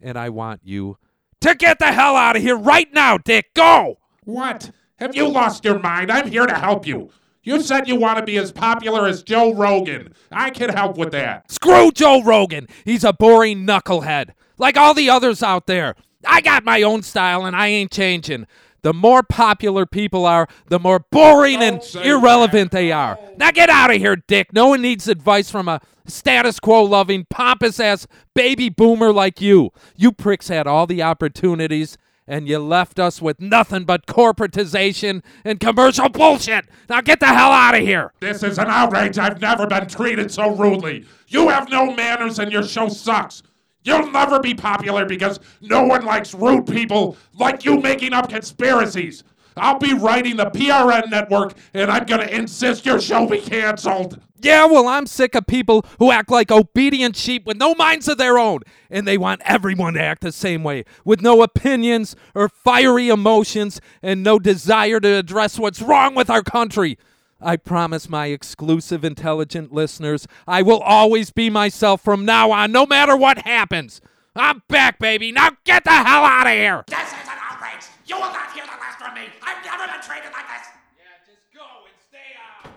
And 0.00 0.18
I 0.18 0.30
want 0.30 0.62
you 0.64 0.98
to 1.40 1.54
get 1.54 1.78
the 1.78 1.92
hell 1.92 2.16
out 2.16 2.36
of 2.36 2.42
here 2.42 2.56
right 2.56 2.92
now, 2.92 3.18
Dick. 3.18 3.54
Go! 3.54 3.98
What? 4.24 4.70
Have 4.96 5.14
you 5.14 5.28
lost 5.28 5.64
your 5.64 5.78
mind? 5.78 6.10
I'm 6.10 6.28
here 6.28 6.46
to 6.46 6.54
help 6.54 6.86
you. 6.86 7.10
You 7.42 7.60
said 7.60 7.88
you 7.88 7.96
want 7.96 8.18
to 8.18 8.24
be 8.24 8.36
as 8.36 8.52
popular 8.52 9.06
as 9.06 9.22
Joe 9.22 9.52
Rogan. 9.52 10.14
I 10.30 10.50
can 10.50 10.70
help 10.70 10.96
with 10.96 11.10
that. 11.10 11.50
Screw 11.50 11.90
Joe 11.90 12.22
Rogan. 12.22 12.68
He's 12.84 13.02
a 13.02 13.12
boring 13.12 13.66
knucklehead, 13.66 14.30
like 14.58 14.76
all 14.76 14.94
the 14.94 15.10
others 15.10 15.42
out 15.42 15.66
there. 15.66 15.96
I 16.26 16.40
got 16.40 16.64
my 16.64 16.82
own 16.82 17.02
style 17.02 17.44
and 17.44 17.56
I 17.56 17.68
ain't 17.68 17.90
changing. 17.90 18.46
The 18.82 18.92
more 18.92 19.22
popular 19.22 19.86
people 19.86 20.26
are, 20.26 20.48
the 20.66 20.80
more 20.80 21.04
boring 21.10 21.62
and 21.62 21.80
irrelevant 22.02 22.72
they 22.72 22.90
are. 22.90 23.18
Now 23.36 23.52
get 23.52 23.70
out 23.70 23.92
of 23.92 23.98
here, 23.98 24.16
Dick. 24.16 24.52
No 24.52 24.68
one 24.68 24.82
needs 24.82 25.06
advice 25.06 25.50
from 25.50 25.68
a 25.68 25.80
status 26.04 26.58
quo 26.58 26.82
loving, 26.82 27.26
pompous 27.30 27.78
ass 27.78 28.08
baby 28.34 28.68
boomer 28.68 29.12
like 29.12 29.40
you. 29.40 29.70
You 29.96 30.10
pricks 30.10 30.48
had 30.48 30.66
all 30.66 30.86
the 30.88 31.02
opportunities 31.02 31.96
and 32.26 32.48
you 32.48 32.58
left 32.58 32.98
us 32.98 33.20
with 33.20 33.40
nothing 33.40 33.84
but 33.84 34.06
corporatization 34.06 35.22
and 35.44 35.60
commercial 35.60 36.08
bullshit. 36.08 36.66
Now 36.88 37.00
get 37.00 37.20
the 37.20 37.26
hell 37.26 37.52
out 37.52 37.74
of 37.74 37.82
here. 37.82 38.12
This 38.20 38.42
is 38.42 38.58
an 38.58 38.68
outrage. 38.68 39.18
I've 39.18 39.40
never 39.40 39.66
been 39.66 39.86
treated 39.86 40.30
so 40.30 40.54
rudely. 40.54 41.06
You 41.28 41.48
have 41.48 41.68
no 41.68 41.94
manners 41.94 42.38
and 42.38 42.52
your 42.52 42.62
show 42.62 42.88
sucks. 42.88 43.42
You'll 43.84 44.10
never 44.10 44.38
be 44.40 44.54
popular 44.54 45.04
because 45.04 45.40
no 45.60 45.84
one 45.84 46.04
likes 46.04 46.34
rude 46.34 46.66
people 46.66 47.16
like 47.34 47.64
you 47.64 47.80
making 47.80 48.12
up 48.12 48.28
conspiracies. 48.28 49.24
I'll 49.56 49.78
be 49.78 49.92
writing 49.92 50.36
the 50.36 50.46
PRN 50.46 51.10
network 51.10 51.54
and 51.74 51.90
I'm 51.90 52.04
going 52.04 52.20
to 52.20 52.34
insist 52.34 52.86
your 52.86 53.00
show 53.00 53.26
be 53.26 53.40
canceled. 53.40 54.20
Yeah, 54.42 54.64
well, 54.66 54.88
I'm 54.88 55.06
sick 55.06 55.36
of 55.36 55.46
people 55.46 55.86
who 56.00 56.10
act 56.10 56.28
like 56.28 56.50
obedient 56.50 57.14
sheep 57.14 57.46
with 57.46 57.56
no 57.56 57.76
minds 57.76 58.08
of 58.08 58.18
their 58.18 58.38
own, 58.38 58.62
and 58.90 59.06
they 59.06 59.16
want 59.16 59.40
everyone 59.44 59.94
to 59.94 60.02
act 60.02 60.20
the 60.20 60.32
same 60.32 60.64
way, 60.64 60.84
with 61.04 61.22
no 61.22 61.42
opinions 61.42 62.16
or 62.34 62.48
fiery 62.48 63.08
emotions 63.08 63.80
and 64.02 64.24
no 64.24 64.40
desire 64.40 64.98
to 64.98 65.14
address 65.14 65.60
what's 65.60 65.80
wrong 65.80 66.16
with 66.16 66.28
our 66.28 66.42
country. 66.42 66.98
I 67.42 67.56
promise 67.56 68.08
my 68.08 68.26
exclusive 68.26 69.04
intelligent 69.04 69.72
listeners 69.72 70.26
I 70.46 70.62
will 70.62 70.80
always 70.80 71.30
be 71.30 71.50
myself 71.50 72.00
from 72.02 72.24
now 72.24 72.50
on, 72.50 72.72
no 72.72 72.86
matter 72.86 73.16
what 73.16 73.38
happens. 73.38 74.00
I'm 74.34 74.62
back, 74.68 74.98
baby. 74.98 75.32
Now 75.32 75.50
get 75.64 75.84
the 75.84 75.90
hell 75.90 76.24
out 76.24 76.46
of 76.46 76.52
here. 76.52 76.84
This 76.86 76.98
is 76.98 77.12
an 77.12 77.38
outrage. 77.50 77.84
You 78.06 78.16
will 78.16 78.32
not 78.32 78.52
hear 78.52 78.64
the 78.64 78.70
last 78.70 78.98
from 78.98 79.14
me. 79.14 79.22
I've 79.42 79.64
never 79.64 79.86
been 79.86 80.00
treated 80.00 80.32
like 80.32 80.46
this. 80.48 80.68
Yeah, 80.96 81.26
just 81.26 81.42
go 81.54 81.60
and 81.84 81.94
stay 82.08 82.32
out. 82.40 82.72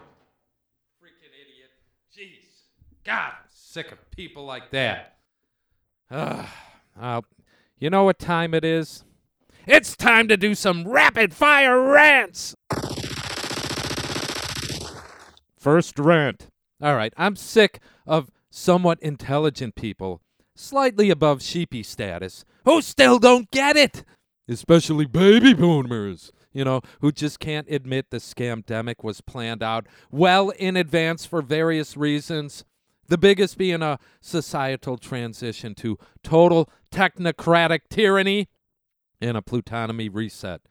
Freaking 1.01 1.31
idiot. 1.31 1.71
Jeez. 2.13 2.49
God, 3.05 3.31
I'm 3.31 3.49
sick 3.49 3.91
of 3.91 4.11
people 4.11 4.45
like 4.45 4.71
that. 4.71 5.17
Ugh. 6.11 6.45
Uh, 6.97 7.19
you 7.77 7.89
know 7.89 8.05
what 8.05 8.17
time 8.17 8.53
it 8.53 8.63
is? 8.63 9.03
It's 9.67 9.97
time 9.97 10.29
to 10.29 10.37
do 10.37 10.55
some 10.55 10.87
rapid 10.87 11.33
fire 11.33 11.77
rants. 11.91 12.55
First 15.65 15.97
rant. 15.97 16.49
All 16.79 16.93
right, 16.93 17.11
I'm 17.17 17.35
sick 17.35 17.79
of 18.05 18.29
somewhat 18.51 19.01
intelligent 19.01 19.73
people, 19.73 20.21
slightly 20.53 21.09
above 21.09 21.41
sheepy 21.41 21.81
status, 21.81 22.45
who 22.65 22.83
still 22.83 23.17
don't 23.17 23.49
get 23.49 23.75
it. 23.75 24.03
Especially 24.47 25.07
baby 25.07 25.55
boomers, 25.55 26.31
you 26.53 26.63
know, 26.63 26.81
who 27.01 27.11
just 27.11 27.39
can't 27.39 27.67
admit 27.67 28.11
the 28.11 28.17
scamdemic 28.17 29.03
was 29.03 29.21
planned 29.21 29.63
out 29.63 29.87
well 30.11 30.51
in 30.51 30.77
advance 30.77 31.25
for 31.25 31.41
various 31.41 31.97
reasons. 31.97 32.63
The 33.07 33.17
biggest 33.17 33.57
being 33.57 33.81
a 33.81 33.97
societal 34.21 34.99
transition 34.99 35.73
to 35.77 35.97
total 36.21 36.69
technocratic 36.91 37.89
tyranny 37.89 38.49
and 39.19 39.35
a 39.35 39.41
plutonomy 39.41 40.13
reset 40.13 40.61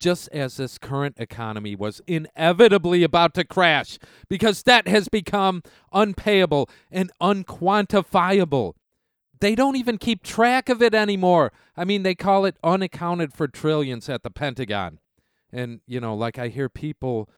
just 0.00 0.28
as 0.32 0.56
this 0.56 0.78
current 0.78 1.16
economy 1.18 1.74
was 1.74 2.00
inevitably 2.06 3.02
about 3.02 3.34
to 3.34 3.44
crash 3.44 3.98
because 4.28 4.62
debt 4.62 4.88
has 4.88 5.08
become 5.08 5.62
unpayable 5.92 6.68
and 6.90 7.10
unquantifiable. 7.20 8.74
They 9.40 9.54
don't 9.54 9.76
even 9.76 9.98
keep 9.98 10.22
track 10.22 10.68
of 10.68 10.82
it 10.82 10.94
anymore. 10.94 11.52
I 11.76 11.84
mean, 11.84 12.02
they 12.02 12.14
call 12.14 12.44
it 12.44 12.56
unaccounted 12.62 13.32
for 13.32 13.46
trillions 13.46 14.08
at 14.08 14.22
the 14.22 14.30
Pentagon. 14.30 14.98
And, 15.52 15.80
you 15.86 16.00
know, 16.00 16.14
like 16.14 16.38
I 16.38 16.48
hear 16.48 16.68
people 16.68 17.28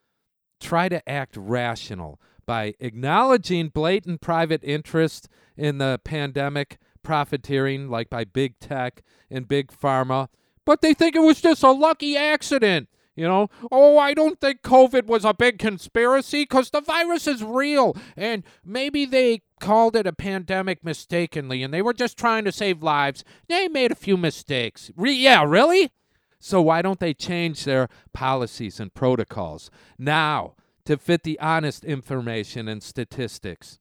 try 0.60 0.88
to 0.88 1.06
act 1.08 1.36
rational 1.36 2.20
by 2.46 2.74
acknowledging 2.80 3.68
blatant 3.68 4.20
private 4.20 4.64
interest 4.64 5.28
in 5.56 5.78
the 5.78 6.00
pandemic 6.04 6.78
profiteering, 7.02 7.88
like 7.88 8.10
by 8.10 8.24
big 8.24 8.58
tech 8.58 9.02
and 9.30 9.46
big 9.46 9.70
pharma 9.70 10.28
but 10.70 10.82
they 10.82 10.94
think 10.94 11.16
it 11.16 11.22
was 11.22 11.40
just 11.40 11.64
a 11.64 11.72
lucky 11.72 12.16
accident. 12.16 12.88
You 13.16 13.26
know, 13.26 13.50
oh, 13.72 13.98
I 13.98 14.14
don't 14.14 14.40
think 14.40 14.62
COVID 14.62 15.06
was 15.06 15.24
a 15.24 15.34
big 15.34 15.58
conspiracy 15.58 16.42
because 16.42 16.70
the 16.70 16.80
virus 16.80 17.26
is 17.26 17.42
real. 17.42 17.96
And 18.16 18.44
maybe 18.64 19.04
they 19.04 19.42
called 19.58 19.96
it 19.96 20.06
a 20.06 20.12
pandemic 20.12 20.84
mistakenly 20.84 21.64
and 21.64 21.74
they 21.74 21.82
were 21.82 21.92
just 21.92 22.16
trying 22.16 22.44
to 22.44 22.52
save 22.52 22.84
lives. 22.84 23.24
They 23.48 23.66
made 23.66 23.90
a 23.90 23.96
few 23.96 24.16
mistakes. 24.16 24.92
Re- 24.94 25.12
yeah, 25.12 25.42
really? 25.42 25.90
So 26.38 26.62
why 26.62 26.82
don't 26.82 27.00
they 27.00 27.14
change 27.14 27.64
their 27.64 27.88
policies 28.12 28.78
and 28.78 28.94
protocols 28.94 29.72
now 29.98 30.54
to 30.84 30.96
fit 30.98 31.24
the 31.24 31.40
honest 31.40 31.84
information 31.84 32.68
and 32.68 32.80
statistics? 32.80 33.80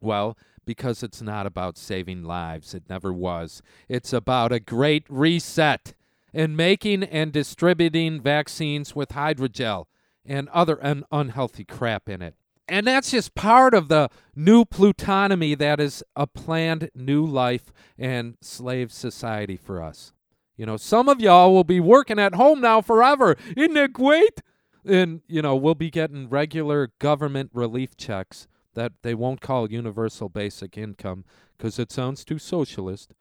Well, 0.00 0.38
because 0.64 1.02
it's 1.02 1.20
not 1.20 1.46
about 1.46 1.76
saving 1.76 2.22
lives. 2.22 2.74
It 2.74 2.84
never 2.88 3.12
was. 3.12 3.60
It's 3.88 4.12
about 4.12 4.52
a 4.52 4.60
great 4.60 5.02
reset 5.08 5.94
and 6.32 6.56
making 6.56 7.02
and 7.04 7.32
distributing 7.32 8.20
vaccines 8.20 8.94
with 8.94 9.10
hydrogel 9.10 9.86
and 10.24 10.48
other 10.50 10.84
un- 10.84 11.04
unhealthy 11.10 11.64
crap 11.64 12.08
in 12.08 12.22
it. 12.22 12.34
And 12.68 12.86
that's 12.86 13.10
just 13.12 13.34
part 13.34 13.72
of 13.72 13.88
the 13.88 14.10
new 14.36 14.64
plutonomy 14.64 15.56
that 15.58 15.80
is 15.80 16.04
a 16.14 16.26
planned 16.26 16.90
new 16.94 17.24
life 17.24 17.72
and 17.96 18.36
slave 18.42 18.92
society 18.92 19.56
for 19.56 19.82
us. 19.82 20.12
You 20.56 20.66
know, 20.66 20.76
some 20.76 21.08
of 21.08 21.20
y'all 21.20 21.54
will 21.54 21.64
be 21.64 21.80
working 21.80 22.18
at 22.18 22.34
home 22.34 22.60
now 22.60 22.82
forever. 22.82 23.36
Isn't 23.56 23.76
it 23.76 23.92
great? 23.92 24.42
And, 24.84 25.22
you 25.28 25.40
know, 25.40 25.56
we'll 25.56 25.74
be 25.76 25.90
getting 25.90 26.28
regular 26.28 26.90
government 26.98 27.50
relief 27.54 27.96
checks 27.96 28.48
that 28.74 28.92
they 29.02 29.14
won't 29.14 29.40
call 29.40 29.70
universal 29.70 30.28
basic 30.28 30.76
income 30.76 31.24
because 31.56 31.78
it 31.78 31.90
sounds 31.90 32.24
too 32.24 32.38
socialist. 32.38 33.14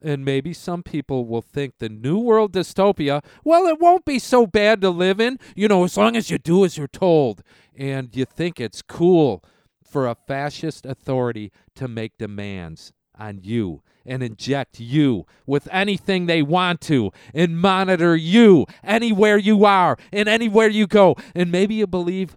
And 0.00 0.24
maybe 0.24 0.52
some 0.52 0.82
people 0.82 1.26
will 1.26 1.42
think 1.42 1.78
the 1.78 1.88
New 1.88 2.18
World 2.18 2.52
dystopia, 2.52 3.24
well, 3.42 3.66
it 3.66 3.80
won't 3.80 4.04
be 4.04 4.18
so 4.18 4.46
bad 4.46 4.80
to 4.82 4.90
live 4.90 5.20
in, 5.20 5.38
you 5.56 5.66
know, 5.66 5.84
as 5.84 5.96
long 5.96 6.16
as 6.16 6.30
you 6.30 6.38
do 6.38 6.64
as 6.64 6.78
you're 6.78 6.86
told. 6.86 7.42
And 7.76 8.14
you 8.14 8.24
think 8.24 8.60
it's 8.60 8.82
cool 8.82 9.42
for 9.82 10.06
a 10.06 10.14
fascist 10.14 10.86
authority 10.86 11.50
to 11.74 11.88
make 11.88 12.18
demands 12.18 12.92
on 13.18 13.40
you 13.42 13.82
and 14.06 14.22
inject 14.22 14.80
you 14.80 15.26
with 15.46 15.68
anything 15.70 16.26
they 16.26 16.42
want 16.42 16.80
to 16.80 17.10
and 17.34 17.60
monitor 17.60 18.16
you 18.16 18.66
anywhere 18.82 19.36
you 19.36 19.64
are 19.64 19.98
and 20.12 20.28
anywhere 20.28 20.68
you 20.68 20.86
go. 20.86 21.16
And 21.34 21.50
maybe 21.50 21.74
you 21.74 21.86
believe 21.86 22.36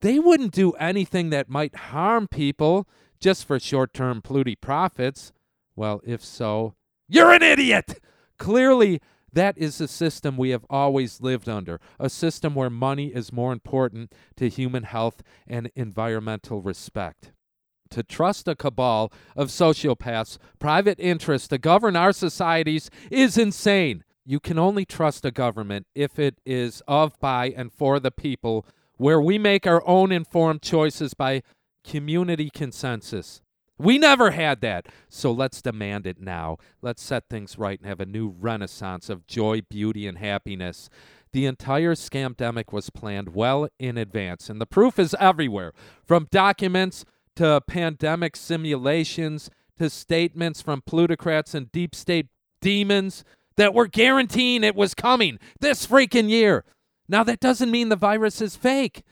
they 0.00 0.18
wouldn't 0.18 0.52
do 0.52 0.72
anything 0.72 1.30
that 1.30 1.48
might 1.48 1.74
harm 1.76 2.26
people 2.26 2.88
just 3.20 3.46
for 3.46 3.60
short 3.60 3.94
term 3.94 4.20
plutty 4.20 4.56
profits. 4.56 5.32
Well, 5.76 6.00
if 6.04 6.24
so, 6.24 6.74
you're 7.12 7.32
an 7.32 7.42
idiot! 7.42 8.00
Clearly, 8.38 9.00
that 9.32 9.56
is 9.58 9.78
the 9.78 9.86
system 9.86 10.36
we 10.36 10.50
have 10.50 10.64
always 10.70 11.20
lived 11.20 11.48
under 11.48 11.78
a 11.98 12.08
system 12.08 12.54
where 12.54 12.70
money 12.70 13.08
is 13.08 13.32
more 13.32 13.52
important 13.52 14.14
to 14.36 14.48
human 14.48 14.84
health 14.84 15.22
and 15.46 15.70
environmental 15.74 16.62
respect. 16.62 17.32
To 17.90 18.02
trust 18.02 18.48
a 18.48 18.54
cabal 18.54 19.12
of 19.36 19.48
sociopaths, 19.48 20.38
private 20.58 20.98
interests 20.98 21.48
to 21.48 21.58
govern 21.58 21.96
our 21.96 22.12
societies 22.12 22.88
is 23.10 23.36
insane. 23.36 24.04
You 24.24 24.40
can 24.40 24.58
only 24.58 24.86
trust 24.86 25.26
a 25.26 25.30
government 25.30 25.86
if 25.94 26.18
it 26.18 26.40
is 26.46 26.82
of, 26.88 27.18
by, 27.20 27.52
and 27.54 27.70
for 27.70 28.00
the 28.00 28.10
people, 28.10 28.64
where 28.96 29.20
we 29.20 29.36
make 29.36 29.66
our 29.66 29.86
own 29.86 30.12
informed 30.12 30.62
choices 30.62 31.12
by 31.12 31.42
community 31.84 32.48
consensus. 32.48 33.41
We 33.78 33.98
never 33.98 34.30
had 34.30 34.60
that. 34.60 34.86
So 35.08 35.32
let's 35.32 35.62
demand 35.62 36.06
it 36.06 36.20
now. 36.20 36.58
Let's 36.82 37.02
set 37.02 37.28
things 37.28 37.58
right 37.58 37.78
and 37.78 37.88
have 37.88 38.00
a 38.00 38.06
new 38.06 38.28
renaissance 38.28 39.08
of 39.08 39.26
joy, 39.26 39.62
beauty, 39.68 40.06
and 40.06 40.18
happiness. 40.18 40.88
The 41.32 41.46
entire 41.46 41.94
scamdemic 41.94 42.72
was 42.72 42.90
planned 42.90 43.34
well 43.34 43.68
in 43.78 43.96
advance, 43.96 44.50
and 44.50 44.60
the 44.60 44.66
proof 44.66 44.98
is 44.98 45.16
everywhere 45.18 45.72
from 46.04 46.28
documents 46.30 47.04
to 47.36 47.62
pandemic 47.66 48.36
simulations 48.36 49.48
to 49.78 49.88
statements 49.88 50.60
from 50.60 50.82
plutocrats 50.82 51.54
and 51.54 51.72
deep 51.72 51.94
state 51.94 52.26
demons 52.60 53.24
that 53.56 53.74
were 53.74 53.86
guaranteeing 53.86 54.62
it 54.62 54.76
was 54.76 54.94
coming 54.94 55.38
this 55.60 55.86
freaking 55.86 56.28
year. 56.28 56.64
Now, 57.08 57.24
that 57.24 57.40
doesn't 57.40 57.70
mean 57.70 57.88
the 57.88 57.96
virus 57.96 58.40
is 58.40 58.54
fake 58.56 59.02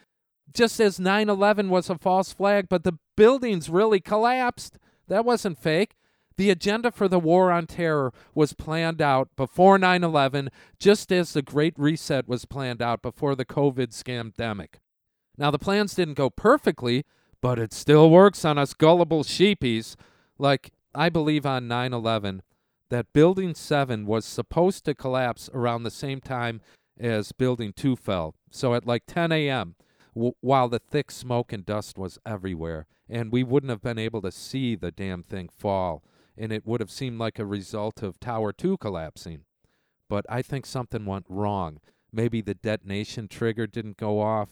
just 0.53 0.81
as 0.81 1.01
9 1.01 1.29
11 1.29 1.69
was 1.69 1.91
a 1.91 1.99
false 1.99 2.33
flag, 2.33 2.69
but 2.69 2.85
the 2.85 2.99
buildings 3.17 3.69
really 3.69 4.01
collapsed. 4.01 4.79
That 5.09 5.25
wasn't 5.25 5.59
fake. 5.59 5.97
The 6.37 6.51
agenda 6.51 6.91
for 6.91 7.07
the 7.07 7.19
war 7.19 7.51
on 7.51 7.67
terror 7.67 8.13
was 8.35 8.55
planned 8.55 9.03
out 9.03 9.29
before 9.37 9.79
9 9.79 10.03
11, 10.03 10.51
just 10.79 11.13
as 11.13 11.33
the 11.33 11.43
Great 11.43 11.75
Reset 11.77 12.27
was 12.27 12.47
planned 12.47 12.81
out 12.81 13.03
before 13.03 13.35
the 13.35 13.45
COVID 13.45 13.89
scamdemic. 13.89 14.77
Now, 15.37 15.51
the 15.51 15.59
plans 15.59 15.95
didn't 15.95 16.15
go 16.15 16.31
perfectly, 16.31 17.05
but 17.41 17.59
it 17.59 17.73
still 17.73 18.11
works 18.11 18.45
on 18.45 18.59
us 18.59 18.75
gullible 18.75 19.25
sheepies. 19.25 19.97
Like, 20.39 20.73
I 20.95 21.09
believe 21.09 21.45
on 21.47 21.69
9 21.69 21.93
11 21.93 22.43
that 22.89 23.13
Building 23.13 23.55
7 23.55 24.05
was 24.05 24.25
supposed 24.25 24.85
to 24.85 24.95
collapse 24.95 25.49
around 25.55 25.83
the 25.83 25.91
same 25.91 26.21
time 26.21 26.61
as 26.99 27.33
Building 27.33 27.73
2 27.73 27.97
fell. 27.97 28.35
So 28.51 28.75
at 28.75 28.87
like 28.87 29.05
10 29.07 29.33
a.m., 29.33 29.77
w- 30.15 30.35
while 30.41 30.69
the 30.69 30.79
thick 30.79 31.11
smoke 31.11 31.53
and 31.53 31.65
dust 31.65 31.99
was 31.99 32.19
everywhere, 32.27 32.87
and 33.09 33.33
we 33.33 33.43
wouldn't 33.43 33.71
have 33.71 33.83
been 33.83 33.99
able 33.99 34.23
to 34.23 34.31
see 34.31 34.75
the 34.75 34.91
damn 34.91 35.23
thing 35.23 35.49
fall, 35.49 36.03
and 36.37 36.53
it 36.53 36.67
would 36.67 36.81
have 36.81 36.91
seemed 36.91 37.19
like 37.19 37.39
a 37.39 37.45
result 37.45 38.03
of 38.03 38.21
Tower 38.21 38.53
2 38.53 38.77
collapsing. 38.79 39.45
But 40.09 40.27
I 40.29 40.43
think 40.43 40.67
something 40.67 41.05
went 41.07 41.27
wrong. 41.29 41.81
Maybe 42.13 42.41
the 42.41 42.55
detonation 42.55 43.29
trigger 43.29 43.67
didn't 43.67 43.97
go 43.97 44.21
off, 44.21 44.51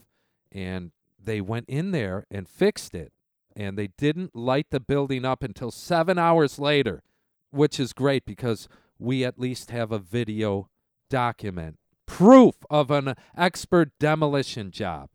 and 0.52 0.92
they 1.22 1.40
went 1.40 1.68
in 1.68 1.90
there 1.90 2.26
and 2.30 2.48
fixed 2.48 2.94
it. 2.94 3.12
And 3.56 3.76
they 3.76 3.88
didn't 3.88 4.36
light 4.36 4.66
the 4.70 4.78
building 4.78 5.24
up 5.24 5.42
until 5.42 5.72
seven 5.72 6.16
hours 6.16 6.61
later, 6.61 7.02
which 7.50 7.80
is 7.80 7.92
great 7.92 8.24
because 8.24 8.68
we 8.98 9.24
at 9.24 9.38
least 9.38 9.70
have 9.72 9.90
a 9.90 9.98
video 9.98 10.68
document, 11.11 11.78
proof 12.06 12.54
of 12.70 12.90
an 12.90 13.14
expert 13.36 13.90
demolition 13.98 14.70
job. 14.70 15.09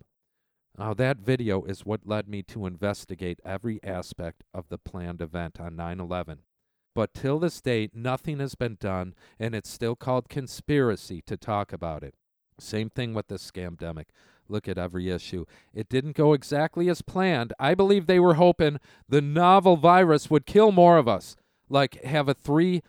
Now, 0.78 0.94
that 0.96 1.20
video 1.20 1.64
is 1.64 1.86
what 1.86 2.08
led 2.08 2.28
me 2.28 2.42
to 2.44 2.66
investigate 2.66 3.40
every 3.46 3.80
aspect 3.84 4.44
of 4.54 4.70
the 4.70 4.80
planned 4.80 5.22
event 5.22 5.60
on 5.60 5.76
9 5.76 6.00
11. 6.00 6.40
But 6.96 7.14
till 7.14 7.40
this 7.40 7.62
day, 7.62 7.90
nothing 7.94 8.40
has 8.40 8.56
been 8.56 8.78
done, 8.80 9.14
and 9.40 9.54
it's 9.54 9.70
still 9.70 9.96
called 9.96 10.30
conspiracy 10.30 11.22
to 11.28 11.38
talk 11.38 11.74
about 11.74 12.04
it. 12.04 12.16
Same 12.60 12.90
thing 12.90 13.14
with 13.14 13.28
the 13.28 13.36
scamdemic. 13.36 14.06
Look 14.48 14.68
at 14.68 14.78
every 14.78 15.10
issue. 15.10 15.46
It 15.74 15.90
didn't 15.90 16.16
go 16.16 16.34
exactly 16.34 16.90
as 16.90 17.02
planned. 17.02 17.54
I 17.60 17.76
believe 17.76 18.06
they 18.06 18.20
were 18.20 18.36
hoping 18.36 18.80
the 19.08 19.22
novel 19.22 19.78
virus 19.78 20.30
would 20.30 20.46
kill 20.46 20.72
more 20.72 20.98
of 20.98 21.08
us, 21.08 21.36
like 21.70 22.04
have 22.04 22.28
a 22.28 22.36
3% 22.36 22.82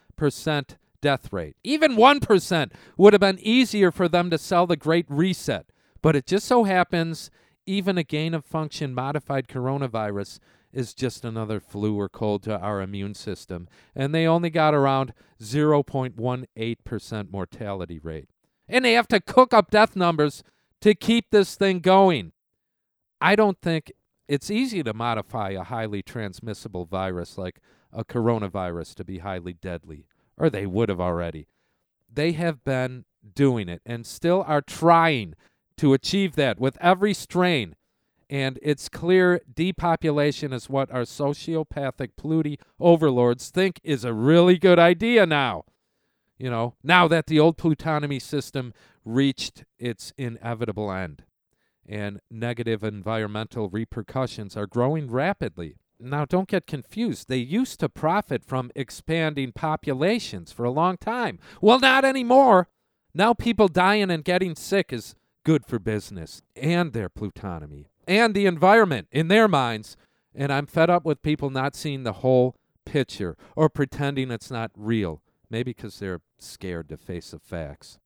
death 1.01 1.33
rate. 1.33 1.57
Even 1.63 1.97
1% 1.97 2.73
would 2.97 3.13
have 3.13 3.21
been 3.21 3.39
easier 3.41 3.91
for 3.91 4.09
them 4.09 4.31
to 4.31 4.39
sell 4.39 4.67
the 4.67 4.77
Great 4.77 5.07
Reset. 5.09 5.67
But 6.03 6.17
it 6.17 6.27
just 6.27 6.47
so 6.47 6.65
happens 6.65 7.31
even 7.67 7.99
a 7.99 8.05
gain 8.05 8.35
of 8.35 8.45
function 8.45 8.95
modified 8.95 9.49
coronavirus 9.49 10.39
is 10.73 10.95
just 10.95 11.25
another 11.25 11.61
flu 11.61 11.99
or 11.99 12.09
cold 12.09 12.43
to 12.43 12.59
our 12.59 12.81
immune 12.83 13.15
system, 13.15 13.69
and 13.95 14.15
they 14.15 14.27
only 14.27 14.51
got 14.51 14.75
around 14.75 15.13
0.18% 15.41 17.31
mortality 17.31 17.99
rate. 17.99 18.29
And 18.69 18.85
they 18.85 18.95
have 18.95 19.09
to 19.09 19.21
cook 19.21 19.55
up 19.55 19.71
death 19.71 19.95
numbers 19.95 20.43
to 20.81 20.95
keep 20.95 21.31
this 21.31 21.55
thing 21.55 21.81
going. 21.81 22.33
I 23.21 23.37
don't 23.37 23.61
think 23.61 23.93
it's 24.29 24.51
easy 24.51 24.83
to 24.83 24.93
modify 24.93 25.51
a 25.51 25.63
highly 25.63 26.03
transmissible 26.03 26.87
virus 26.87 27.39
like 27.39 27.61
a 27.93 28.05
coronavirus 28.05 28.95
to 28.97 29.05
be 29.05 29.19
highly 29.19 29.53
deadly, 29.53 30.07
or 30.37 30.51
they 30.51 30.67
would 30.67 30.89
have 30.89 31.01
already. 31.01 31.47
They 32.13 32.33
have 32.33 32.65
been 32.65 33.05
doing 33.35 33.69
it 33.69 33.81
and 33.87 34.07
still 34.07 34.45
are 34.47 34.63
trying 34.63 35.35
to 35.79 35.93
achieve 35.93 36.37
that 36.37 36.59
with 36.59 36.77
every 36.81 37.15
strain. 37.15 37.77
And 38.31 38.59
it's 38.63 38.89
clear 38.89 39.41
depopulation 39.53 40.53
is 40.53 40.71
what 40.71 40.91
our 40.91 41.03
sociopathic 41.03 42.11
plutty 42.17 42.59
overlords 42.81 43.51
think 43.51 43.81
is 43.85 44.05
a 44.05 44.13
really 44.15 44.59
good 44.59 44.79
idea 44.79 45.27
now. 45.27 45.65
You 46.39 46.51
know, 46.51 46.75
now 46.83 47.07
that 47.09 47.27
the 47.27 47.39
old 47.39 47.59
plutonomy 47.59 48.21
system 48.21 48.73
reached 49.05 49.65
its 49.79 50.13
inevitable 50.17 50.91
end 50.91 51.23
and 51.87 52.21
negative 52.31 52.83
environmental 52.83 53.69
repercussions 53.69 54.57
are 54.57 54.67
growing 54.67 55.11
rapidly. 55.11 55.77
Now, 56.01 56.25
don't 56.25 56.49
get 56.49 56.67
confused. 56.67 57.29
They 57.29 57.39
used 57.39 57.81
to 57.81 57.89
profit 57.89 58.45
from 58.45 58.71
expanding 58.75 59.53
populations 59.53 60.51
for 60.53 60.65
a 60.65 60.71
long 60.71 60.97
time. 60.97 61.39
Well, 61.61 61.79
not 61.79 62.05
anymore. 62.05 62.69
Now, 63.15 63.33
people 63.33 63.69
dying 63.69 64.11
and 64.11 64.25
getting 64.25 64.57
sick 64.57 64.93
is 64.93 65.15
good 65.45 65.65
for 65.65 65.79
business 65.79 66.43
and 66.57 66.93
their 66.93 67.09
plutonomy 67.09 67.87
and 68.09 68.35
the 68.35 68.47
environment 68.47 69.09
in 69.13 69.29
their 69.29 69.49
minds. 69.49 69.97
And 70.35 70.53
I'm 70.53 70.67
fed 70.67 70.91
up 70.91 71.05
with 71.05 71.23
people 71.23 71.51
not 71.51 71.77
seeing 71.77 72.03
the 72.03 72.15
whole 72.15 72.57
picture 72.85 73.37
or 73.55 73.69
pretending 73.69 74.31
it's 74.31 74.51
not 74.51 74.71
real, 74.77 75.23
maybe 75.49 75.73
because 75.73 75.99
they're 75.99 76.23
scared 76.39 76.89
to 76.89 76.97
face 76.97 77.31
the 77.31 77.39
facts. 77.39 77.99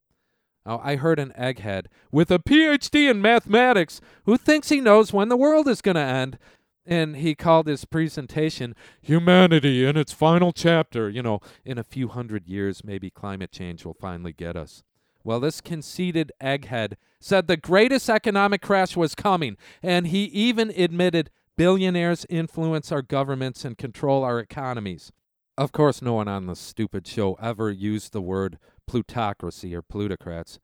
Now, 0.65 0.81
I 0.83 0.97
heard 0.97 1.19
an 1.19 1.33
egghead 1.37 1.85
with 2.11 2.29
a 2.29 2.37
PhD 2.37 3.09
in 3.09 3.21
mathematics 3.21 4.01
who 4.25 4.37
thinks 4.37 4.69
he 4.69 4.81
knows 4.81 5.11
when 5.11 5.29
the 5.29 5.37
world 5.37 5.67
is 5.67 5.81
going 5.81 5.95
to 5.95 6.01
end. 6.01 6.37
And 6.85 7.17
he 7.17 7.35
called 7.35 7.67
his 7.67 7.85
presentation 7.85 8.75
Humanity 9.01 9.85
in 9.85 9.95
its 9.95 10.11
final 10.11 10.51
chapter. 10.51 11.07
You 11.09 11.21
know, 11.21 11.39
in 11.63 11.77
a 11.77 11.83
few 11.83 12.07
hundred 12.07 12.47
years, 12.47 12.83
maybe 12.83 13.11
climate 13.11 13.51
change 13.51 13.85
will 13.85 13.93
finally 13.93 14.33
get 14.33 14.55
us. 14.55 14.83
Well, 15.29 15.39
this 15.39 15.61
conceited 15.61 16.31
egghead 16.41 16.93
said 17.19 17.45
the 17.45 17.55
greatest 17.55 18.09
economic 18.09 18.63
crash 18.63 18.97
was 18.97 19.13
coming, 19.13 19.57
and 19.83 20.07
he 20.07 20.23
even 20.23 20.71
admitted 20.71 21.29
billionaires 21.55 22.25
influence 22.31 22.91
our 22.91 23.03
governments 23.03 23.63
and 23.63 23.77
control 23.77 24.23
our 24.23 24.39
economies. 24.39 25.11
Of 25.55 25.71
course, 25.71 26.01
no 26.01 26.13
one 26.13 26.27
on 26.27 26.47
the 26.47 26.55
stupid 26.55 27.05
show 27.05 27.35
ever 27.39 27.69
used 27.69 28.11
the 28.11 28.23
word 28.23 28.57
plutocracy 28.87 29.75
or 29.75 29.83
plutocrats, 29.83 30.57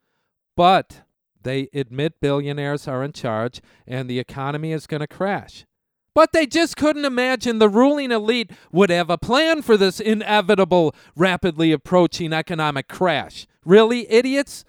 but 0.58 1.04
they 1.40 1.70
admit 1.72 2.20
billionaires 2.20 2.88
are 2.88 3.04
in 3.04 3.12
charge 3.12 3.62
and 3.86 4.10
the 4.10 4.18
economy 4.18 4.72
is 4.72 4.88
going 4.88 5.02
to 5.02 5.08
crash. 5.08 5.68
But 6.16 6.32
they 6.32 6.48
just 6.48 6.76
couldn't 6.76 7.06
imagine 7.06 7.60
the 7.60 7.70
ruling 7.70 8.12
elite 8.12 8.50
would 8.72 8.90
have 8.90 9.12
a 9.12 9.18
plan 9.20 9.62
for 9.62 9.78
this 9.78 10.00
inevitable, 10.00 10.96
rapidly 11.16 11.72
approaching 11.72 12.34
economic 12.34 12.88
crash. 12.88 13.46
Really, 13.66 14.10
idiots? 14.12 14.64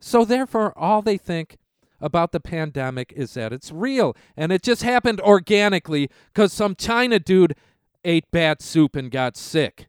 So, 0.00 0.24
therefore, 0.24 0.76
all 0.76 1.00
they 1.00 1.16
think 1.16 1.56
about 2.00 2.32
the 2.32 2.40
pandemic 2.40 3.12
is 3.16 3.32
that 3.34 3.52
it's 3.52 3.72
real 3.72 4.14
and 4.36 4.52
it 4.52 4.62
just 4.62 4.82
happened 4.82 5.20
organically 5.22 6.10
because 6.32 6.52
some 6.52 6.74
China 6.74 7.18
dude 7.18 7.56
ate 8.04 8.30
bad 8.30 8.60
soup 8.60 8.94
and 8.94 9.10
got 9.10 9.36
sick. 9.36 9.88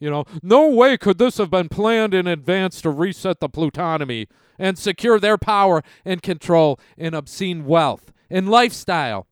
You 0.00 0.10
know, 0.10 0.24
no 0.42 0.68
way 0.68 0.96
could 0.98 1.18
this 1.18 1.38
have 1.38 1.50
been 1.50 1.68
planned 1.68 2.12
in 2.12 2.26
advance 2.26 2.80
to 2.82 2.90
reset 2.90 3.38
the 3.38 3.48
plutonomy 3.48 4.26
and 4.58 4.76
secure 4.76 5.20
their 5.20 5.38
power 5.38 5.82
and 6.04 6.20
control 6.20 6.80
and 6.98 7.14
obscene 7.14 7.64
wealth 7.64 8.12
and 8.28 8.48
lifestyle 8.48 9.28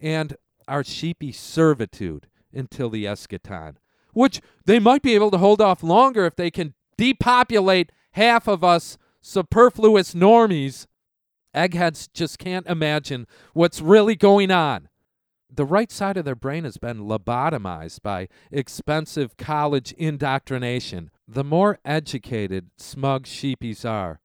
and 0.00 0.36
our 0.68 0.84
sheepy 0.84 1.32
servitude 1.32 2.28
until 2.52 2.88
the 2.88 3.04
eschaton, 3.04 3.74
which 4.12 4.40
they 4.64 4.78
might 4.78 5.02
be 5.02 5.14
able 5.14 5.30
to 5.32 5.38
hold 5.38 5.60
off 5.60 5.82
longer 5.82 6.24
if 6.24 6.36
they 6.36 6.50
can 6.50 6.74
depopulate 6.96 7.92
half 8.12 8.46
of 8.46 8.62
us 8.62 8.98
superfluous 9.20 10.14
normies. 10.14 10.86
Eggheads 11.54 12.08
just 12.08 12.38
can't 12.38 12.66
imagine 12.66 13.26
what's 13.52 13.80
really 13.80 14.16
going 14.16 14.50
on. 14.50 14.88
The 15.50 15.64
right 15.64 15.90
side 15.90 16.16
of 16.16 16.24
their 16.24 16.34
brain 16.34 16.64
has 16.64 16.78
been 16.78 17.04
lobotomized 17.06 18.02
by 18.02 18.28
expensive 18.50 19.36
college 19.36 19.92
indoctrination. 19.92 21.10
The 21.28 21.44
more 21.44 21.78
educated 21.84 22.70
smug 22.76 23.24
sheepies 23.24 23.88
are, 23.88 24.20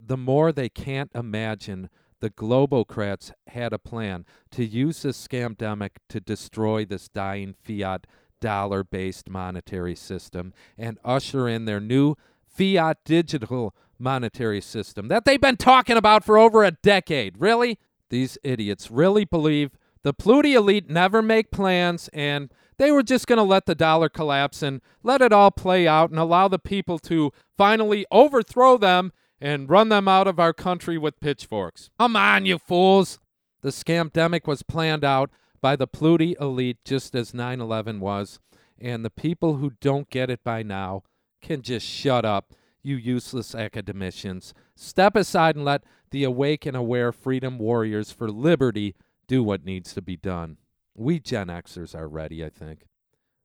the 0.00 0.16
more 0.16 0.50
they 0.50 0.68
can't 0.68 1.12
imagine 1.14 1.88
the 2.20 2.30
globocrats 2.30 3.32
had 3.48 3.72
a 3.72 3.78
plan 3.78 4.24
to 4.52 4.64
use 4.64 5.02
this 5.02 5.26
scamdemic 5.26 5.90
to 6.08 6.20
destroy 6.20 6.84
this 6.84 7.08
dying 7.08 7.54
fiat 7.62 8.06
dollar 8.42 8.84
based 8.84 9.30
monetary 9.30 9.94
system 9.94 10.52
and 10.76 10.98
usher 11.02 11.48
in 11.48 11.64
their 11.64 11.80
new 11.80 12.16
fiat 12.44 12.98
digital 13.06 13.74
monetary 13.98 14.60
system 14.60 15.08
that 15.08 15.24
they've 15.24 15.40
been 15.40 15.56
talking 15.56 15.96
about 15.96 16.24
for 16.24 16.36
over 16.36 16.64
a 16.64 16.72
decade. 16.72 17.40
Really? 17.40 17.78
These 18.10 18.36
idiots 18.42 18.90
really 18.90 19.24
believe 19.24 19.70
the 20.02 20.12
Pluti 20.12 20.54
elite 20.54 20.90
never 20.90 21.22
make 21.22 21.50
plans 21.50 22.10
and 22.12 22.52
they 22.78 22.90
were 22.90 23.04
just 23.04 23.26
going 23.26 23.38
to 23.38 23.44
let 23.44 23.66
the 23.66 23.76
dollar 23.76 24.08
collapse 24.08 24.60
and 24.60 24.82
let 25.02 25.22
it 25.22 25.32
all 25.32 25.52
play 25.52 25.86
out 25.86 26.10
and 26.10 26.18
allow 26.18 26.48
the 26.48 26.58
people 26.58 26.98
to 26.98 27.32
finally 27.56 28.04
overthrow 28.10 28.76
them 28.76 29.12
and 29.40 29.70
run 29.70 29.88
them 29.88 30.08
out 30.08 30.26
of 30.26 30.40
our 30.40 30.52
country 30.52 30.98
with 30.98 31.20
pitchforks. 31.20 31.90
Come 31.98 32.16
on, 32.16 32.44
you 32.44 32.58
fools! 32.58 33.20
The 33.62 33.68
scamdemic 33.68 34.48
was 34.48 34.64
planned 34.64 35.04
out 35.04 35.30
by 35.62 35.76
the 35.76 35.86
Pluti 35.86 36.34
elite 36.38 36.84
just 36.84 37.14
as 37.14 37.32
9 37.32 37.60
11 37.60 38.00
was, 38.00 38.38
and 38.78 39.04
the 39.04 39.10
people 39.10 39.56
who 39.56 39.72
don't 39.80 40.10
get 40.10 40.28
it 40.28 40.44
by 40.44 40.62
now 40.62 41.04
can 41.40 41.62
just 41.62 41.86
shut 41.86 42.24
up, 42.24 42.52
you 42.82 42.96
useless 42.96 43.54
academicians. 43.54 44.52
Step 44.74 45.16
aside 45.16 45.56
and 45.56 45.64
let 45.64 45.84
the 46.10 46.24
awake 46.24 46.66
and 46.66 46.76
aware 46.76 47.12
freedom 47.12 47.58
warriors 47.58 48.10
for 48.10 48.28
liberty 48.28 48.94
do 49.28 49.42
what 49.42 49.64
needs 49.64 49.94
to 49.94 50.02
be 50.02 50.16
done. 50.16 50.58
We 50.94 51.20
Gen 51.20 51.46
Xers 51.46 51.94
are 51.94 52.08
ready, 52.08 52.44
I 52.44 52.50
think. 52.50 52.84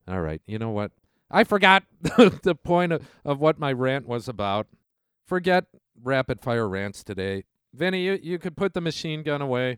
All 0.08 0.22
right, 0.22 0.42
you 0.48 0.58
know 0.58 0.72
what? 0.72 0.92
I 1.30 1.44
forgot 1.44 1.84
the 2.02 2.58
point 2.62 2.94
of, 2.94 3.08
of 3.24 3.40
what 3.40 3.60
my 3.60 3.72
rant 3.72 4.08
was 4.08 4.28
about. 4.28 4.68
Forget 5.26 5.66
rapid 6.02 6.42
fire 6.42 6.68
rants 6.68 7.04
today. 7.04 7.44
Vinny, 7.74 8.06
you, 8.06 8.20
you 8.22 8.40
could 8.40 8.58
put 8.58 8.74
the 8.74 8.82
machine 8.82 9.24
gun 9.24 9.42
away. 9.42 9.78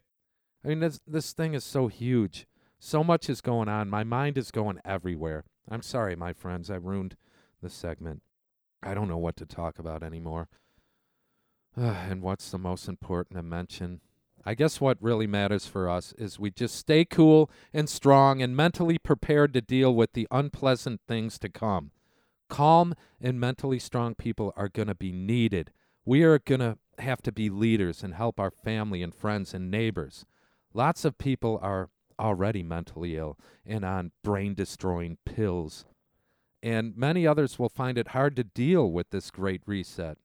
I 0.63 0.67
mean, 0.67 0.79
this, 0.79 0.99
this 1.07 1.31
thing 1.31 1.53
is 1.53 1.63
so 1.63 1.87
huge. 1.87 2.47
So 2.79 3.03
much 3.03 3.29
is 3.29 3.41
going 3.41 3.69
on. 3.69 3.89
My 3.89 4.03
mind 4.03 4.37
is 4.37 4.51
going 4.51 4.79
everywhere. 4.85 5.43
I'm 5.69 5.81
sorry, 5.81 6.15
my 6.15 6.33
friends. 6.33 6.69
I 6.69 6.75
ruined 6.75 7.15
the 7.61 7.69
segment. 7.69 8.21
I 8.81 8.93
don't 8.93 9.09
know 9.09 9.17
what 9.17 9.35
to 9.37 9.45
talk 9.45 9.79
about 9.79 10.03
anymore. 10.03 10.47
and 11.75 12.21
what's 12.21 12.51
the 12.51 12.57
most 12.57 12.87
important 12.87 13.37
to 13.37 13.43
mention? 13.43 14.01
I 14.45 14.55
guess 14.55 14.79
what 14.79 14.97
really 15.01 15.27
matters 15.27 15.67
for 15.67 15.89
us 15.89 16.13
is 16.17 16.39
we 16.39 16.51
just 16.51 16.75
stay 16.75 17.03
cool 17.03 17.51
and 17.73 17.89
strong 17.89 18.41
and 18.41 18.55
mentally 18.55 18.97
prepared 18.97 19.53
to 19.53 19.61
deal 19.61 19.93
with 19.93 20.13
the 20.13 20.27
unpleasant 20.31 21.01
things 21.07 21.37
to 21.39 21.49
come. 21.49 21.91
Calm 22.47 22.95
and 23.21 23.39
mentally 23.39 23.79
strong 23.79 24.15
people 24.15 24.53
are 24.55 24.69
going 24.69 24.87
to 24.87 24.95
be 24.95 25.11
needed. 25.11 25.71
We 26.05 26.23
are 26.23 26.39
going 26.39 26.61
to 26.61 26.77
have 26.99 27.21
to 27.23 27.31
be 27.31 27.49
leaders 27.49 28.01
and 28.01 28.15
help 28.15 28.39
our 28.39 28.49
family 28.49 29.03
and 29.03 29.13
friends 29.13 29.53
and 29.53 29.69
neighbors. 29.69 30.25
Lots 30.73 31.05
of 31.05 31.17
people 31.17 31.59
are 31.61 31.89
already 32.19 32.63
mentally 32.63 33.15
ill 33.15 33.37
and 33.65 33.83
on 33.83 34.11
brain 34.23 34.53
destroying 34.53 35.17
pills. 35.25 35.85
And 36.61 36.95
many 36.97 37.25
others 37.25 37.57
will 37.57 37.69
find 37.69 37.97
it 37.97 38.09
hard 38.09 38.35
to 38.35 38.43
deal 38.43 38.91
with 38.91 39.09
this 39.11 39.31
great 39.31 39.61
reset 39.65 40.17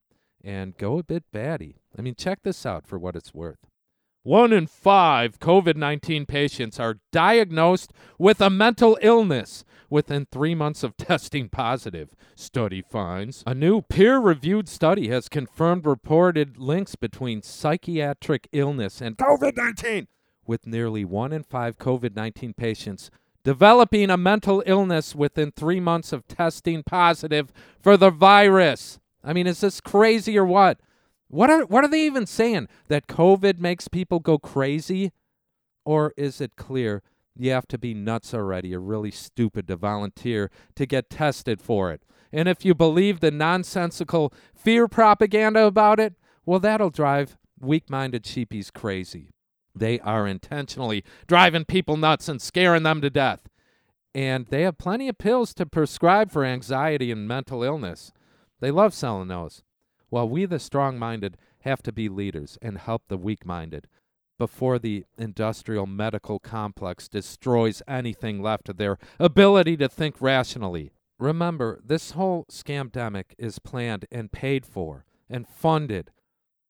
and 0.42 0.76
go 0.76 0.98
a 0.98 1.04
bit 1.04 1.24
batty. 1.32 1.76
I 1.96 2.02
mean, 2.02 2.14
check 2.16 2.40
this 2.42 2.66
out 2.66 2.86
for 2.86 2.98
what 2.98 3.16
it's 3.16 3.32
worth. 3.32 3.66
One 4.24 4.54
in 4.54 4.66
five 4.66 5.38
COVID 5.38 5.76
19 5.76 6.24
patients 6.24 6.80
are 6.80 6.98
diagnosed 7.12 7.92
with 8.18 8.40
a 8.40 8.48
mental 8.48 8.98
illness 9.02 9.64
within 9.90 10.26
three 10.26 10.54
months 10.54 10.82
of 10.82 10.96
testing 10.96 11.50
positive, 11.50 12.14
study 12.34 12.80
finds. 12.80 13.44
A 13.46 13.54
new 13.54 13.82
peer 13.82 14.18
reviewed 14.18 14.66
study 14.66 15.08
has 15.08 15.28
confirmed 15.28 15.84
reported 15.84 16.56
links 16.56 16.94
between 16.94 17.42
psychiatric 17.42 18.48
illness 18.50 19.02
and 19.02 19.18
COVID 19.18 19.58
19, 19.58 20.08
with 20.46 20.66
nearly 20.66 21.04
one 21.04 21.32
in 21.32 21.42
five 21.42 21.78
COVID 21.78 22.14
19 22.14 22.54
patients 22.54 23.10
developing 23.44 24.10
a 24.10 24.16
mental 24.16 24.62
illness 24.66 25.14
within 25.14 25.52
three 25.52 25.78
months 25.78 26.12
of 26.12 26.26
testing 26.26 26.82
positive 26.82 27.52
for 27.80 27.96
the 27.96 28.10
virus. 28.10 28.98
I 29.22 29.32
mean, 29.32 29.46
is 29.46 29.60
this 29.60 29.80
crazy 29.80 30.36
or 30.36 30.46
what? 30.46 30.80
What 31.28 31.50
are 31.50 31.64
what 31.66 31.84
are 31.84 31.88
they 31.88 32.04
even 32.04 32.26
saying? 32.26 32.68
That 32.88 33.06
COVID 33.06 33.58
makes 33.58 33.88
people 33.88 34.18
go 34.18 34.38
crazy? 34.38 35.12
Or 35.84 36.14
is 36.16 36.40
it 36.40 36.56
clear 36.56 37.02
you 37.36 37.50
have 37.50 37.68
to 37.68 37.78
be 37.78 37.92
nuts 37.92 38.32
already 38.32 38.74
or 38.74 38.80
really 38.80 39.10
stupid 39.10 39.68
to 39.68 39.76
volunteer 39.76 40.50
to 40.76 40.86
get 40.86 41.10
tested 41.10 41.60
for 41.60 41.92
it? 41.92 42.02
And 42.32 42.48
if 42.48 42.64
you 42.64 42.74
believe 42.74 43.20
the 43.20 43.30
nonsensical 43.30 44.32
fear 44.54 44.88
propaganda 44.88 45.66
about 45.66 46.00
it, 46.00 46.14
well, 46.46 46.58
that'll 46.58 46.90
drive 46.90 47.36
weak 47.60 47.90
minded 47.90 48.24
sheepies 48.24 48.72
crazy. 48.72 49.33
They 49.74 50.00
are 50.00 50.26
intentionally 50.26 51.04
driving 51.26 51.64
people 51.64 51.96
nuts 51.96 52.28
and 52.28 52.40
scaring 52.40 52.82
them 52.84 53.00
to 53.00 53.10
death. 53.10 53.48
And 54.14 54.46
they 54.46 54.62
have 54.62 54.78
plenty 54.78 55.08
of 55.08 55.18
pills 55.18 55.52
to 55.54 55.66
prescribe 55.66 56.30
for 56.30 56.44
anxiety 56.44 57.10
and 57.10 57.26
mental 57.26 57.64
illness. 57.64 58.12
They 58.60 58.70
love 58.70 58.94
selling 58.94 59.28
those 59.28 59.62
while 60.14 60.28
we, 60.28 60.44
the 60.44 60.60
strong 60.60 60.96
minded, 60.96 61.36
have 61.62 61.82
to 61.82 61.92
be 61.92 62.08
leaders 62.08 62.56
and 62.62 62.78
help 62.78 63.02
the 63.08 63.16
weak 63.16 63.44
minded 63.44 63.88
before 64.38 64.78
the 64.78 65.04
industrial 65.18 65.86
medical 65.86 66.38
complex 66.38 67.08
destroys 67.08 67.82
anything 67.88 68.40
left 68.40 68.68
of 68.68 68.76
their 68.76 68.96
ability 69.18 69.76
to 69.76 69.88
think 69.88 70.14
rationally. 70.20 70.92
Remember, 71.18 71.80
this 71.84 72.12
whole 72.12 72.44
scamdemic 72.50 73.34
is 73.38 73.58
planned 73.58 74.06
and 74.12 74.30
paid 74.30 74.64
for 74.64 75.04
and 75.28 75.48
funded. 75.48 76.10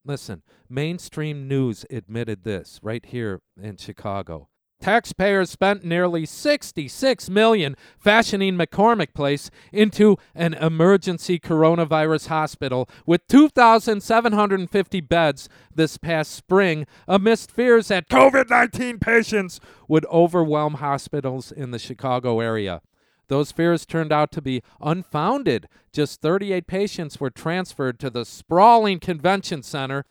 Listen, 0.05 0.43
mainstream 0.69 1.49
news 1.49 1.87
admitted 1.91 2.45
this 2.45 2.79
right 2.83 3.05
here 3.07 3.41
in 3.61 3.77
Chicago. 3.79 4.49
Taxpayers 4.81 5.49
spent 5.49 5.83
nearly 5.83 6.27
66 6.27 7.31
million 7.31 7.75
fashioning 7.99 8.59
McCormick 8.59 9.15
Place 9.15 9.51
into 9.73 10.19
an 10.35 10.53
emergency 10.53 11.39
coronavirus 11.39 12.27
hospital 12.27 12.87
with 13.07 13.27
2,750 13.29 15.01
beds 15.01 15.49
this 15.75 15.97
past 15.97 16.33
spring 16.33 16.87
amidst 17.09 17.51
fears 17.51 17.89
that 17.89 18.11
COVID-19 18.11 19.01
patients 19.01 19.59
would 19.89 20.05
overwhelm 20.07 20.75
hospitals 20.75 21.51
in 21.51 21.71
the 21.71 21.79
Chicago 21.79 22.41
area. 22.41 22.83
Those 23.29 23.53
fears 23.53 23.87
turned 23.87 24.12
out 24.12 24.31
to 24.33 24.43
be 24.43 24.62
unfounded. 24.81 25.68
Just 25.93 26.20
38 26.20 26.66
patients 26.66 27.20
were 27.20 27.31
transferred 27.31 27.99
to 28.01 28.11
the 28.11 28.25
sprawling 28.25 29.01
convention 29.01 29.62
center 29.62 30.05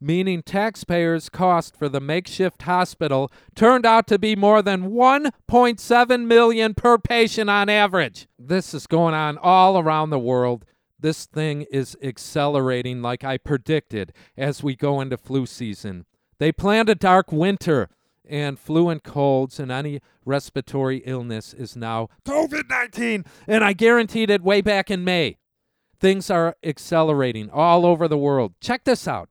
meaning 0.00 0.42
taxpayers' 0.42 1.28
cost 1.28 1.76
for 1.76 1.88
the 1.88 2.00
makeshift 2.00 2.62
hospital 2.62 3.30
turned 3.54 3.84
out 3.84 4.06
to 4.06 4.18
be 4.18 4.34
more 4.34 4.62
than 4.62 4.90
1.7 4.90 6.26
million 6.26 6.74
per 6.74 6.98
patient 6.98 7.50
on 7.50 7.68
average. 7.68 8.26
This 8.38 8.72
is 8.72 8.86
going 8.86 9.14
on 9.14 9.36
all 9.38 9.78
around 9.78 10.10
the 10.10 10.18
world. 10.18 10.64
This 10.98 11.26
thing 11.26 11.62
is 11.70 11.96
accelerating 12.02 13.02
like 13.02 13.24
I 13.24 13.36
predicted 13.38 14.12
as 14.36 14.62
we 14.62 14.74
go 14.74 15.00
into 15.00 15.16
flu 15.16 15.46
season. 15.46 16.06
They 16.38 16.52
planned 16.52 16.88
a 16.88 16.94
dark 16.94 17.32
winter 17.32 17.88
and 18.30 18.58
flu 18.58 18.88
and 18.88 19.02
colds 19.02 19.60
and 19.60 19.70
any 19.70 20.00
respiratory 20.24 20.98
illness 21.04 21.52
is 21.52 21.76
now 21.76 22.08
COVID 22.24 22.70
19, 22.70 23.24
and 23.46 23.64
I 23.64 23.72
guaranteed 23.74 24.30
it 24.30 24.42
way 24.42 24.60
back 24.60 24.90
in 24.90 25.04
May. 25.04 25.36
Things 25.98 26.30
are 26.30 26.56
accelerating 26.62 27.50
all 27.50 27.84
over 27.84 28.08
the 28.08 28.16
world. 28.16 28.54
Check 28.60 28.84
this 28.84 29.06
out 29.06 29.28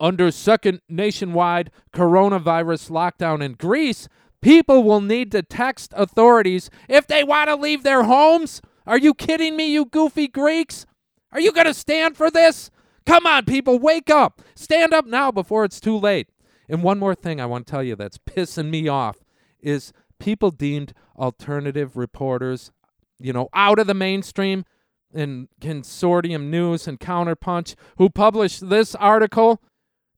under 0.00 0.30
second 0.30 0.80
nationwide 0.88 1.70
coronavirus 1.92 2.90
lockdown 2.90 3.42
in 3.42 3.54
Greece, 3.54 4.08
people 4.40 4.82
will 4.82 5.00
need 5.00 5.32
to 5.32 5.42
text 5.42 5.92
authorities 5.96 6.70
if 6.88 7.06
they 7.06 7.24
want 7.24 7.48
to 7.48 7.56
leave 7.56 7.82
their 7.82 8.04
homes. 8.04 8.60
Are 8.86 8.98
you 8.98 9.14
kidding 9.14 9.56
me, 9.56 9.72
you 9.72 9.86
goofy 9.86 10.28
Greeks? 10.28 10.84
Are 11.32 11.40
you 11.40 11.52
going 11.52 11.66
to 11.66 11.74
stand 11.74 12.16
for 12.16 12.30
this? 12.30 12.70
Come 13.06 13.26
on, 13.26 13.44
people, 13.44 13.78
wake 13.78 14.10
up. 14.10 14.42
Stand 14.54 14.92
up 14.92 15.06
now 15.06 15.30
before 15.30 15.64
it's 15.64 15.80
too 15.80 15.98
late. 15.98 16.28
And 16.68 16.82
one 16.82 16.98
more 16.98 17.14
thing 17.14 17.40
I 17.40 17.46
want 17.46 17.66
to 17.66 17.70
tell 17.70 17.82
you 17.82 17.96
that's 17.96 18.18
pissing 18.26 18.70
me 18.70 18.88
off 18.88 19.18
is 19.60 19.92
people 20.18 20.50
deemed 20.50 20.92
alternative 21.16 21.96
reporters, 21.96 22.70
you 23.18 23.32
know, 23.32 23.48
out 23.54 23.78
of 23.78 23.86
the 23.86 23.94
mainstream 23.94 24.64
in 25.12 25.48
Consortium 25.60 26.48
News 26.48 26.88
and 26.88 26.98
Counterpunch 26.98 27.74
who 27.98 28.10
published 28.10 28.68
this 28.68 28.94
article. 28.96 29.60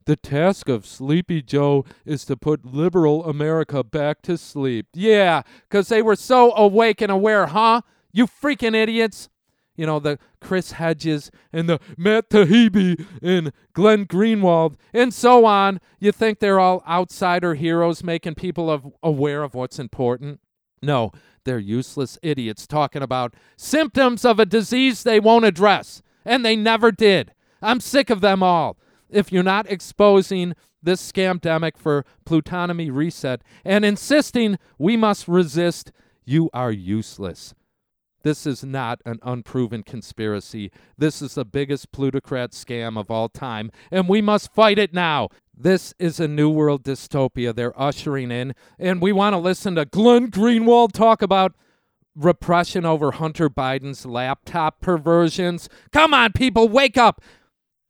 The 0.06 0.16
task 0.16 0.68
of 0.68 0.86
Sleepy 0.86 1.42
Joe 1.42 1.84
is 2.04 2.24
to 2.26 2.36
put 2.36 2.64
liberal 2.64 3.24
America 3.24 3.82
back 3.82 4.22
to 4.22 4.38
sleep. 4.38 4.86
Yeah, 4.94 5.42
'cause 5.68 5.88
they 5.88 6.00
were 6.00 6.14
so 6.14 6.54
awake 6.54 7.00
and 7.00 7.10
aware, 7.10 7.46
huh? 7.46 7.80
You 8.12 8.26
freaking 8.28 8.74
idiots. 8.74 9.28
You 9.76 9.86
know, 9.86 9.98
the 9.98 10.18
Chris 10.40 10.72
Hedges 10.72 11.30
and 11.52 11.68
the 11.68 11.78
Matt 11.96 12.30
Taibbi 12.30 13.04
and 13.22 13.52
Glenn 13.72 14.06
Greenwald 14.06 14.76
and 14.92 15.12
so 15.12 15.44
on. 15.44 15.80
You 15.98 16.12
think 16.12 16.38
they're 16.38 16.60
all 16.60 16.82
outsider 16.88 17.54
heroes 17.54 18.02
making 18.02 18.34
people 18.36 18.94
aware 19.02 19.42
of 19.42 19.54
what's 19.54 19.78
important? 19.78 20.40
No, 20.82 21.12
they're 21.44 21.58
useless 21.58 22.18
idiots 22.22 22.66
talking 22.66 23.02
about 23.02 23.34
symptoms 23.56 24.24
of 24.24 24.38
a 24.38 24.46
disease 24.46 25.02
they 25.02 25.20
won't 25.20 25.44
address. 25.44 26.02
And 26.24 26.44
they 26.44 26.56
never 26.56 26.90
did. 26.90 27.32
I'm 27.62 27.80
sick 27.80 28.10
of 28.10 28.20
them 28.20 28.42
all. 28.42 28.76
If 29.08 29.30
you're 29.30 29.42
not 29.42 29.70
exposing 29.70 30.54
this 30.82 31.12
scamdemic 31.12 31.76
for 31.76 32.04
plutonomy 32.24 32.90
reset 32.92 33.42
and 33.64 33.84
insisting 33.84 34.58
we 34.78 34.96
must 34.96 35.28
resist, 35.28 35.92
you 36.24 36.50
are 36.52 36.72
useless. 36.72 37.54
This 38.26 38.44
is 38.44 38.64
not 38.64 39.00
an 39.06 39.20
unproven 39.22 39.84
conspiracy. 39.84 40.72
This 40.98 41.22
is 41.22 41.36
the 41.36 41.44
biggest 41.44 41.92
plutocrat 41.92 42.50
scam 42.50 42.98
of 42.98 43.08
all 43.08 43.28
time, 43.28 43.70
and 43.88 44.08
we 44.08 44.20
must 44.20 44.52
fight 44.52 44.80
it 44.80 44.92
now. 44.92 45.28
This 45.56 45.94
is 46.00 46.18
a 46.18 46.26
new 46.26 46.50
world 46.50 46.82
dystopia 46.82 47.54
they're 47.54 47.80
ushering 47.80 48.32
in, 48.32 48.56
and 48.80 49.00
we 49.00 49.12
want 49.12 49.34
to 49.34 49.38
listen 49.38 49.76
to 49.76 49.84
Glenn 49.84 50.32
Greenwald 50.32 50.90
talk 50.90 51.22
about 51.22 51.54
repression 52.16 52.84
over 52.84 53.12
Hunter 53.12 53.48
Biden's 53.48 54.04
laptop 54.04 54.80
perversions. 54.80 55.68
Come 55.92 56.12
on, 56.12 56.32
people, 56.32 56.68
wake 56.68 56.98
up. 56.98 57.22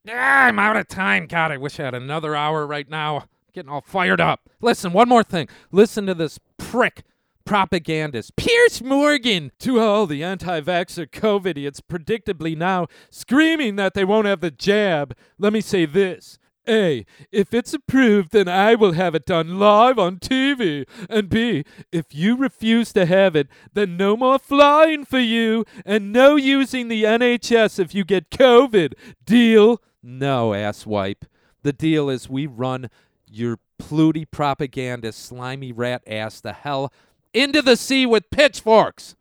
Ah, 0.06 0.48
I'm 0.48 0.58
out 0.58 0.76
of 0.76 0.86
time. 0.86 1.28
God, 1.28 1.50
I 1.50 1.56
wish 1.56 1.80
I 1.80 1.84
had 1.84 1.94
another 1.94 2.36
hour 2.36 2.66
right 2.66 2.90
now. 2.90 3.24
Getting 3.54 3.70
all 3.70 3.80
fired 3.80 4.20
up. 4.20 4.50
Listen, 4.60 4.92
one 4.92 5.08
more 5.08 5.24
thing. 5.24 5.48
Listen 5.72 6.04
to 6.04 6.14
this 6.14 6.38
prick 6.58 7.04
propagandist, 7.46 8.36
Piers 8.36 8.82
Morgan, 8.82 9.52
to 9.60 9.80
all 9.80 10.06
the 10.06 10.22
anti 10.22 10.60
vaxxer 10.60 11.08
COVID 11.08 11.56
idiots 11.56 11.80
predictably 11.80 12.56
now 12.56 12.86
screaming 13.08 13.76
that 13.76 13.94
they 13.94 14.04
won't 14.04 14.26
have 14.26 14.40
the 14.40 14.50
jab. 14.50 15.16
Let 15.38 15.52
me 15.52 15.62
say 15.62 15.86
this. 15.86 16.38
A, 16.68 17.06
if 17.30 17.54
it's 17.54 17.72
approved, 17.72 18.32
then 18.32 18.48
I 18.48 18.74
will 18.74 18.92
have 18.92 19.14
it 19.14 19.24
done 19.24 19.58
live 19.58 20.00
on 20.00 20.18
TV. 20.18 20.84
And 21.08 21.28
B, 21.28 21.64
if 21.92 22.06
you 22.12 22.36
refuse 22.36 22.92
to 22.94 23.06
have 23.06 23.36
it, 23.36 23.46
then 23.72 23.96
no 23.96 24.16
more 24.16 24.38
flying 24.38 25.04
for 25.04 25.20
you 25.20 25.64
and 25.84 26.12
no 26.12 26.34
using 26.34 26.88
the 26.88 27.04
NHS 27.04 27.78
if 27.78 27.94
you 27.94 28.04
get 28.04 28.30
COVID. 28.30 28.94
Deal? 29.24 29.80
No, 30.02 30.50
asswipe. 30.50 31.22
The 31.62 31.72
deal 31.72 32.10
is 32.10 32.28
we 32.28 32.46
run 32.46 32.90
your 33.30 33.58
pluty 33.78 34.24
propagandist 34.24 35.24
slimy 35.24 35.70
rat 35.70 36.02
ass 36.06 36.40
the 36.40 36.52
hell 36.52 36.92
into 37.32 37.62
the 37.62 37.76
sea 37.76 38.06
with 38.06 38.30
pitchforks. 38.30 39.16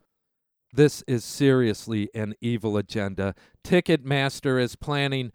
This 0.72 1.02
is 1.06 1.24
seriously 1.24 2.10
an 2.14 2.34
evil 2.40 2.76
agenda. 2.76 3.34
Ticketmaster 3.64 4.60
is 4.60 4.76
planning 4.76 5.32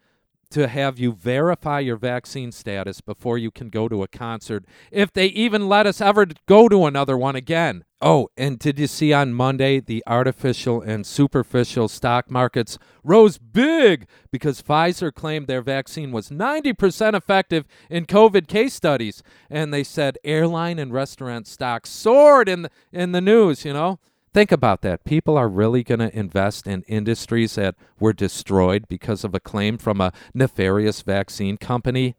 to 0.51 0.67
have 0.67 0.99
you 0.99 1.11
verify 1.11 1.79
your 1.79 1.97
vaccine 1.97 2.51
status 2.51 3.01
before 3.01 3.37
you 3.37 3.51
can 3.51 3.69
go 3.69 3.87
to 3.87 4.03
a 4.03 4.07
concert, 4.07 4.65
if 4.91 5.11
they 5.11 5.27
even 5.27 5.67
let 5.67 5.85
us 5.87 6.01
ever 6.01 6.27
go 6.47 6.69
to 6.69 6.85
another 6.85 7.17
one 7.17 7.35
again. 7.35 7.83
Oh, 8.03 8.29
and 8.35 8.57
did 8.57 8.79
you 8.79 8.87
see 8.87 9.13
on 9.13 9.33
Monday 9.33 9.79
the 9.79 10.03
artificial 10.07 10.81
and 10.81 11.05
superficial 11.05 11.87
stock 11.87 12.31
markets 12.31 12.79
rose 13.03 13.37
big 13.37 14.07
because 14.31 14.61
Pfizer 14.61 15.13
claimed 15.13 15.45
their 15.45 15.61
vaccine 15.61 16.11
was 16.11 16.29
90% 16.29 17.13
effective 17.13 17.65
in 17.91 18.05
COVID 18.05 18.47
case 18.47 18.73
studies. 18.73 19.21
And 19.51 19.71
they 19.71 19.83
said 19.83 20.17
airline 20.23 20.79
and 20.79 20.91
restaurant 20.91 21.45
stocks 21.45 21.91
soared 21.91 22.49
in 22.49 22.63
the, 22.63 22.71
in 22.91 23.11
the 23.11 23.21
news, 23.21 23.65
you 23.65 23.73
know? 23.73 23.99
Think 24.33 24.51
about 24.51 24.81
that. 24.81 25.03
People 25.03 25.37
are 25.37 25.49
really 25.49 25.83
going 25.83 25.99
to 25.99 26.17
invest 26.17 26.65
in 26.65 26.83
industries 26.83 27.55
that 27.55 27.75
were 27.99 28.13
destroyed 28.13 28.87
because 28.87 29.25
of 29.25 29.35
a 29.35 29.41
claim 29.41 29.77
from 29.77 29.99
a 29.99 30.13
nefarious 30.33 31.01
vaccine 31.01 31.57
company? 31.57 32.15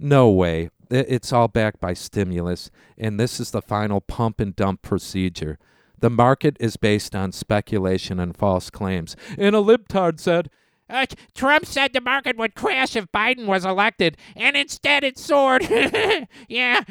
No 0.00 0.30
way. 0.30 0.70
It's 0.90 1.32
all 1.32 1.48
backed 1.48 1.80
by 1.80 1.92
stimulus, 1.94 2.70
and 2.96 3.20
this 3.20 3.38
is 3.38 3.50
the 3.50 3.62
final 3.62 4.00
pump 4.00 4.40
and 4.40 4.56
dump 4.56 4.82
procedure. 4.82 5.58
The 6.00 6.10
market 6.10 6.56
is 6.58 6.76
based 6.76 7.14
on 7.14 7.32
speculation 7.32 8.18
and 8.18 8.36
false 8.36 8.70
claims. 8.70 9.14
And 9.36 9.54
a 9.54 9.60
libtard 9.60 10.18
said, 10.18 10.48
uh, 10.90 11.06
Trump 11.34 11.66
said 11.66 11.92
the 11.92 12.00
market 12.00 12.36
would 12.36 12.54
crash 12.54 12.96
if 12.96 13.12
Biden 13.12 13.46
was 13.46 13.64
elected, 13.64 14.16
and 14.34 14.56
instead 14.56 15.04
it 15.04 15.18
soared. 15.18 15.68
yeah. 16.48 16.82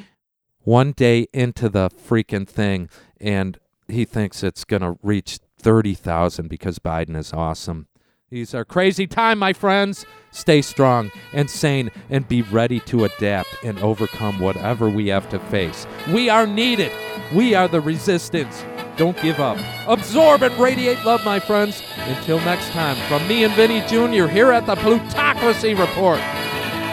One 0.59 0.91
day 0.91 1.27
into 1.33 1.67
the 1.69 1.89
freaking 1.89 2.47
thing, 2.47 2.89
and 3.19 3.57
he 3.87 4.05
thinks 4.05 4.43
it's 4.43 4.65
going 4.65 4.81
to 4.81 4.97
reach 5.01 5.39
30,000 5.59 6.47
because 6.47 6.79
Biden 6.79 7.15
is 7.15 7.33
awesome. 7.33 7.87
These 8.29 8.53
are 8.53 8.65
crazy 8.65 9.07
time, 9.07 9.39
my 9.39 9.53
friends. 9.53 10.05
Stay 10.31 10.61
strong 10.61 11.11
and 11.31 11.49
sane 11.49 11.89
and 12.09 12.27
be 12.27 12.41
ready 12.41 12.81
to 12.81 13.05
adapt 13.05 13.47
and 13.63 13.79
overcome 13.79 14.39
whatever 14.39 14.89
we 14.89 15.07
have 15.07 15.29
to 15.29 15.39
face. 15.39 15.87
We 16.11 16.29
are 16.29 16.45
needed. 16.45 16.91
We 17.33 17.55
are 17.55 17.69
the 17.69 17.79
resistance. 17.79 18.65
Don't 18.97 19.19
give 19.21 19.39
up. 19.39 19.57
Absorb 19.87 20.43
and 20.43 20.53
radiate 20.59 21.05
love, 21.05 21.23
my 21.23 21.39
friends. 21.39 21.81
Until 21.97 22.39
next 22.39 22.69
time, 22.71 22.97
from 23.07 23.25
me 23.29 23.45
and 23.45 23.53
Vinny 23.53 23.79
Jr. 23.87 24.27
here 24.27 24.51
at 24.51 24.65
the 24.65 24.75
Plutocracy 24.75 25.73
Report. 25.73 26.19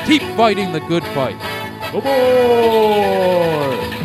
Keep 0.07 0.23
fighting 0.37 0.73
the 0.73 0.81
good 0.81 1.05
fight. 1.07 1.37
Aboard! 1.93 4.04